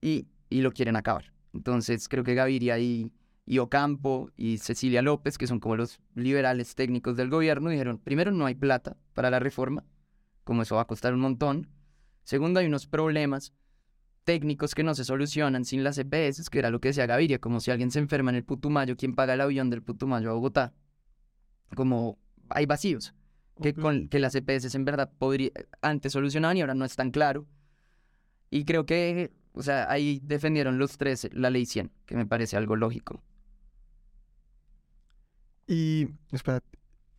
y, 0.02 0.28
y 0.50 0.62
lo 0.62 0.71
quieren 0.71 0.95
acabar. 0.95 1.34
Entonces 1.54 2.08
creo 2.10 2.23
que 2.23 2.36
Gaviria 2.36 2.78
y, 2.80 3.12
y 3.45 3.60
Ocampo 3.60 4.30
y 4.36 4.58
Cecilia 4.58 5.02
López, 5.02 5.38
que 5.38 5.47
son 5.47 5.60
como 5.60 5.76
los 5.78 6.00
liberales 6.15 6.76
técnicos 6.76 7.15
del 7.15 7.30
gobierno, 7.30 7.69
dijeron, 7.69 7.97
primero, 7.97 8.32
no 8.32 8.45
hay 8.45 8.56
plata 8.56 8.97
para 9.13 9.32
la 9.32 9.39
reforma, 9.39 9.84
como 10.43 10.62
eso 10.62 10.76
va 10.76 10.82
a 10.82 10.88
costar 10.88 11.13
un 11.13 11.21
montón. 11.21 11.67
Segundo, 12.23 12.60
hay 12.60 12.67
unos 12.67 12.88
problemas 12.88 13.54
técnicos 14.27 14.75
que 14.75 14.83
no 14.83 14.93
se 14.93 15.05
solucionan 15.05 15.63
sin 15.63 15.85
las 15.85 15.97
EPS, 15.97 16.49
que 16.49 16.59
era 16.59 16.69
lo 16.69 16.81
que 16.81 16.89
decía 16.89 17.05
Gaviria, 17.05 17.39
como 17.39 17.61
si 17.61 17.71
alguien 17.71 17.91
se 17.91 17.99
enferma 17.99 18.29
en 18.29 18.35
el 18.35 18.43
Putumayo, 18.43 18.97
¿quién 18.97 19.15
paga 19.15 19.35
el 19.35 19.39
avión 19.39 19.69
del 19.69 19.81
Putumayo 19.81 20.29
a 20.29 20.33
Bogotá? 20.33 20.73
Como 21.77 22.19
hay 22.49 22.65
vacíos 22.65 23.15
que, 23.61 23.73
con, 23.73 24.09
que 24.09 24.19
las 24.19 24.35
EPS 24.35 24.75
en 24.75 24.83
verdad 24.83 25.09
podría, 25.17 25.51
antes 25.81 26.11
solucionaban 26.11 26.57
y 26.57 26.61
ahora 26.61 26.75
no 26.75 26.83
es 26.83 26.97
tan 26.97 27.11
claro. 27.11 27.47
Y 28.49 28.65
creo 28.65 28.85
que, 28.85 29.31
o 29.53 29.63
sea, 29.63 29.89
ahí 29.89 30.19
defendieron 30.21 30.77
los 30.77 30.97
tres 30.97 31.29
la 31.31 31.49
ley 31.49 31.65
100, 31.65 31.89
que 32.05 32.17
me 32.17 32.25
parece 32.25 32.57
algo 32.57 32.75
lógico. 32.75 33.23
Y, 35.67 36.09
espera, 36.33 36.61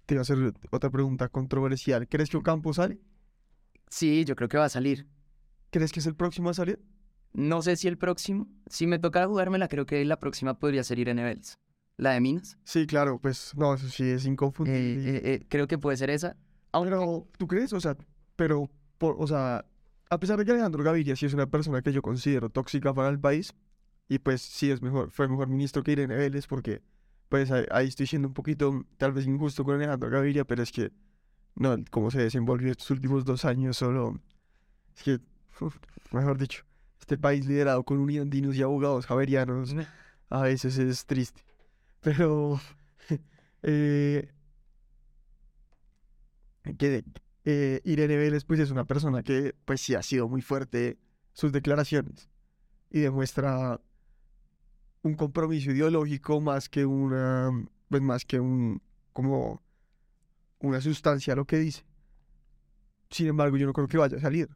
te 0.04 0.12
iba 0.12 0.20
a 0.20 0.22
hacer 0.22 0.52
otra 0.70 0.90
pregunta 0.90 1.30
controversial. 1.30 2.06
¿Crees 2.06 2.28
que 2.28 2.36
Ocampo 2.36 2.74
sale? 2.74 2.98
Sí, 3.88 4.26
yo 4.26 4.36
creo 4.36 4.50
que 4.50 4.58
va 4.58 4.66
a 4.66 4.68
salir. 4.68 5.06
¿Crees 5.70 5.90
que 5.90 6.00
es 6.00 6.06
el 6.06 6.14
próximo 6.14 6.50
a 6.50 6.54
salir? 6.54 6.78
No 7.32 7.62
sé 7.62 7.76
si 7.76 7.88
el 7.88 7.98
próximo, 7.98 8.48
si 8.66 8.86
me 8.86 8.98
tocara 8.98 9.26
jugármela, 9.26 9.68
creo 9.68 9.86
que 9.86 10.04
la 10.04 10.18
próxima 10.18 10.58
podría 10.58 10.82
ser 10.84 10.98
Irene 10.98 11.22
Vélez. 11.24 11.58
la 12.00 12.12
de 12.12 12.20
Minas. 12.20 12.56
Sí, 12.62 12.86
claro, 12.86 13.18
pues 13.20 13.52
no, 13.56 13.74
eso 13.74 13.88
sí 13.88 14.04
es 14.04 14.24
Eh, 14.24 14.28
inconfundible. 14.28 15.16
eh, 15.16 15.20
eh, 15.34 15.46
creo 15.48 15.66
que 15.66 15.78
puede 15.78 15.96
ser 15.96 16.10
esa. 16.10 16.36
Aunque- 16.70 16.90
Pero, 16.90 17.26
¿tú 17.36 17.48
crees? 17.48 17.72
O 17.72 17.80
sea, 17.80 17.96
pero, 18.36 18.70
por, 18.98 19.16
o 19.18 19.26
sea, 19.26 19.64
a 20.08 20.20
pesar 20.20 20.38
de 20.38 20.44
que 20.44 20.52
Alejandro 20.52 20.84
Gaviria 20.84 21.16
sí 21.16 21.26
es 21.26 21.34
una 21.34 21.46
persona 21.48 21.82
que 21.82 21.92
yo 21.92 22.00
considero 22.00 22.50
tóxica 22.50 22.94
para 22.94 23.08
el 23.08 23.18
país, 23.18 23.52
y 24.08 24.20
pues 24.20 24.40
sí 24.42 24.70
es 24.70 24.80
mejor, 24.80 25.10
fue 25.10 25.26
mejor 25.26 25.48
ministro 25.48 25.82
que 25.82 25.90
Irene 25.90 26.14
Vélez, 26.14 26.46
porque 26.46 26.82
pues 27.28 27.50
ahí, 27.50 27.64
ahí 27.72 27.88
estoy 27.88 28.06
siendo 28.06 28.28
un 28.28 28.34
poquito 28.34 28.84
tal 28.96 29.12
vez 29.12 29.26
injusto 29.26 29.64
con 29.64 29.74
Alejandro 29.74 30.08
Gaviria, 30.08 30.44
pero 30.44 30.62
es 30.62 30.70
que, 30.70 30.92
no, 31.56 31.74
cómo 31.90 32.12
se 32.12 32.20
desenvolvió 32.22 32.70
estos 32.70 32.90
últimos 32.92 33.24
dos 33.24 33.44
años 33.44 33.76
solo, 33.76 34.20
es 34.96 35.02
que, 35.02 35.18
uf, 35.60 35.76
mejor 36.12 36.38
dicho, 36.38 36.62
este 37.00 37.18
país 37.18 37.46
liderado 37.46 37.84
con 37.84 37.98
uniandinos 37.98 38.56
y 38.56 38.62
abogados 38.62 39.06
javerianos, 39.06 39.74
a 40.30 40.42
veces 40.42 40.78
es 40.78 41.06
triste. 41.06 41.42
Pero 42.00 42.60
eh, 43.62 44.30
que 46.76 47.04
eh, 47.44 47.80
Irene 47.84 48.16
Vélez 48.16 48.44
pues 48.44 48.60
es 48.60 48.70
una 48.70 48.84
persona 48.84 49.22
que 49.22 49.54
pues 49.64 49.80
sí 49.80 49.94
ha 49.94 50.02
sido 50.02 50.28
muy 50.28 50.42
fuerte 50.42 50.98
sus 51.32 51.52
declaraciones 51.52 52.28
y 52.90 53.00
demuestra 53.00 53.80
un 55.02 55.14
compromiso 55.14 55.70
ideológico 55.70 56.40
más 56.40 56.68
que 56.68 56.84
una 56.84 57.50
pues 57.88 58.02
más 58.02 58.24
que 58.24 58.40
un 58.40 58.82
como 59.12 59.62
una 60.60 60.80
sustancia 60.80 61.32
a 61.32 61.36
lo 61.36 61.46
que 61.46 61.58
dice. 61.58 61.84
Sin 63.10 63.28
embargo, 63.28 63.56
yo 63.56 63.66
no 63.66 63.72
creo 63.72 63.88
que 63.88 63.96
vaya 63.96 64.18
a 64.18 64.20
salir. 64.20 64.48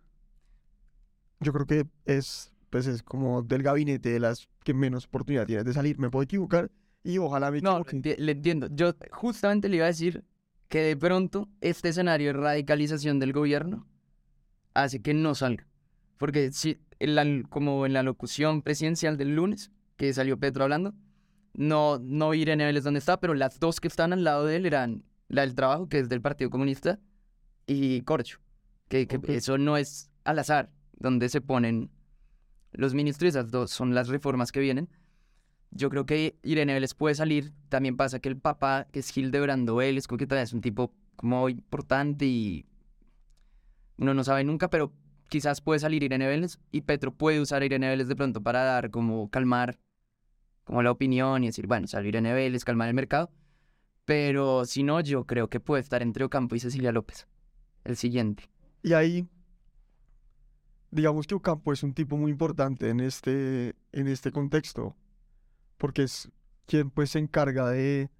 Yo 1.42 1.52
creo 1.52 1.66
que 1.66 1.87
es 2.05 2.52
pues 2.70 2.87
es 2.87 3.02
como 3.02 3.42
del 3.42 3.62
gabinete 3.62 4.09
de 4.11 4.18
las 4.20 4.48
que 4.64 4.72
menos 4.72 5.05
oportunidad 5.05 5.46
tiene 5.46 5.62
de 5.62 5.74
salir. 5.74 5.98
Me 5.98 6.09
puedo 6.09 6.22
equivocar 6.22 6.70
y 7.05 7.18
ojalá 7.18 7.50
me 7.50 7.61
No, 7.61 7.81
equivoque. 7.81 8.16
le 8.18 8.33
entiendo. 8.33 8.68
Yo 8.70 8.94
justamente 9.11 9.68
le 9.68 9.76
iba 9.76 9.85
a 9.85 9.88
decir 9.88 10.24
que 10.68 10.81
de 10.81 10.96
pronto 10.96 11.50
este 11.61 11.90
escenario 11.90 12.28
de 12.28 12.33
radicalización 12.40 13.18
del 13.18 13.35
gobierno 13.35 13.87
hace 14.72 15.02
que 15.02 15.12
no 15.12 15.35
salga. 15.35 15.66
Porque 16.16 16.50
si, 16.52 16.78
en 16.98 17.14
la- 17.14 17.42
como 17.50 17.85
en 17.85 17.92
la 17.92 18.02
locución 18.02 18.62
presidencial 18.62 19.18
del 19.18 19.35
lunes, 19.35 19.70
que 19.96 20.12
salió 20.14 20.38
Petro 20.38 20.64
hablando, 20.64 20.94
no, 21.52 21.98
no 21.98 22.33
Irene 22.33 22.64
Vélez 22.64 22.85
donde 22.85 23.00
está, 23.00 23.20
pero 23.20 23.35
las 23.35 23.61
dos 23.61 23.81
que 23.81 23.88
están 23.88 24.14
al 24.14 24.24
lado 24.24 24.46
de 24.46 24.57
él 24.57 24.64
eran 24.64 25.05
la 25.28 25.42
del 25.42 25.55
trabajo, 25.55 25.88
que 25.90 25.98
es 25.98 26.09
del 26.09 26.22
Partido 26.22 26.48
Comunista, 26.48 26.98
y 27.66 28.00
Corcho. 28.02 28.38
Que, 28.88 29.07
que 29.07 29.16
Ok. 29.16 29.28
eso 29.28 29.59
no 29.59 29.76
es 29.76 30.11
al 30.24 30.38
azar, 30.38 30.70
donde 31.02 31.28
se 31.28 31.40
ponen 31.40 31.90
los 32.72 32.94
ministros, 32.94 33.30
esas 33.30 33.50
dos 33.50 33.70
son 33.70 33.94
las 33.94 34.08
reformas 34.08 34.52
que 34.52 34.60
vienen. 34.60 34.88
Yo 35.70 35.90
creo 35.90 36.06
que 36.06 36.38
Irene 36.42 36.74
Vélez 36.74 36.94
puede 36.94 37.14
salir. 37.14 37.52
También 37.68 37.96
pasa 37.96 38.20
que 38.20 38.28
el 38.28 38.38
papá, 38.38 38.86
que 38.92 39.00
es 39.00 39.16
Hildebrando 39.16 39.76
Vélez, 39.76 40.06
como 40.06 40.18
que 40.18 40.26
todavía 40.26 40.44
es 40.44 40.52
un 40.52 40.60
tipo 40.60 40.94
como 41.16 41.48
importante 41.48 42.24
y 42.24 42.66
uno 43.96 44.14
no 44.14 44.24
sabe 44.24 44.44
nunca, 44.44 44.70
pero 44.70 44.92
quizás 45.28 45.60
puede 45.60 45.80
salir 45.80 46.02
Irene 46.02 46.26
Vélez 46.26 46.58
y 46.70 46.82
Petro 46.82 47.14
puede 47.14 47.40
usar 47.40 47.62
a 47.62 47.64
Irene 47.64 47.88
Vélez 47.88 48.08
de 48.08 48.16
pronto 48.16 48.42
para 48.42 48.62
dar 48.62 48.90
como 48.90 49.30
calmar 49.30 49.78
como 50.64 50.82
la 50.82 50.90
opinión 50.90 51.42
y 51.42 51.48
decir, 51.48 51.66
bueno, 51.66 51.86
salió 51.86 52.08
Irene 52.08 52.32
Vélez, 52.32 52.64
calmar 52.64 52.88
el 52.88 52.94
mercado. 52.94 53.30
Pero 54.04 54.64
si 54.64 54.82
no, 54.82 55.00
yo 55.00 55.24
creo 55.24 55.48
que 55.48 55.60
puede 55.60 55.82
estar 55.82 56.02
entre 56.02 56.24
Ocampo 56.24 56.54
y 56.54 56.60
Cecilia 56.60 56.92
López. 56.92 57.26
El 57.84 57.96
siguiente. 57.96 58.48
Y 58.82 58.92
ahí, 58.92 59.26
digamos 60.92 61.26
que 61.26 61.35
Ocampo 61.35 61.72
es 61.72 61.83
un 61.83 61.94
tipo 61.94 62.16
muy 62.16 62.31
importante 62.31 62.90
en 62.90 63.00
este, 63.00 63.74
en 63.92 64.07
este 64.07 64.31
contexto, 64.31 64.94
porque 65.78 66.05
es 66.05 66.31
quien 66.66 66.90
pues 66.90 67.11
se 67.11 67.18
encarga 67.18 67.70
de, 67.70 68.11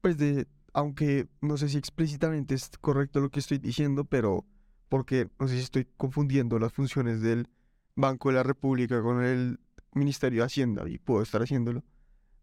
pues 0.00 0.16
de, 0.16 0.46
aunque 0.72 1.28
no 1.42 1.58
sé 1.58 1.68
si 1.68 1.76
explícitamente 1.76 2.54
es 2.54 2.70
correcto 2.80 3.20
lo 3.20 3.30
que 3.30 3.40
estoy 3.40 3.58
diciendo, 3.58 4.04
pero 4.04 4.46
porque 4.88 5.28
no 5.40 5.48
sé 5.48 5.54
si 5.56 5.62
estoy 5.62 5.88
confundiendo 5.96 6.58
las 6.60 6.72
funciones 6.72 7.20
del 7.20 7.48
Banco 7.96 8.28
de 8.28 8.36
la 8.36 8.44
República 8.44 9.02
con 9.02 9.24
el 9.24 9.58
Ministerio 9.92 10.42
de 10.42 10.46
Hacienda, 10.46 10.88
y 10.88 10.98
puedo 10.98 11.22
estar 11.22 11.42
haciéndolo, 11.42 11.82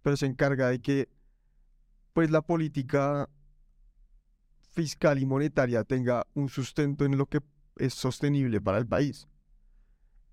pero 0.01 0.17
se 0.17 0.25
encarga 0.25 0.67
de 0.67 0.81
que 0.81 1.07
pues 2.11 2.29
la 2.29 2.41
política 2.41 3.29
fiscal 4.73 5.17
y 5.19 5.25
monetaria 5.25 5.85
tenga 5.85 6.27
un 6.33 6.49
sustento 6.49 7.05
en 7.05 7.17
lo 7.17 7.27
que 7.27 7.39
es 7.77 7.93
sostenible 7.93 8.61
para 8.61 8.77
el 8.77 8.87
país. 8.87 9.27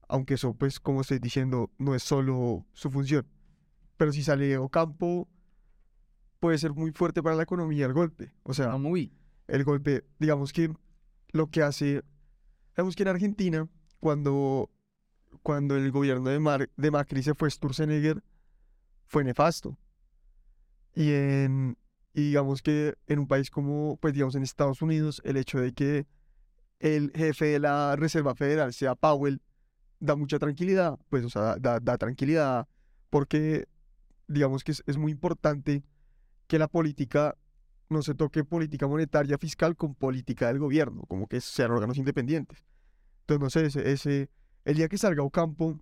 Aunque 0.08 0.34
eso, 0.34 0.54
pues, 0.54 0.80
como 0.80 1.02
estoy 1.02 1.18
diciendo, 1.20 1.70
no 1.78 1.94
es 1.94 2.02
solo 2.02 2.66
su 2.72 2.90
función. 2.90 3.26
Pero 3.96 4.12
si 4.12 4.22
sale 4.22 4.58
Ocampo, 4.58 5.28
puede 6.40 6.58
ser 6.58 6.72
muy 6.72 6.90
fuerte 6.92 7.22
para 7.22 7.36
la 7.36 7.42
economía 7.44 7.86
el 7.86 7.92
golpe. 7.92 8.32
O 8.42 8.54
sea, 8.54 8.68
No 8.68 8.78
muy. 8.78 9.12
el 9.46 9.62
golpe, 9.64 10.04
digamos 10.18 10.52
que 10.52 10.72
lo 11.32 11.48
que 11.48 11.62
hace, 11.62 12.02
digamos 12.76 12.96
que 12.96 13.02
en 13.04 13.08
Argentina, 13.08 13.68
cuando, 14.00 14.70
cuando 15.42 15.76
el 15.76 15.90
gobierno 15.92 16.28
de, 16.30 16.40
Mar- 16.40 16.70
de 16.76 16.90
Macri 16.90 17.22
se 17.22 17.34
fue 17.34 17.50
Sturzenegger, 17.50 18.22
fue 19.06 19.22
nefasto. 19.22 19.76
Y 20.94 21.12
en, 21.12 21.76
y 22.14 22.22
digamos 22.28 22.62
que 22.62 22.94
en 23.06 23.20
un 23.20 23.28
país 23.28 23.50
como, 23.50 23.96
pues 24.00 24.12
digamos 24.14 24.34
en 24.34 24.42
Estados 24.42 24.82
Unidos, 24.82 25.22
el 25.24 25.36
hecho 25.36 25.60
de 25.60 25.72
que 25.72 26.06
el 26.80 27.12
jefe 27.14 27.46
de 27.46 27.58
la 27.60 27.94
Reserva 27.96 28.34
Federal 28.34 28.72
sea 28.72 28.94
Powell 28.94 29.40
da 30.00 30.16
mucha 30.16 30.38
tranquilidad, 30.38 30.98
pues 31.10 31.24
o 31.24 31.30
sea, 31.30 31.42
da, 31.42 31.56
da- 31.58 31.80
da 31.80 31.98
tranquilidad 31.98 32.66
porque 33.10 33.66
digamos 34.28 34.64
que 34.64 34.72
es, 34.72 34.82
es 34.86 34.96
muy 34.96 35.12
importante 35.12 35.82
que 36.46 36.58
la 36.58 36.68
política 36.68 37.36
no 37.88 38.02
se 38.02 38.14
toque 38.14 38.44
política 38.44 38.86
monetaria 38.86 39.36
fiscal 39.36 39.76
con 39.76 39.94
política 39.94 40.46
del 40.48 40.58
gobierno, 40.58 41.02
como 41.08 41.26
que 41.26 41.40
sean 41.40 41.70
órganos 41.72 41.98
independientes. 41.98 42.64
Entonces, 43.26 43.42
no 43.42 43.50
sé, 43.50 43.66
ese, 43.66 43.92
ese- 43.92 44.30
el 44.64 44.76
día 44.76 44.88
que 44.88 44.96
salga 44.98 45.22
Ocampo 45.22 45.78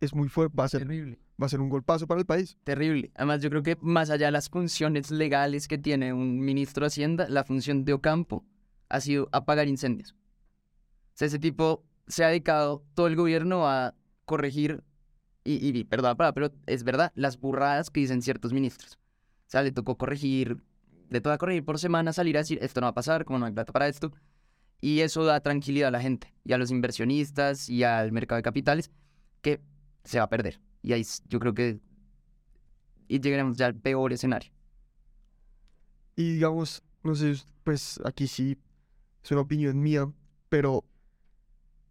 es 0.00 0.14
muy 0.14 0.28
fuerte, 0.28 0.54
va 0.58 0.64
a 0.64 0.68
ser, 0.68 0.80
Terrible. 0.82 1.18
va 1.40 1.46
a 1.46 1.48
ser 1.48 1.60
un 1.60 1.68
golpazo 1.68 2.06
para 2.06 2.20
el 2.20 2.26
país. 2.26 2.58
Terrible. 2.64 3.12
Además, 3.14 3.40
yo 3.42 3.50
creo 3.50 3.62
que 3.62 3.76
más 3.80 4.10
allá 4.10 4.26
de 4.26 4.32
las 4.32 4.48
funciones 4.50 5.10
legales 5.10 5.68
que 5.68 5.78
tiene 5.78 6.12
un 6.12 6.40
ministro 6.40 6.82
de 6.82 6.88
Hacienda, 6.88 7.28
la 7.28 7.44
función 7.44 7.84
de 7.84 7.92
Ocampo 7.94 8.44
ha 8.88 9.00
sido 9.00 9.28
apagar 9.32 9.68
incendios. 9.68 10.12
O 10.12 11.18
sea, 11.18 11.26
ese 11.26 11.38
tipo 11.38 11.84
se 12.06 12.24
ha 12.24 12.28
dedicado 12.28 12.84
todo 12.94 13.06
el 13.06 13.16
gobierno 13.16 13.68
a 13.68 13.94
corregir, 14.24 14.84
y, 15.44 15.78
y 15.78 15.84
perdón 15.84 16.16
pero 16.34 16.52
es 16.66 16.84
verdad, 16.84 17.12
las 17.14 17.38
burradas 17.38 17.90
que 17.90 18.00
dicen 18.00 18.22
ciertos 18.22 18.52
ministros. 18.52 18.98
O 19.46 19.50
sea, 19.50 19.62
le 19.62 19.72
tocó 19.72 19.96
corregir, 19.96 20.62
le 21.08 21.20
toca 21.20 21.38
corregir 21.38 21.64
por 21.64 21.78
semana, 21.78 22.12
salir 22.12 22.36
a 22.36 22.40
decir, 22.40 22.58
esto 22.62 22.80
no 22.80 22.86
va 22.86 22.90
a 22.90 22.94
pasar, 22.94 23.24
como 23.24 23.38
no 23.38 23.46
hay 23.46 23.52
plata 23.52 23.72
para 23.72 23.88
esto. 23.88 24.12
Y 24.80 25.00
eso 25.00 25.24
da 25.24 25.40
tranquilidad 25.40 25.88
a 25.88 25.92
la 25.92 26.00
gente, 26.00 26.34
y 26.44 26.52
a 26.52 26.58
los 26.58 26.70
inversionistas, 26.70 27.68
y 27.68 27.84
al 27.84 28.12
mercado 28.12 28.36
de 28.36 28.42
capitales, 28.42 28.90
que 29.40 29.60
se 30.04 30.18
va 30.18 30.24
a 30.24 30.28
perder. 30.28 30.60
Y 30.82 30.92
ahí 30.92 31.04
yo 31.28 31.40
creo 31.40 31.54
que 31.54 31.80
y 33.08 33.20
llegaremos 33.20 33.56
ya 33.56 33.66
al 33.66 33.74
peor 33.74 34.12
escenario. 34.12 34.50
Y 36.16 36.34
digamos, 36.34 36.82
no 37.02 37.14
sé, 37.14 37.36
pues 37.62 38.00
aquí 38.04 38.26
sí 38.26 38.58
es 39.26 39.32
una 39.32 39.40
opinión 39.40 39.80
mía, 39.80 40.08
pero 40.48 40.84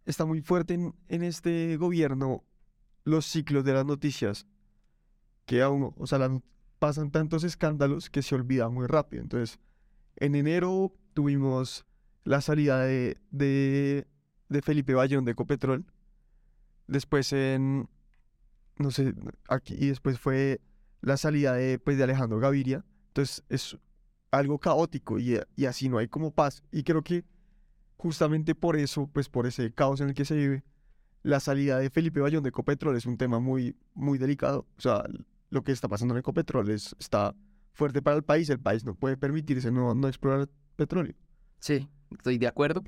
está 0.06 0.24
muy 0.24 0.40
fuerte 0.40 0.72
en, 0.74 0.94
en 1.08 1.22
este 1.22 1.76
gobierno 1.76 2.42
los 3.04 3.26
ciclos 3.26 3.62
de 3.62 3.74
las 3.74 3.84
noticias, 3.84 4.46
que 5.44 5.60
a 5.60 5.68
uno, 5.68 5.94
o 5.98 6.06
sea, 6.06 6.18
la- 6.18 6.40
pasan 6.78 7.10
tantos 7.10 7.44
escándalos 7.44 8.08
que 8.08 8.22
se 8.22 8.34
olvida 8.34 8.70
muy 8.70 8.86
rápido. 8.86 9.22
Entonces, 9.22 9.58
en 10.16 10.34
enero 10.34 10.94
tuvimos 11.12 11.84
la 12.24 12.40
salida 12.40 12.80
de, 12.80 13.18
de, 13.30 14.06
de 14.48 14.62
Felipe 14.62 14.94
Bayón 14.94 15.26
de 15.26 15.32
Ecopetrol, 15.32 15.84
después 16.86 17.34
en, 17.34 17.86
no 18.78 18.90
sé, 18.90 19.14
aquí, 19.48 19.74
y 19.78 19.88
después 19.88 20.18
fue 20.18 20.62
la 21.02 21.18
salida 21.18 21.52
de, 21.52 21.78
pues, 21.78 21.98
de 21.98 22.04
Alejandro 22.04 22.38
Gaviria. 22.40 22.82
Entonces, 23.08 23.44
es 23.50 23.78
algo 24.30 24.58
caótico 24.58 25.18
y, 25.18 25.38
y 25.56 25.64
así 25.66 25.88
no 25.88 25.98
hay 25.98 26.08
como 26.08 26.30
paz. 26.30 26.62
Y 26.72 26.82
creo 26.82 27.02
que 27.02 27.24
justamente 27.96 28.54
por 28.54 28.76
eso, 28.76 29.08
pues 29.12 29.28
por 29.28 29.46
ese 29.46 29.72
caos 29.72 30.00
en 30.00 30.08
el 30.08 30.14
que 30.14 30.24
se 30.24 30.36
vive, 30.36 30.64
la 31.22 31.40
salida 31.40 31.78
de 31.78 31.90
Felipe 31.90 32.20
Bayón 32.20 32.42
de 32.42 32.50
Ecopetrol 32.50 32.96
es 32.96 33.06
un 33.06 33.16
tema 33.16 33.40
muy, 33.40 33.76
muy 33.94 34.18
delicado. 34.18 34.66
O 34.76 34.80
sea, 34.80 35.04
lo 35.50 35.64
que 35.64 35.72
está 35.72 35.88
pasando 35.88 36.14
en 36.14 36.20
Ecopetrol 36.20 36.70
es, 36.70 36.94
está 37.00 37.34
fuerte 37.72 38.00
para 38.02 38.16
el 38.16 38.22
país. 38.22 38.48
El 38.48 38.60
país 38.60 38.84
no 38.84 38.94
puede 38.94 39.16
permitirse 39.16 39.70
no, 39.72 39.94
no 39.94 40.08
explorar 40.08 40.48
petróleo. 40.76 41.14
Sí, 41.58 41.88
estoy 42.12 42.38
de 42.38 42.46
acuerdo. 42.46 42.84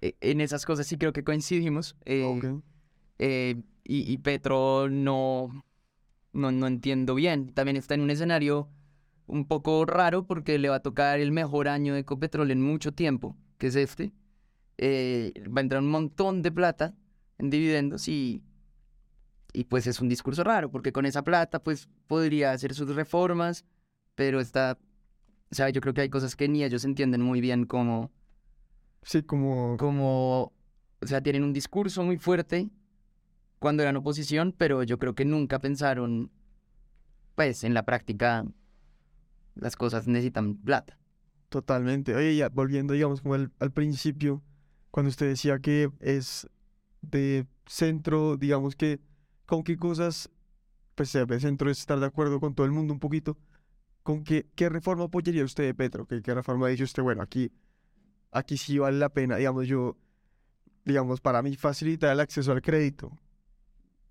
Eh, 0.00 0.16
en 0.20 0.40
esas 0.40 0.64
cosas 0.64 0.86
sí 0.86 0.96
creo 0.96 1.12
que 1.12 1.24
coincidimos. 1.24 1.96
eh, 2.04 2.60
eh, 3.18 3.62
y, 3.84 4.10
y 4.10 4.18
Petro 4.18 4.88
no, 4.88 5.62
no, 6.32 6.52
no 6.52 6.66
entiendo 6.66 7.14
bien. 7.14 7.52
También 7.52 7.76
está 7.76 7.94
en 7.94 8.00
un 8.00 8.10
escenario 8.10 8.68
un 9.26 9.46
poco 9.46 9.84
raro 9.86 10.26
porque 10.26 10.58
le 10.58 10.68
va 10.68 10.76
a 10.76 10.80
tocar 10.80 11.20
el 11.20 11.32
mejor 11.32 11.68
año 11.68 11.94
de 11.94 12.00
Ecopetrol 12.00 12.50
en 12.50 12.62
mucho 12.62 12.92
tiempo, 12.92 13.36
que 13.58 13.68
es 13.68 13.76
este. 13.76 14.12
Eh, 14.78 15.32
va 15.48 15.60
a 15.60 15.62
entrar 15.62 15.82
un 15.82 15.90
montón 15.90 16.42
de 16.42 16.52
plata 16.52 16.94
en 17.38 17.50
dividendos 17.50 18.08
y 18.08 18.42
y 19.54 19.64
pues 19.64 19.86
es 19.86 20.00
un 20.00 20.08
discurso 20.08 20.42
raro, 20.42 20.70
porque 20.70 20.92
con 20.92 21.06
esa 21.06 21.22
plata 21.22 21.62
pues 21.62 21.88
podría 22.08 22.50
hacer 22.50 22.74
sus 22.74 22.94
reformas, 22.94 23.64
pero 24.16 24.40
está, 24.40 24.76
o 25.50 25.54
sea, 25.54 25.70
yo 25.70 25.80
creo 25.80 25.94
que 25.94 26.00
hay 26.02 26.10
cosas 26.10 26.34
que 26.34 26.48
ni 26.48 26.64
ellos 26.64 26.84
entienden 26.84 27.22
muy 27.22 27.40
bien 27.40 27.64
como, 27.64 28.10
Sí, 29.02 29.22
como... 29.22 29.76
como, 29.76 30.52
o 31.00 31.06
sea, 31.06 31.20
tienen 31.20 31.44
un 31.44 31.52
discurso 31.52 32.02
muy 32.02 32.18
fuerte 32.18 32.68
cuando 33.60 33.82
eran 33.84 33.96
oposición, 33.96 34.52
pero 34.56 34.82
yo 34.82 34.98
creo 34.98 35.14
que 35.14 35.24
nunca 35.24 35.60
pensaron, 35.60 36.32
pues 37.36 37.62
en 37.62 37.74
la 37.74 37.84
práctica 37.84 38.44
las 39.54 39.76
cosas 39.76 40.06
necesitan 40.06 40.56
plata. 40.56 40.98
Totalmente. 41.48 42.14
Oye, 42.14 42.36
ya 42.36 42.48
volviendo, 42.48 42.94
digamos, 42.94 43.22
como 43.22 43.34
al, 43.34 43.52
al 43.60 43.70
principio, 43.70 44.42
cuando 44.90 45.10
usted 45.10 45.28
decía 45.28 45.58
que 45.58 45.90
es 46.00 46.48
de 47.02 47.46
centro, 47.66 48.36
digamos 48.36 48.76
que, 48.76 49.00
¿con 49.46 49.62
qué 49.62 49.76
cosas, 49.76 50.30
pues 50.94 51.12
de 51.12 51.40
centro 51.40 51.70
es 51.70 51.78
estar 51.78 52.00
de 52.00 52.06
acuerdo 52.06 52.40
con 52.40 52.54
todo 52.54 52.66
el 52.66 52.72
mundo 52.72 52.92
un 52.92 53.00
poquito? 53.00 53.38
¿Con 54.02 54.24
qué, 54.24 54.46
qué 54.54 54.68
reforma 54.68 55.04
apoyaría 55.04 55.44
usted 55.44 55.64
de 55.64 55.74
Petro? 55.74 56.06
¿Qué, 56.06 56.22
qué 56.22 56.34
reforma 56.34 56.68
dice 56.68 56.84
usted? 56.84 57.02
Bueno, 57.02 57.22
aquí, 57.22 57.52
aquí 58.32 58.56
sí 58.56 58.78
vale 58.78 58.98
la 58.98 59.08
pena, 59.08 59.36
digamos, 59.36 59.66
yo, 59.66 59.96
digamos, 60.84 61.20
para 61.20 61.40
mí 61.42 61.56
facilitar 61.56 62.12
el 62.12 62.20
acceso 62.20 62.52
al 62.52 62.62
crédito. 62.62 63.16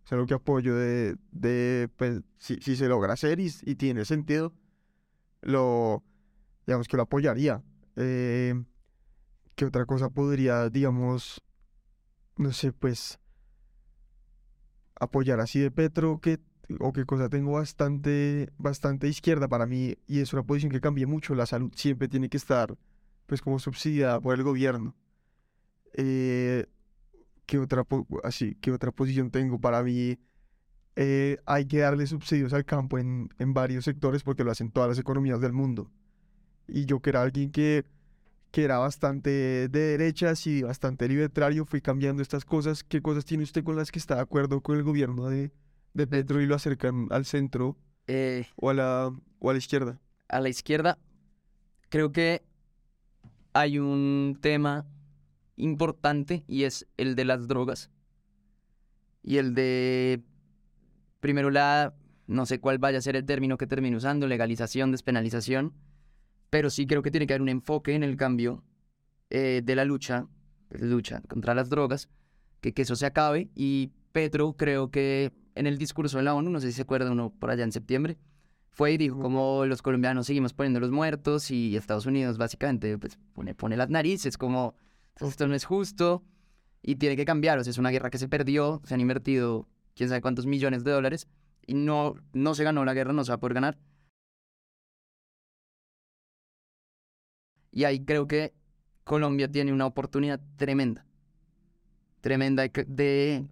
Es 0.05 0.11
algo 0.11 0.25
que 0.25 0.33
apoyo 0.33 0.75
de, 0.75 1.15
de 1.31 1.89
pues, 1.95 2.21
si, 2.37 2.55
si 2.57 2.75
se 2.75 2.87
logra 2.87 3.13
hacer 3.13 3.39
y, 3.39 3.51
y 3.63 3.75
tiene 3.75 4.03
sentido, 4.03 4.53
lo, 5.43 6.03
digamos 6.65 6.87
que 6.87 6.97
lo 6.97 7.03
apoyaría. 7.03 7.63
Eh, 7.95 8.55
¿qué 9.55 9.65
otra 9.65 9.85
cosa 9.85 10.09
podría, 10.09 10.69
digamos, 10.69 11.41
no 12.37 12.51
sé, 12.51 12.73
pues, 12.73 13.19
apoyar 14.99 15.39
así 15.39 15.59
de 15.59 15.71
Petro? 15.71 16.19
¿Qué, 16.21 16.39
o 16.79 16.93
qué 16.93 17.05
cosa 17.05 17.29
tengo 17.29 17.53
bastante, 17.53 18.51
bastante 18.57 19.07
izquierda 19.07 19.47
para 19.47 19.65
mí 19.65 19.95
y 20.07 20.19
es 20.21 20.33
una 20.33 20.43
posición 20.43 20.71
que 20.71 20.81
cambia 20.81 21.07
mucho. 21.07 21.35
La 21.35 21.45
salud 21.45 21.71
siempre 21.75 22.07
tiene 22.07 22.29
que 22.29 22.37
estar, 22.37 22.75
pues, 23.27 23.41
como 23.41 23.59
subsidiada 23.59 24.19
por 24.19 24.35
el 24.35 24.43
gobierno. 24.43 24.95
Eh, 25.93 26.65
¿qué 27.45 27.59
otra, 27.59 27.85
así, 28.23 28.55
qué 28.61 28.71
otra 28.71 28.91
posición 28.91 29.29
tengo 29.31 29.59
para 29.59 29.83
mí? 29.83 30.17
Eh, 30.95 31.37
hay 31.45 31.65
que 31.65 31.79
darle 31.79 32.05
subsidios 32.05 32.53
al 32.53 32.65
campo 32.65 32.99
en, 32.99 33.29
en 33.39 33.53
varios 33.53 33.85
sectores 33.85 34.23
porque 34.23 34.43
lo 34.43 34.51
hacen 34.51 34.71
todas 34.71 34.89
las 34.89 34.99
economías 34.99 35.41
del 35.41 35.53
mundo. 35.53 35.89
Y 36.67 36.85
yo 36.85 36.99
que 36.99 37.09
era 37.09 37.21
alguien 37.21 37.51
que, 37.51 37.85
que 38.51 38.63
era 38.63 38.77
bastante 38.77 39.29
de 39.29 39.67
derechas 39.69 40.45
y 40.47 40.61
bastante 40.63 41.07
libertario, 41.07 41.65
fui 41.65 41.81
cambiando 41.81 42.21
estas 42.21 42.45
cosas. 42.45 42.83
¿Qué 42.83 43.01
cosas 43.01 43.25
tiene 43.25 43.43
usted 43.43 43.63
con 43.63 43.75
las 43.75 43.91
que 43.91 43.99
está 43.99 44.15
de 44.15 44.21
acuerdo 44.21 44.61
con 44.61 44.77
el 44.77 44.83
gobierno 44.83 45.27
de, 45.29 45.51
de 45.93 46.07
Petro 46.07 46.41
y 46.41 46.45
lo 46.45 46.55
acercan 46.55 47.07
al 47.09 47.25
centro 47.25 47.75
Eh, 48.07 48.45
o 48.55 48.69
a 48.69 48.73
la, 48.73 49.11
o 49.39 49.49
a 49.49 49.53
la 49.53 49.59
izquierda? 49.59 49.99
a 50.29 50.39
la 50.39 50.49
izquierda, 50.49 50.97
creo 51.89 52.11
que 52.11 52.41
hay 53.53 53.77
un 53.77 54.37
tema 54.41 54.85
importante 55.57 56.43
y 56.47 56.63
es 56.63 56.87
el 56.97 57.15
de 57.15 57.25
las 57.25 57.47
drogas. 57.47 57.91
Y 59.21 59.37
el 59.37 59.53
de, 59.53 60.23
primero 61.24 61.49
la, 61.51 61.93
no 62.28 62.45
sé 62.45 62.59
cuál 62.59 62.80
vaya 62.80 62.97
a 62.97 63.01
ser 63.01 63.15
el 63.15 63.26
término 63.26 63.57
que 63.57 63.65
termine 63.65 63.95
usando, 63.95 64.28
legalización, 64.28 64.91
despenalización, 64.91 65.74
pero 66.49 66.69
sí 66.69 66.86
creo 66.86 67.01
que 67.01 67.11
tiene 67.11 67.26
que 67.28 67.34
haber 67.34 67.41
un 67.41 67.47
enfoque 67.47 67.95
en 67.95 68.03
el 68.03 68.17
cambio 68.17 68.61
eh, 69.30 69.61
de 69.63 69.76
la 69.78 69.86
lucha, 69.86 70.28
pues, 70.67 70.82
lucha 70.82 71.21
contra 71.30 71.55
las 71.55 71.69
drogas, 71.69 72.09
que, 72.59 72.74
que 72.74 72.82
eso 72.82 72.97
se 72.97 73.05
acabe. 73.05 73.49
Y 73.55 73.93
Petro 74.11 74.57
creo 74.57 74.91
que 74.91 75.32
en 75.55 75.65
el 75.65 75.78
discurso 75.78 76.17
de 76.17 76.24
la 76.24 76.36
ONU, 76.36 76.49
no 76.49 76.59
sé 76.59 76.67
si 76.67 76.74
se 76.74 76.82
acuerda 76.82 77.09
uno 77.09 77.34
por 77.39 77.51
allá 77.51 77.63
en 77.63 77.71
septiembre, 77.71 78.17
fue 78.69 78.91
y 78.91 78.97
dijo 78.97 79.17
como 79.17 79.65
los 79.65 79.82
colombianos 79.82 80.28
seguimos 80.28 80.51
poniendo 80.51 80.82
los 80.82 80.91
muertos 80.91 81.51
y 81.51 81.78
Estados 81.78 82.05
Unidos 82.05 82.38
básicamente 82.38 82.97
pues 82.97 83.17
pone, 83.32 83.55
pone 83.55 83.78
las 83.78 83.89
narices 83.89 84.38
como 84.38 84.76
esto 85.21 85.47
no 85.47 85.55
es 85.55 85.63
justo 85.63 86.21
y 86.82 86.95
tiene 86.95 87.15
que 87.15 87.24
cambiar, 87.24 87.59
o 87.59 87.63
sea, 87.63 87.71
es 87.71 87.78
una 87.78 87.91
guerra 87.91 88.09
que 88.09 88.17
se 88.17 88.28
perdió, 88.28 88.82
se 88.84 88.93
han 88.93 88.99
invertido 88.99 89.69
quién 89.95 90.09
sabe 90.09 90.21
cuántos 90.21 90.45
millones 90.45 90.83
de 90.83 90.91
dólares 90.91 91.27
y 91.65 91.73
no, 91.73 92.15
no 92.33 92.55
se 92.55 92.63
ganó 92.63 92.85
la 92.85 92.93
guerra, 92.93 93.13
no 93.13 93.23
se 93.23 93.31
va 93.31 93.35
a 93.35 93.39
poder 93.39 93.55
ganar. 93.55 93.77
Y 97.71 97.85
ahí 97.85 98.03
creo 98.03 98.27
que 98.27 98.53
Colombia 99.03 99.49
tiene 99.49 99.73
una 99.73 99.85
oportunidad 99.85 100.39
tremenda, 100.57 101.05
tremenda 102.21 102.63
de, 102.63 103.47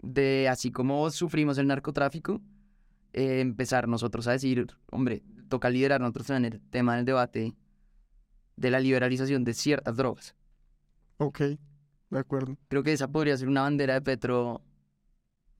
de 0.00 0.48
así 0.48 0.70
como 0.70 1.10
sufrimos 1.10 1.58
el 1.58 1.66
narcotráfico, 1.66 2.40
eh, 3.12 3.40
empezar 3.40 3.88
nosotros 3.88 4.26
a 4.28 4.32
decir, 4.32 4.66
hombre, 4.90 5.22
toca 5.48 5.68
liderar 5.70 6.00
nosotros 6.00 6.30
en 6.30 6.44
el 6.44 6.60
tema 6.70 6.96
del 6.96 7.04
debate 7.04 7.54
de 8.56 8.70
la 8.70 8.80
liberalización 8.80 9.44
de 9.44 9.54
ciertas 9.54 9.96
drogas. 9.96 10.34
Ok, 11.18 11.40
de 12.10 12.18
acuerdo. 12.18 12.56
Creo 12.68 12.82
que 12.82 12.92
esa 12.92 13.08
podría 13.08 13.36
ser 13.36 13.48
una 13.48 13.62
bandera 13.62 13.94
de 13.94 14.02
Petro 14.02 14.62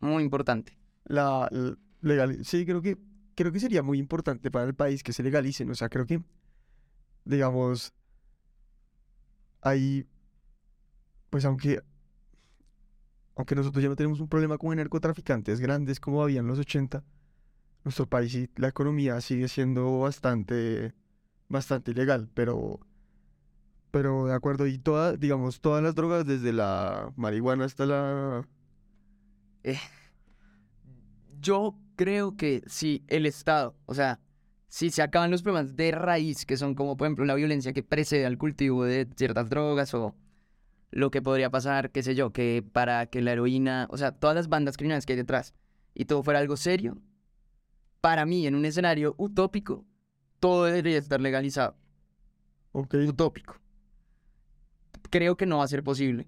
muy 0.02 0.22
importante. 0.24 0.78
La, 1.04 1.48
l- 1.52 1.76
legal, 2.02 2.44
sí, 2.44 2.66
creo 2.66 2.82
que, 2.82 2.98
creo 3.34 3.52
que 3.52 3.60
sería 3.60 3.82
muy 3.82 3.98
importante 3.98 4.50
para 4.50 4.66
el 4.66 4.74
país 4.74 5.02
que 5.02 5.12
se 5.12 5.22
legalicen. 5.22 5.70
O 5.70 5.74
sea, 5.74 5.88
creo 5.88 6.06
que, 6.06 6.22
digamos, 7.24 7.92
ahí, 9.62 10.04
pues 11.30 11.44
aunque, 11.44 11.80
aunque 13.36 13.54
nosotros 13.54 13.82
ya 13.82 13.88
no 13.88 13.96
tenemos 13.96 14.20
un 14.20 14.28
problema 14.28 14.58
con 14.58 14.76
narcotraficantes 14.76 15.60
grandes 15.60 16.00
como 16.00 16.22
había 16.22 16.40
en 16.40 16.46
los 16.46 16.58
80, 16.58 17.02
nuestro 17.84 18.08
país 18.08 18.34
y 18.34 18.50
la 18.56 18.68
economía 18.68 19.20
sigue 19.20 19.48
siendo 19.48 20.00
bastante, 20.00 20.94
bastante 21.48 21.92
ilegal, 21.92 22.30
pero, 22.34 22.80
pero 23.90 24.26
de 24.26 24.34
acuerdo, 24.34 24.66
y 24.66 24.78
todas, 24.78 25.20
digamos, 25.20 25.60
todas 25.60 25.82
las 25.82 25.94
drogas, 25.94 26.26
desde 26.26 26.52
la 26.52 27.12
marihuana 27.16 27.64
hasta 27.66 27.86
la... 27.86 28.46
Eh, 29.64 29.78
yo 31.40 31.76
creo 31.96 32.36
que 32.36 32.62
si 32.66 33.04
el 33.08 33.26
Estado, 33.26 33.76
o 33.86 33.94
sea, 33.94 34.20
si 34.68 34.90
se 34.90 35.02
acaban 35.02 35.30
los 35.30 35.42
problemas 35.42 35.76
de 35.76 35.90
raíz, 35.90 36.46
que 36.46 36.56
son 36.56 36.74
como 36.74 36.96
por 36.96 37.06
ejemplo 37.06 37.24
la 37.24 37.34
violencia 37.34 37.72
que 37.72 37.82
precede 37.82 38.24
al 38.24 38.38
cultivo 38.38 38.84
de 38.84 39.06
ciertas 39.16 39.50
drogas 39.50 39.92
o 39.94 40.14
lo 40.90 41.10
que 41.10 41.22
podría 41.22 41.50
pasar, 41.50 41.90
qué 41.90 42.02
sé 42.02 42.14
yo, 42.14 42.32
que 42.32 42.64
para 42.72 43.06
que 43.06 43.22
la 43.22 43.32
heroína, 43.32 43.86
o 43.90 43.96
sea, 43.96 44.12
todas 44.12 44.36
las 44.36 44.48
bandas 44.48 44.76
criminales 44.76 45.06
que 45.06 45.14
hay 45.14 45.18
detrás 45.18 45.54
y 45.94 46.04
todo 46.06 46.22
fuera 46.22 46.40
algo 46.40 46.56
serio, 46.56 46.98
para 48.00 48.26
mí 48.26 48.46
en 48.46 48.54
un 48.54 48.64
escenario 48.64 49.14
utópico, 49.18 49.84
todo 50.40 50.64
debería 50.64 50.98
estar 50.98 51.20
legalizado. 51.20 51.76
Ok, 52.72 52.94
utópico. 53.06 53.56
Creo 55.10 55.36
que 55.36 55.46
no 55.46 55.58
va 55.58 55.64
a 55.64 55.68
ser 55.68 55.84
posible. 55.84 56.26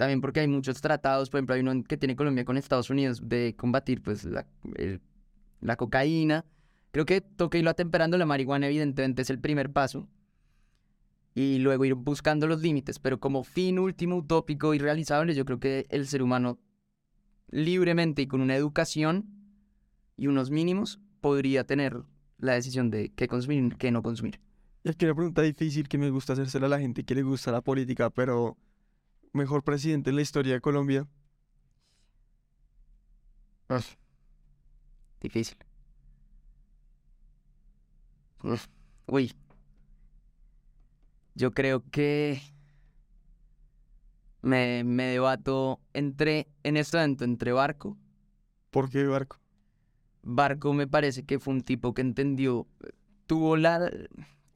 También 0.00 0.22
porque 0.22 0.40
hay 0.40 0.48
muchos 0.48 0.80
tratados, 0.80 1.28
por 1.28 1.36
ejemplo, 1.40 1.54
hay 1.56 1.60
uno 1.60 1.84
que 1.84 1.98
tiene 1.98 2.16
Colombia 2.16 2.46
con 2.46 2.56
Estados 2.56 2.88
Unidos 2.88 3.20
de 3.28 3.54
combatir 3.54 4.00
pues 4.00 4.24
la, 4.24 4.46
el- 4.76 5.02
la 5.60 5.76
cocaína. 5.76 6.46
Creo 6.90 7.04
que 7.04 7.20
toca 7.20 7.58
irlo 7.58 7.68
atemperando, 7.68 8.16
la 8.16 8.24
marihuana 8.24 8.66
evidentemente 8.68 9.20
es 9.20 9.28
el 9.28 9.38
primer 9.38 9.70
paso. 9.70 10.08
Y 11.34 11.58
luego 11.58 11.84
ir 11.84 11.92
buscando 11.96 12.46
los 12.46 12.62
límites, 12.62 12.98
pero 12.98 13.20
como 13.20 13.44
fin 13.44 13.78
último, 13.78 14.16
utópico 14.16 14.72
y 14.72 14.78
realizable, 14.78 15.34
yo 15.34 15.44
creo 15.44 15.60
que 15.60 15.84
el 15.90 16.06
ser 16.06 16.22
humano 16.22 16.58
libremente 17.50 18.22
y 18.22 18.26
con 18.26 18.40
una 18.40 18.56
educación 18.56 19.26
y 20.16 20.28
unos 20.28 20.50
mínimos 20.50 20.98
podría 21.20 21.64
tener 21.64 22.04
la 22.38 22.54
decisión 22.54 22.90
de 22.90 23.12
qué 23.12 23.28
consumir 23.28 23.64
y 23.70 23.76
qué 23.76 23.90
no 23.90 24.02
consumir. 24.02 24.40
Y 24.82 24.88
aquí 24.88 25.04
una 25.04 25.14
pregunta 25.14 25.42
difícil 25.42 25.88
que 25.88 25.98
me 25.98 26.08
gusta 26.08 26.32
hacérsela 26.32 26.68
a 26.68 26.70
la 26.70 26.80
gente 26.80 27.04
que 27.04 27.14
le 27.14 27.22
gusta 27.22 27.52
la 27.52 27.60
política, 27.60 28.08
pero 28.08 28.56
mejor 29.32 29.62
presidente 29.64 30.10
en 30.10 30.16
la 30.16 30.22
historia 30.22 30.54
de 30.54 30.60
Colombia. 30.60 31.06
Ah, 33.68 33.80
Difícil. 35.20 35.56
Mm, 38.42 38.56
Uy. 39.06 39.32
Yo 41.34 41.52
creo 41.52 41.82
que 41.90 42.40
me, 44.42 44.84
me 44.84 45.04
debato 45.04 45.80
entre, 45.92 46.48
en 46.62 46.76
este 46.76 46.96
momento, 46.96 47.24
entre 47.24 47.52
Barco. 47.52 47.96
¿Por 48.70 48.90
qué 48.90 49.04
Barco? 49.04 49.38
Barco 50.22 50.72
me 50.74 50.86
parece 50.86 51.24
que 51.24 51.38
fue 51.38 51.54
un 51.54 51.62
tipo 51.62 51.94
que 51.94 52.02
entendió, 52.02 52.66
tuvo 53.26 53.56
la, 53.56 53.90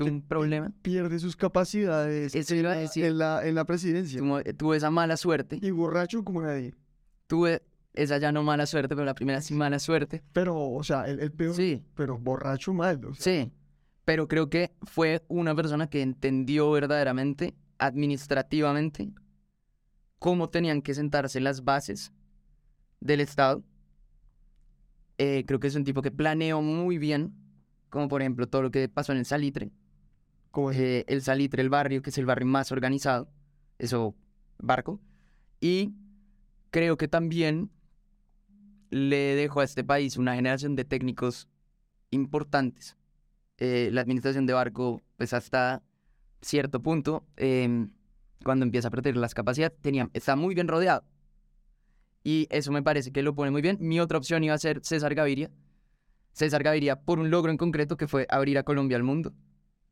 un 0.01 0.23
problema, 0.23 0.73
Pierde 0.83 1.19
sus 1.19 1.37
capacidades 1.37 2.35
Eso 2.35 2.55
en 2.55 2.63
la, 2.65 2.73
decir. 2.75 3.05
en 3.05 3.19
la, 3.19 3.47
en 3.47 3.55
la 3.55 3.65
presidencia. 3.65 4.19
tuvo, 4.21 4.43
tuvo 4.57 4.75
esa 4.75 4.91
mala 4.91 5.17
suerte. 5.17 5.59
Y 5.63 5.71
borracho 5.71 6.25
como 6.25 6.43
nadie. 6.43 6.75
Tuve 7.27 7.63
esa 7.93 8.19
ya 8.19 8.33
no 8.33 8.43
mala 8.43 8.67
suerte, 8.67 8.95
pero 8.97 9.05
la 9.05 9.15
primera 9.15 9.41
sí 9.41 9.55
mala 9.55 9.79
suerte. 9.79 10.23
Pero, 10.33 10.59
o 10.59 10.83
sea, 10.83 11.05
el, 11.09 11.21
el 11.21 11.31
peor, 11.31 11.55
Sí. 11.55 11.83
pero 11.95 12.19
borracho 12.19 12.73
mal. 12.75 13.05
o 13.05 13.15
sea, 13.15 13.45
Sí, 13.45 13.53
pero 14.05 14.27
creo 14.27 14.51
que 14.51 14.73
fue 14.83 15.23
una 15.29 15.55
persona 15.55 15.89
que 15.89 16.03
entendió 16.03 16.71
verdaderamente, 16.73 17.55
administrativamente, 17.79 19.13
cómo 20.19 20.49
tenían 20.51 20.83
que 20.83 20.95
sentarse 20.95 21.39
las 21.41 21.63
bases 21.65 22.13
del 23.01 23.21
Estado. 23.21 23.63
Eh, 25.19 25.45
creo 25.47 25.61
que 25.61 25.69
es 25.69 25.75
un 25.77 25.85
tipo 25.85 26.03
que 26.03 26.11
planeó 26.11 26.61
muy 26.63 26.99
bien, 26.99 27.33
como 27.91 28.09
por 28.09 28.21
ejemplo 28.23 28.49
todo 28.49 28.63
lo 28.63 28.71
que 28.73 28.89
pasó 28.89 29.13
en 29.13 29.19
el 29.19 29.25
Salitre. 29.27 29.71
Eh, 30.73 31.05
el 31.09 31.23
Salitre, 31.23 31.63
el 31.63 31.71
barrio, 31.71 32.03
que 32.03 32.11
es 32.11 32.19
el 32.19 32.27
barrio 32.27 32.47
más 32.47 32.73
organizado, 32.73 33.29
eso, 33.79 34.15
barco. 34.59 35.01
Y 35.61 35.95
creo 36.71 36.97
que 36.97 37.09
también 37.09 37.71
le 38.91 39.35
dejó 39.35 39.61
a 39.61 39.65
este 39.65 39.83
país 39.83 40.17
una 40.17 40.35
generación 40.35 40.77
de 40.77 40.85
técnicos 40.85 41.49
importantes. 42.11 42.97
Eh, 43.59 43.91
la 43.93 44.01
administración 44.01 44.47
de 44.47 44.53
barco, 44.53 45.03
pues 45.17 45.33
hasta 45.33 45.83
cierto 46.41 46.83
punto, 46.83 47.27
em, 47.37 47.91
cuando 48.45 48.65
empieza 48.65 48.89
a 48.89 48.91
perder 48.91 49.17
las 49.17 49.35
capacidades, 49.35 49.77
tenía, 49.81 50.11
está 50.13 50.37
muy 50.37 50.55
bien 50.55 50.69
rodeado. 50.69 51.05
Y 52.23 52.47
eso 52.51 52.73
me 52.73 52.83
parece 52.83 53.13
que 53.13 53.23
lo 53.23 53.35
pone 53.35 53.51
muy 53.51 53.63
bien. 53.63 53.77
Mi 53.81 54.01
otra 54.01 54.19
opción 54.19 54.45
iba 54.45 54.55
a 54.55 54.59
ser 54.59 54.81
César 54.83 55.15
Gaviria. 55.15 55.51
César 56.33 56.63
Gaviria 56.63 57.01
por 57.01 57.19
un 57.19 57.31
logro 57.31 57.51
en 57.51 57.59
concreto 57.59 57.97
que 57.97 58.09
fue 58.09 58.27
abrir 58.31 58.59
a 58.59 58.63
Colombia 58.63 58.97
al 58.97 59.03
mundo. 59.03 59.33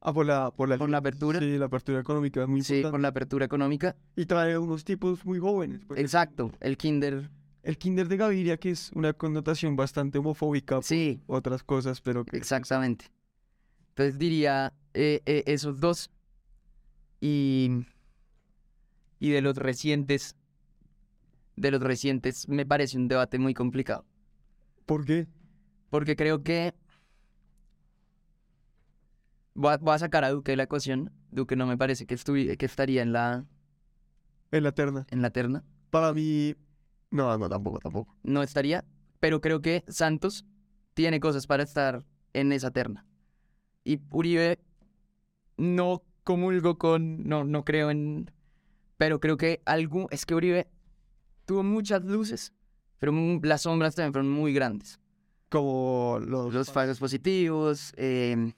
Ah, 0.04 0.12
por 0.12 0.26
la, 0.26 0.50
por 0.50 0.68
la, 0.68 0.78
por 0.78 0.90
la 0.90 0.98
apertura. 0.98 1.38
Sí, 1.38 1.56
la 1.58 1.66
apertura 1.66 2.00
económica 2.00 2.42
es 2.42 2.48
muy 2.48 2.62
Sí, 2.62 2.74
importante. 2.74 2.92
con 2.92 3.02
la 3.02 3.08
apertura 3.08 3.44
económica. 3.44 3.94
Y 4.16 4.26
trae 4.26 4.58
unos 4.58 4.84
tipos 4.84 5.24
muy 5.24 5.38
jóvenes. 5.38 5.80
pues. 5.86 6.00
Exacto, 6.00 6.50
el 6.60 6.76
kinder. 6.76 7.30
El 7.62 7.78
Kinder 7.78 8.08
de 8.08 8.16
Gaviria, 8.16 8.56
que 8.56 8.70
es 8.70 8.90
una 8.92 9.12
connotación 9.12 9.76
bastante 9.76 10.18
homofóbica 10.18 10.74
por 10.76 10.84
Sí, 10.84 11.22
otras 11.28 11.62
cosas, 11.62 12.00
pero 12.00 12.24
que 12.24 12.36
exactamente. 12.36 13.04
Entonces 13.90 14.18
diría 14.18 14.72
eh, 14.94 15.22
eh, 15.26 15.44
esos 15.46 15.78
dos. 15.78 16.10
Y, 17.20 17.86
y 19.20 19.30
de 19.30 19.40
los 19.42 19.56
recientes, 19.56 20.34
de 21.54 21.70
los 21.70 21.80
recientes 21.80 22.48
me 22.48 22.66
parece 22.66 22.98
un 22.98 23.06
debate 23.06 23.38
muy 23.38 23.54
complicado. 23.54 24.04
¿Por 24.84 25.04
qué? 25.04 25.28
Porque 25.88 26.16
creo 26.16 26.42
que 26.42 26.74
voy 29.54 29.72
a, 29.74 29.76
voy 29.78 29.94
a 29.94 29.98
sacar 29.98 30.24
a 30.24 30.30
Duque 30.30 30.52
de 30.52 30.56
la 30.56 30.62
ecuación. 30.64 31.10
Duque 31.30 31.56
no 31.56 31.66
me 31.66 31.76
parece 31.76 32.06
que, 32.06 32.16
que 32.16 32.66
estaría 32.66 33.02
en 33.02 33.12
la, 33.12 33.44
En 34.50 34.62
la 34.64 34.72
terna. 34.72 35.06
en 35.10 35.22
la 35.22 35.30
terna. 35.30 35.64
Para 35.90 36.12
mí, 36.12 36.54
no, 37.10 37.36
no, 37.38 37.48
tampoco, 37.48 37.78
tampoco. 37.78 38.16
no 38.22 38.42
estaría, 38.42 38.84
pero 39.20 39.40
creo 39.40 39.60
que 39.60 39.84
Santos 39.88 40.44
tiene 40.94 41.20
cosas 41.20 41.46
para 41.46 41.62
estar 41.62 42.04
en 42.32 42.52
esa 42.52 42.70
terna. 42.70 43.06
Y 43.84 44.00
Uribe 44.10 44.58
no 45.56 46.02
comulgo 46.24 46.78
con, 46.78 47.26
no, 47.28 47.44
no 47.44 47.64
creo 47.64 47.90
en, 47.90 48.30
pero 48.96 49.20
creo 49.20 49.36
que 49.36 49.60
algún, 49.64 50.06
es 50.10 50.24
que 50.26 50.34
Uribe 50.34 50.68
tuvo 51.44 51.62
muchas 51.62 52.04
luces, 52.04 52.52
pero 52.98 53.12
mu- 53.12 53.40
las 53.42 53.62
sombras 53.62 53.94
también 53.94 54.12
fueron 54.12 54.30
muy 54.30 54.52
grandes. 54.52 54.98
Como 55.48 56.18
los... 56.24 56.54
Los 56.54 56.70
falsos 56.70 56.98
positivos, 56.98 57.92
em, 57.96 58.52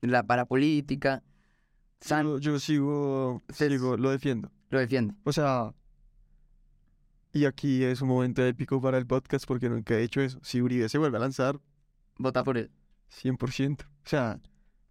la 0.00 0.26
parapolítica, 0.26 1.22
San 2.00 2.24
yo, 2.26 2.38
yo 2.38 2.58
sigo, 2.60 3.42
Se- 3.48 3.68
sigo, 3.68 3.96
lo 3.96 4.10
defiendo. 4.10 4.50
lo 4.70 4.78
defiende. 4.78 5.14
O 5.24 5.32
sea, 5.32 5.72
y 7.32 7.44
aquí 7.44 7.82
es 7.84 8.00
un 8.00 8.08
momento 8.08 8.44
épico 8.44 8.80
para 8.80 8.98
el 8.98 9.06
podcast 9.06 9.44
porque 9.46 9.68
nunca 9.68 9.94
he 9.94 10.02
hecho 10.02 10.20
eso. 10.20 10.38
Si 10.42 10.60
Uribe 10.62 10.88
se 10.88 10.98
vuelve 10.98 11.16
a 11.18 11.20
lanzar, 11.20 11.60
Vota 12.18 12.42
por 12.44 12.56
él. 12.56 12.70
100%. 13.10 13.84
O 13.84 13.86
sea, 14.08 14.40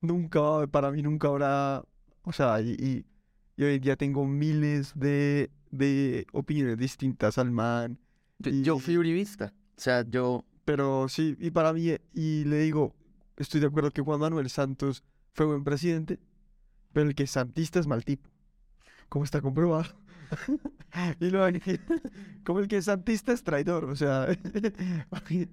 nunca, 0.02 0.68
para 0.68 0.92
mí 0.92 1.02
nunca 1.02 1.28
habrá, 1.28 1.84
o 2.24 2.32
sea, 2.32 2.62
y, 2.62 2.72
y, 2.74 3.06
y 3.58 3.64
hoy 3.64 3.76
en 3.76 3.82
día 3.82 3.96
tengo 3.96 4.26
miles 4.28 4.94
de, 4.96 5.50
de 5.72 6.28
opiniones 6.34 6.78
distintas 6.78 7.38
al 7.40 7.50
man, 7.52 7.98
Yo, 8.40 8.52
yo 8.52 8.78
Y- 8.78 8.80
fui 8.80 8.98
uribista, 8.98 9.54
o 9.78 9.82
sea, 9.82 10.06
yo, 10.08 10.46
pero 10.66 11.08
sí, 11.10 11.36
y 11.40 11.50
para 11.52 11.74
mí, 11.74 11.96
y 12.14 12.44
le 12.46 12.60
digo, 12.60 12.94
estoy 13.38 13.60
de 13.62 13.68
acuerdo 13.68 13.92
que 13.92 14.02
Juan 14.02 14.20
Manuel 14.20 14.50
Santos 14.50 15.04
fue 15.34 15.46
buen 15.46 15.64
presidente, 15.64 16.20
pero 16.94 17.08
el 17.10 17.16
que 17.16 17.24
es 17.24 17.32
santista 17.32 17.80
es 17.80 17.88
mal 17.88 18.04
tipo. 18.06 18.30
¿Cómo 19.10 19.26
está 19.26 19.42
comprobado? 19.42 19.94
y 21.20 21.30
luego, 21.30 21.58
como 22.44 22.60
el 22.60 22.68
que 22.68 22.78
es 22.78 22.86
santista 22.86 23.32
es 23.34 23.44
traidor, 23.44 23.86
o 23.86 23.96
sea, 23.96 24.28
porque- 25.10 25.50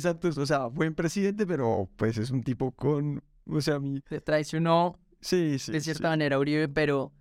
Santos, 0.00 0.36
o 0.36 0.44
sea, 0.46 0.66
buen 0.66 0.94
presidente, 0.94 1.46
pero 1.46 1.88
pues 1.96 2.18
es 2.18 2.30
un 2.30 2.42
tipo 2.42 2.72
con, 2.72 3.22
o 3.46 3.60
sea, 3.60 3.78
mi, 3.78 4.00
se 4.08 4.20
traicionó 4.20 4.98
sí, 5.20 5.58
sí, 5.58 5.72
de 5.72 5.80
sí. 5.80 5.84
cierta 5.84 6.10
manera 6.10 6.38
Uribe, 6.38 6.68
pero 6.68 7.12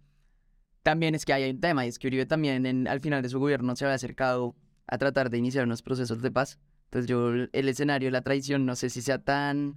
también 0.83 1.15
es 1.15 1.23
que 1.23 1.31
hay 1.33 1.49
un 1.49 1.61
tema, 1.61 1.85
y 1.85 1.89
es 1.89 1.97
que 1.99 2.07
Uribe 2.07 2.25
también 2.25 2.65
en- 2.65 2.87
al 2.89 2.99
final 2.99 3.21
de 3.21 3.29
su 3.29 3.39
gobierno 3.39 3.75
se 3.75 3.85
había 3.85 3.95
acercado 3.95 4.55
a 4.87 4.97
tratar 4.97 5.29
de 5.29 5.37
iniciar 5.37 5.63
unos 5.65 5.81
procesos 5.81 6.21
de 6.21 6.31
paz. 6.31 6.59
Entonces 6.85 7.07
yo 7.07 7.29
el 7.29 7.49
el 7.53 7.69
escenario 7.69 8.07
de 8.07 8.11
la 8.11 8.21
traición 8.21 8.65
no 8.65 8.75
sé 8.75 8.89
si 8.89 9.01
sea 9.01 9.23
tan... 9.23 9.75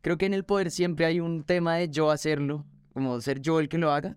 Creo 0.00 0.16
que 0.18 0.26
en 0.26 0.34
el 0.34 0.44
poder 0.44 0.70
siempre 0.70 1.06
hay 1.06 1.20
un 1.20 1.44
tema 1.44 1.76
de 1.76 1.88
yo 1.88 2.10
hacerlo, 2.10 2.64
como 2.92 3.20
ser 3.20 3.40
yo 3.40 3.60
el 3.60 3.68
que 3.68 3.78
lo 3.78 3.92
haga, 3.92 4.16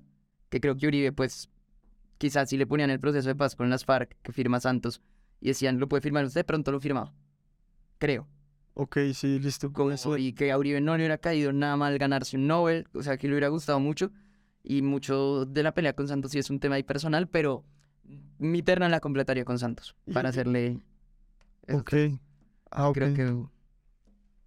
que 0.49 0.59
creo 0.59 0.75
que 0.75 0.87
Uribe 0.87 1.11
pues 1.11 1.49
quizás 2.17 2.49
si 2.49 2.57
le 2.57 2.67
ponían 2.67 2.89
el 2.91 2.99
proceso 2.99 3.29
de 3.29 3.35
paz 3.35 3.55
con 3.55 3.69
las 3.69 3.83
FARC 3.83 4.15
que 4.21 4.31
firma 4.31 4.59
Santos 4.59 5.01
y 5.39 5.47
decían 5.47 5.79
lo 5.79 5.89
puede 5.89 6.01
firmar 6.01 6.25
usted, 6.25 6.45
pronto 6.45 6.71
lo 6.71 6.79
firmaba. 6.79 7.13
Creo. 7.97 8.27
Ok, 8.73 8.97
sí, 9.13 9.39
listo. 9.39 9.73
Como, 9.73 9.91
eso 9.91 10.17
y 10.17 10.33
que 10.33 10.51
a 10.51 10.57
Uribe 10.57 10.81
no 10.81 10.93
le 10.93 11.03
hubiera 11.03 11.17
caído 11.17 11.51
nada 11.51 11.75
mal 11.75 11.97
ganarse 11.97 12.37
un 12.37 12.47
Nobel, 12.47 12.87
o 12.93 13.03
sea, 13.03 13.17
que 13.17 13.27
le 13.27 13.33
hubiera 13.33 13.49
gustado 13.49 13.79
mucho. 13.79 14.11
Y 14.63 14.81
mucho 14.81 15.45
de 15.45 15.63
la 15.63 15.73
pelea 15.73 15.93
con 15.93 16.07
Santos 16.07 16.31
sí 16.31 16.39
es 16.39 16.49
un 16.51 16.59
tema 16.59 16.75
ahí 16.75 16.83
personal, 16.83 17.27
pero 17.27 17.65
mi 18.37 18.61
terna 18.61 18.89
la 18.89 18.99
completaría 18.99 19.43
con 19.43 19.57
Santos 19.59 19.95
para 20.13 20.29
hacerle. 20.29 20.79
Ok. 21.71 21.93
Ah, 22.69 22.89
ok. 22.89 22.95
Creo 22.95 23.13
que. 23.13 23.60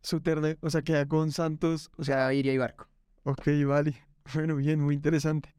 Su 0.05 0.21
terna, 0.21 0.55
o 0.61 0.69
sea, 0.69 0.83
queda 0.83 1.09
con 1.09 1.33
Santos, 1.33 1.91
O 1.97 2.05
sea, 2.05 2.33
iría 2.35 2.53
y 2.53 2.59
barco. 2.59 2.87
Ok, 3.25 3.49
vale. 3.67 3.97
Bueno, 4.35 4.57
bien, 4.57 4.81
muy 4.81 4.95
interesante. 4.95 5.55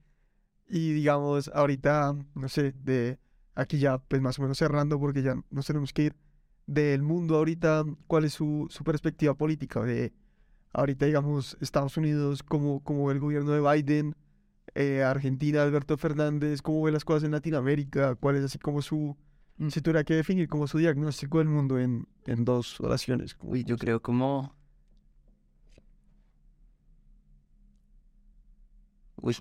Y 0.67 0.93
digamos, 0.93 1.49
ahorita, 1.53 2.15
no 2.33 2.49
sé, 2.49 2.73
de 2.83 3.19
aquí 3.55 3.79
ya, 3.79 3.97
pues 3.99 4.21
más 4.21 4.39
o 4.39 4.43
menos 4.43 4.57
cerrando, 4.57 4.99
porque 4.99 5.23
ya 5.23 5.35
nos 5.49 5.67
tenemos 5.67 5.93
que 5.93 6.03
ir. 6.03 6.15
Del 6.67 7.01
mundo 7.01 7.35
ahorita, 7.35 7.85
¿cuál 8.07 8.25
es 8.25 8.33
su, 8.33 8.67
su 8.69 8.83
perspectiva 8.83 9.35
política? 9.35 9.81
De 9.83 10.13
ahorita, 10.73 11.07
digamos, 11.07 11.57
Estados 11.59 11.97
Unidos, 11.97 12.43
¿cómo, 12.43 12.83
cómo 12.83 13.07
ve 13.07 13.13
el 13.13 13.19
gobierno 13.19 13.51
de 13.51 13.61
Biden? 13.61 14.15
Eh, 14.75 15.03
Argentina, 15.03 15.63
Alberto 15.63 15.97
Fernández, 15.97 16.61
¿cómo 16.61 16.83
ve 16.83 16.91
las 16.91 17.05
cosas 17.05 17.23
en 17.23 17.31
Latinoamérica? 17.31 18.15
¿Cuál 18.15 18.35
es 18.35 18.45
así 18.45 18.59
como 18.59 18.81
su, 18.81 19.15
Mm. 19.57 19.69
si 19.69 19.81
tuviera 19.81 20.03
que 20.03 20.15
definir 20.15 20.47
como 20.47 20.67
su 20.67 20.77
diagnóstico 20.77 21.37
del 21.39 21.47
mundo 21.47 21.79
en, 21.79 22.07
en 22.25 22.45
dos 22.45 22.79
oraciones? 22.81 23.37
Uy, 23.41 23.63
yo 23.63 23.77
creo 23.77 24.01
como. 24.01 24.55
Uy, 29.17 29.35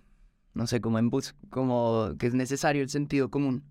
no 0.54 0.66
sé, 0.66 0.80
como 0.80 0.98
en 0.98 1.10
bus, 1.10 1.34
como 1.50 2.14
que 2.18 2.26
es 2.26 2.34
necesario 2.34 2.82
el 2.82 2.88
sentido 2.88 3.30
común. 3.30 3.64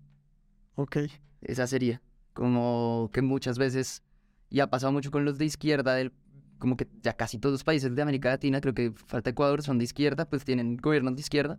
Ok, 0.76 0.98
Esa 1.42 1.66
sería. 1.66 2.02
Como 2.32 3.10
que 3.12 3.22
muchas 3.22 3.58
veces, 3.58 4.02
y 4.50 4.60
ha 4.60 4.68
pasado 4.70 4.92
mucho 4.92 5.10
con 5.10 5.24
los 5.24 5.38
de 5.38 5.44
izquierda, 5.46 5.94
del, 5.94 6.12
como 6.58 6.76
que 6.76 6.88
ya 7.02 7.14
casi 7.14 7.38
todos 7.38 7.52
los 7.52 7.64
países 7.64 7.94
de 7.94 8.02
América 8.02 8.30
Latina, 8.30 8.60
creo 8.60 8.74
que 8.74 8.92
falta 8.92 9.30
Ecuador, 9.30 9.62
son 9.62 9.78
de 9.78 9.84
izquierda, 9.84 10.28
pues 10.28 10.44
tienen 10.44 10.76
gobiernos 10.76 11.14
de 11.14 11.20
izquierda. 11.20 11.58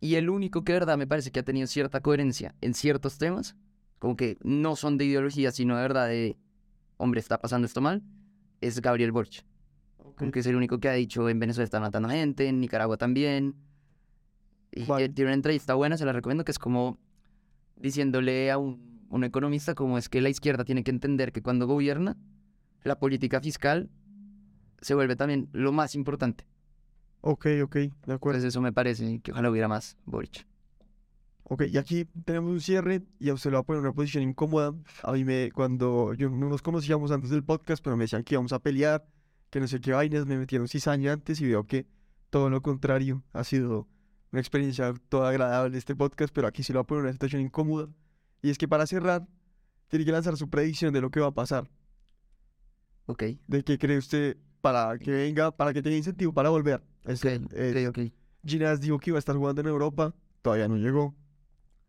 Y 0.00 0.16
el 0.16 0.30
único 0.30 0.64
que 0.64 0.72
de 0.72 0.80
verdad 0.80 0.98
me 0.98 1.06
parece 1.06 1.30
que 1.30 1.40
ha 1.40 1.44
tenido 1.44 1.66
cierta 1.66 2.00
coherencia 2.00 2.54
en 2.60 2.74
ciertos 2.74 3.18
temas, 3.18 3.56
como 3.98 4.16
que 4.16 4.38
no 4.42 4.76
son 4.76 4.98
de 4.98 5.04
ideología, 5.04 5.50
sino 5.50 5.76
de 5.76 5.82
verdad 5.82 6.08
de, 6.08 6.36
hombre, 6.96 7.20
está 7.20 7.38
pasando 7.38 7.66
esto 7.66 7.80
mal, 7.80 8.02
es 8.60 8.80
Gabriel 8.80 9.12
Boric. 9.12 9.44
Como 10.16 10.32
que 10.32 10.40
es 10.40 10.46
el 10.46 10.56
único 10.56 10.78
que 10.78 10.88
ha 10.88 10.92
dicho 10.92 11.28
en 11.28 11.38
Venezuela 11.38 11.64
están 11.64 11.82
matando 11.82 12.08
gente, 12.08 12.48
en 12.48 12.60
Nicaragua 12.60 12.96
también. 12.96 13.54
Y 14.72 14.84
Vale. 14.84 15.08
tiene 15.08 15.30
una 15.30 15.34
entrevista 15.34 15.74
buena, 15.74 15.96
se 15.96 16.04
la 16.04 16.12
recomiendo, 16.12 16.44
que 16.44 16.50
es 16.50 16.58
como 16.58 16.98
diciéndole 17.76 18.50
a 18.50 18.58
un, 18.58 19.06
un 19.10 19.24
economista 19.24 19.74
cómo 19.74 19.96
es 19.98 20.08
que 20.08 20.20
la 20.20 20.28
izquierda 20.28 20.64
tiene 20.64 20.82
que 20.82 20.90
entender 20.90 21.32
que 21.32 21.42
cuando 21.42 21.66
gobierna, 21.66 22.16
la 22.82 22.98
política 22.98 23.40
fiscal 23.40 23.90
se 24.80 24.94
vuelve 24.94 25.16
también 25.16 25.48
lo 25.52 25.72
más 25.72 25.94
importante. 25.94 26.44
ok, 27.20 27.46
ok, 27.62 27.74
de 27.74 27.90
acuerdo. 28.12 28.40
Pues 28.40 28.44
eso 28.44 28.60
me 28.60 28.72
parece 28.72 29.20
que 29.20 29.32
ojalá 29.32 29.50
hubiera 29.50 29.68
más 29.68 29.96
Boric. 30.04 30.46
Ok, 31.50 31.62
y 31.70 31.78
aquí 31.78 32.04
tenemos 32.26 32.50
un 32.50 32.60
cierre 32.60 33.02
y 33.18 33.30
a 33.30 33.34
usted 33.34 33.50
lo 33.50 33.56
va 33.56 33.60
a 33.60 33.62
poner 33.64 33.78
en 33.80 33.86
una 33.86 33.94
posición 33.94 34.22
incómoda. 34.22 34.74
A 35.02 35.12
mí 35.12 35.24
me, 35.24 35.50
cuando 35.52 36.12
yo 36.12 36.28
no 36.28 36.48
nos 36.50 36.60
conocíamos 36.60 37.10
antes 37.10 37.30
del 37.30 37.42
podcast, 37.42 37.82
pero 37.82 37.96
me 37.96 38.04
decían 38.04 38.22
que 38.22 38.34
íbamos 38.34 38.52
a 38.52 38.58
pelear, 38.58 39.06
que 39.50 39.58
no 39.60 39.66
sé 39.66 39.80
qué 39.80 39.92
vainas, 39.92 40.26
me 40.26 40.36
metieron 40.36 40.68
cizaña 40.68 41.12
antes 41.14 41.40
y 41.40 41.46
veo 41.46 41.64
que 41.64 41.86
todo 42.28 42.50
lo 42.50 42.60
contrario, 42.60 43.22
ha 43.32 43.44
sido 43.44 43.88
una 44.30 44.40
experiencia 44.40 44.92
toda 45.08 45.30
agradable 45.30 45.78
este 45.78 45.96
podcast, 45.96 46.34
pero 46.34 46.46
aquí 46.48 46.62
sí 46.62 46.74
lo 46.74 46.80
va 46.80 46.82
a 46.82 46.86
poner 46.86 47.00
en 47.00 47.04
una 47.06 47.12
situación 47.12 47.40
incómoda. 47.40 47.88
Y 48.42 48.50
es 48.50 48.58
que 48.58 48.68
para 48.68 48.86
cerrar, 48.86 49.26
tiene 49.88 50.04
que 50.04 50.12
lanzar 50.12 50.36
su 50.36 50.50
predicción 50.50 50.92
de 50.92 51.00
lo 51.00 51.10
que 51.10 51.20
va 51.20 51.28
a 51.28 51.34
pasar, 51.34 51.70
Ok, 53.06 53.22
de 53.46 53.64
qué 53.64 53.78
cree 53.78 53.96
usted 53.96 54.36
para 54.60 54.98
que 54.98 55.10
venga, 55.10 55.50
para 55.56 55.72
que 55.72 55.80
tenga 55.82 55.96
incentivo 55.96 56.34
para 56.34 56.50
volver. 56.50 56.82
Es, 57.06 57.24
ok, 57.24 57.52
es- 57.54 57.86
ok, 57.86 57.96
ok. 57.98 58.12
Ginás 58.44 58.80
dijo 58.82 58.98
que 58.98 59.10
iba 59.10 59.16
a 59.16 59.20
estar 59.20 59.34
jugando 59.34 59.62
en 59.62 59.66
Europa, 59.68 60.14
todavía 60.42 60.68
no 60.68 60.76
llegó. 60.76 61.14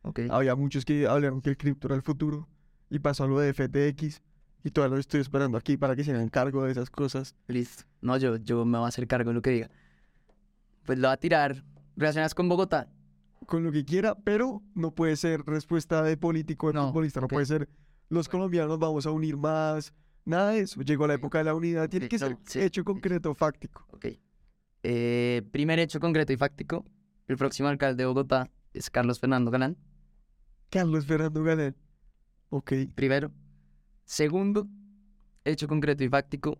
Ok. 0.03 0.21
Había 0.29 0.55
muchos 0.55 0.85
que 0.85 1.07
hablaron 1.07 1.41
que 1.41 1.49
el 1.51 1.57
cripto 1.57 1.87
era 1.87 1.95
el 1.95 2.01
futuro. 2.01 2.47
y 2.89 2.99
pasó 2.99 3.27
lo 3.27 3.39
de 3.39 3.53
FTX 3.53 4.21
y 4.63 4.71
todavía 4.71 4.95
lo 4.95 4.99
estoy 4.99 5.21
esperando 5.21 5.57
aquí 5.57 5.77
para 5.77 5.95
que 5.95 6.03
se 6.03 6.11
hagan 6.11 6.27
cargo 6.29 6.63
de 6.63 6.71
esas 6.71 6.89
cosas. 6.89 7.35
Listo. 7.47 7.83
No, 8.01 8.17
yo, 8.17 8.37
yo 8.37 8.65
me 8.65 8.77
voy 8.79 8.85
a 8.85 8.89
hacer 8.89 9.07
cargo 9.07 9.29
de 9.29 9.35
lo 9.35 9.41
que 9.43 9.51
diga. 9.51 9.69
Pues 10.85 10.97
lo 10.97 11.07
va 11.07 11.13
a 11.13 11.17
tirar 11.17 11.63
relacionadas 11.95 12.33
con 12.33 12.49
Bogotá. 12.49 12.89
Con 13.45 13.63
lo 13.63 13.71
que 13.71 13.85
quiera, 13.85 14.15
pero 14.15 14.61
no 14.73 14.91
puede 14.95 15.15
ser 15.15 15.41
respuesta 15.45 16.01
de 16.03 16.17
político, 16.17 16.67
de 16.67 16.73
No, 16.73 16.87
futbolista, 16.87 17.19
no 17.19 17.25
ok. 17.27 17.33
puede 17.33 17.45
ser 17.45 17.69
los 18.09 18.27
colombianos 18.27 18.79
vamos 18.79 19.05
a 19.05 19.11
unir 19.11 19.37
más, 19.37 19.93
nada 20.25 20.51
de 20.51 20.61
eso. 20.61 20.81
Llegó 20.81 21.05
la 21.05 21.13
época 21.13 21.37
de 21.37 21.43
la 21.43 21.53
unidad, 21.53 21.87
tiene 21.89 22.07
Sí, 22.07 22.09
que 22.09 22.17
no, 22.17 22.27
ser 22.27 22.37
sí, 22.45 22.59
hecho 22.61 22.83
concreto, 22.83 23.33
fáctico. 23.35 23.85
Ok. 23.91 24.07
Eh, 24.83 25.43
primer 25.51 25.77
hecho 25.79 25.99
concreto 25.99 26.33
y 26.33 26.37
fáctico. 26.37 26.85
El 27.27 27.37
próximo 27.37 27.69
alcalde 27.69 28.01
de 28.03 28.07
Bogotá 28.07 28.49
es 28.73 28.89
Carlos 28.89 29.19
Fernando 29.19 29.51
Galán. 29.51 29.77
Carlos 30.69 31.05
Fernando 31.05 31.43
Galán. 31.43 31.75
Ok, 32.49 32.73
Primero. 32.95 33.31
Segundo, 34.05 34.67
hecho 35.43 35.67
concreto 35.67 36.03
y 36.03 36.09
fáctico. 36.09 36.57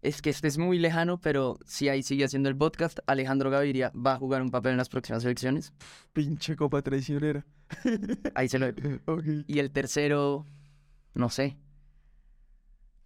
Es 0.00 0.22
que 0.22 0.30
este 0.30 0.46
es 0.46 0.58
muy 0.58 0.78
lejano, 0.78 1.20
pero 1.20 1.58
si 1.66 1.88
ahí 1.88 2.02
sigue 2.02 2.24
haciendo 2.24 2.48
el 2.48 2.56
podcast, 2.56 3.00
Alejandro 3.06 3.50
Gaviria 3.50 3.92
va 3.94 4.14
a 4.14 4.18
jugar 4.18 4.42
un 4.42 4.50
papel 4.50 4.72
en 4.72 4.78
las 4.78 4.88
próximas 4.88 5.24
elecciones. 5.24 5.72
pinche 6.12 6.54
copa 6.56 6.82
traicionera. 6.82 7.44
Ahí 8.34 8.48
se 8.48 8.58
lo... 8.58 8.66
Ok. 9.06 9.24
Y 9.46 9.58
el 9.58 9.70
tercero, 9.72 10.46
no 11.14 11.28
sé. 11.30 11.58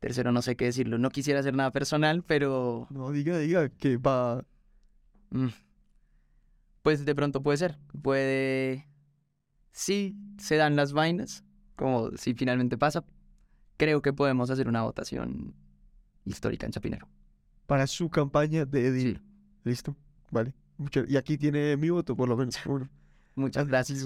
Tercero, 0.01 0.33
no 0.33 0.43
sé 0.43 0.55
qué 0.57 0.67
decirlo. 0.67 0.99
No 0.99 1.11
quisiera 1.11 1.41
hacer 1.41 1.55
nada 1.55 1.71
personal, 1.71 2.23
pero 2.25 2.87
No, 2.91 3.11
diga, 3.11 3.39
diga 3.39 3.69
que 3.71 3.97
va. 3.97 4.45
mm, 5.31 5.49
pues 6.83 7.05
de 7.05 7.15
pronto 7.15 7.43
puede 7.43 7.59
ser. 7.59 7.79
Puede... 8.03 8.89
Si 9.71 10.17
se 10.39 10.57
dan 10.57 10.77
las 10.77 10.93
vainas, 10.93 11.45
como 11.77 12.11
si 12.17 12.35
finalmente 12.35 12.77
pasa, 12.77 13.05
creo 13.79 14.03
que 14.03 14.13
podemos 14.13 14.51
hacer 14.51 14.69
una 14.69 14.83
votación 14.83 15.55
histórica 16.25 16.67
en 16.67 16.73
Chapinero. 16.73 17.09
para 17.67 17.87
su 17.87 18.11
campaña 18.11 18.65
de 18.67 18.87
edil. 18.89 19.17
Sí. 19.17 19.23
¿Listo? 19.65 19.97
Vale. 20.31 20.53
Y 21.09 21.17
aquí 21.17 21.39
tiene 21.39 21.77
mi 21.77 21.91
voto, 21.91 22.17
por 22.17 22.29
lo 22.29 22.37
menos. 22.37 22.59
Muchas 23.35 23.67
gracias. 23.67 24.01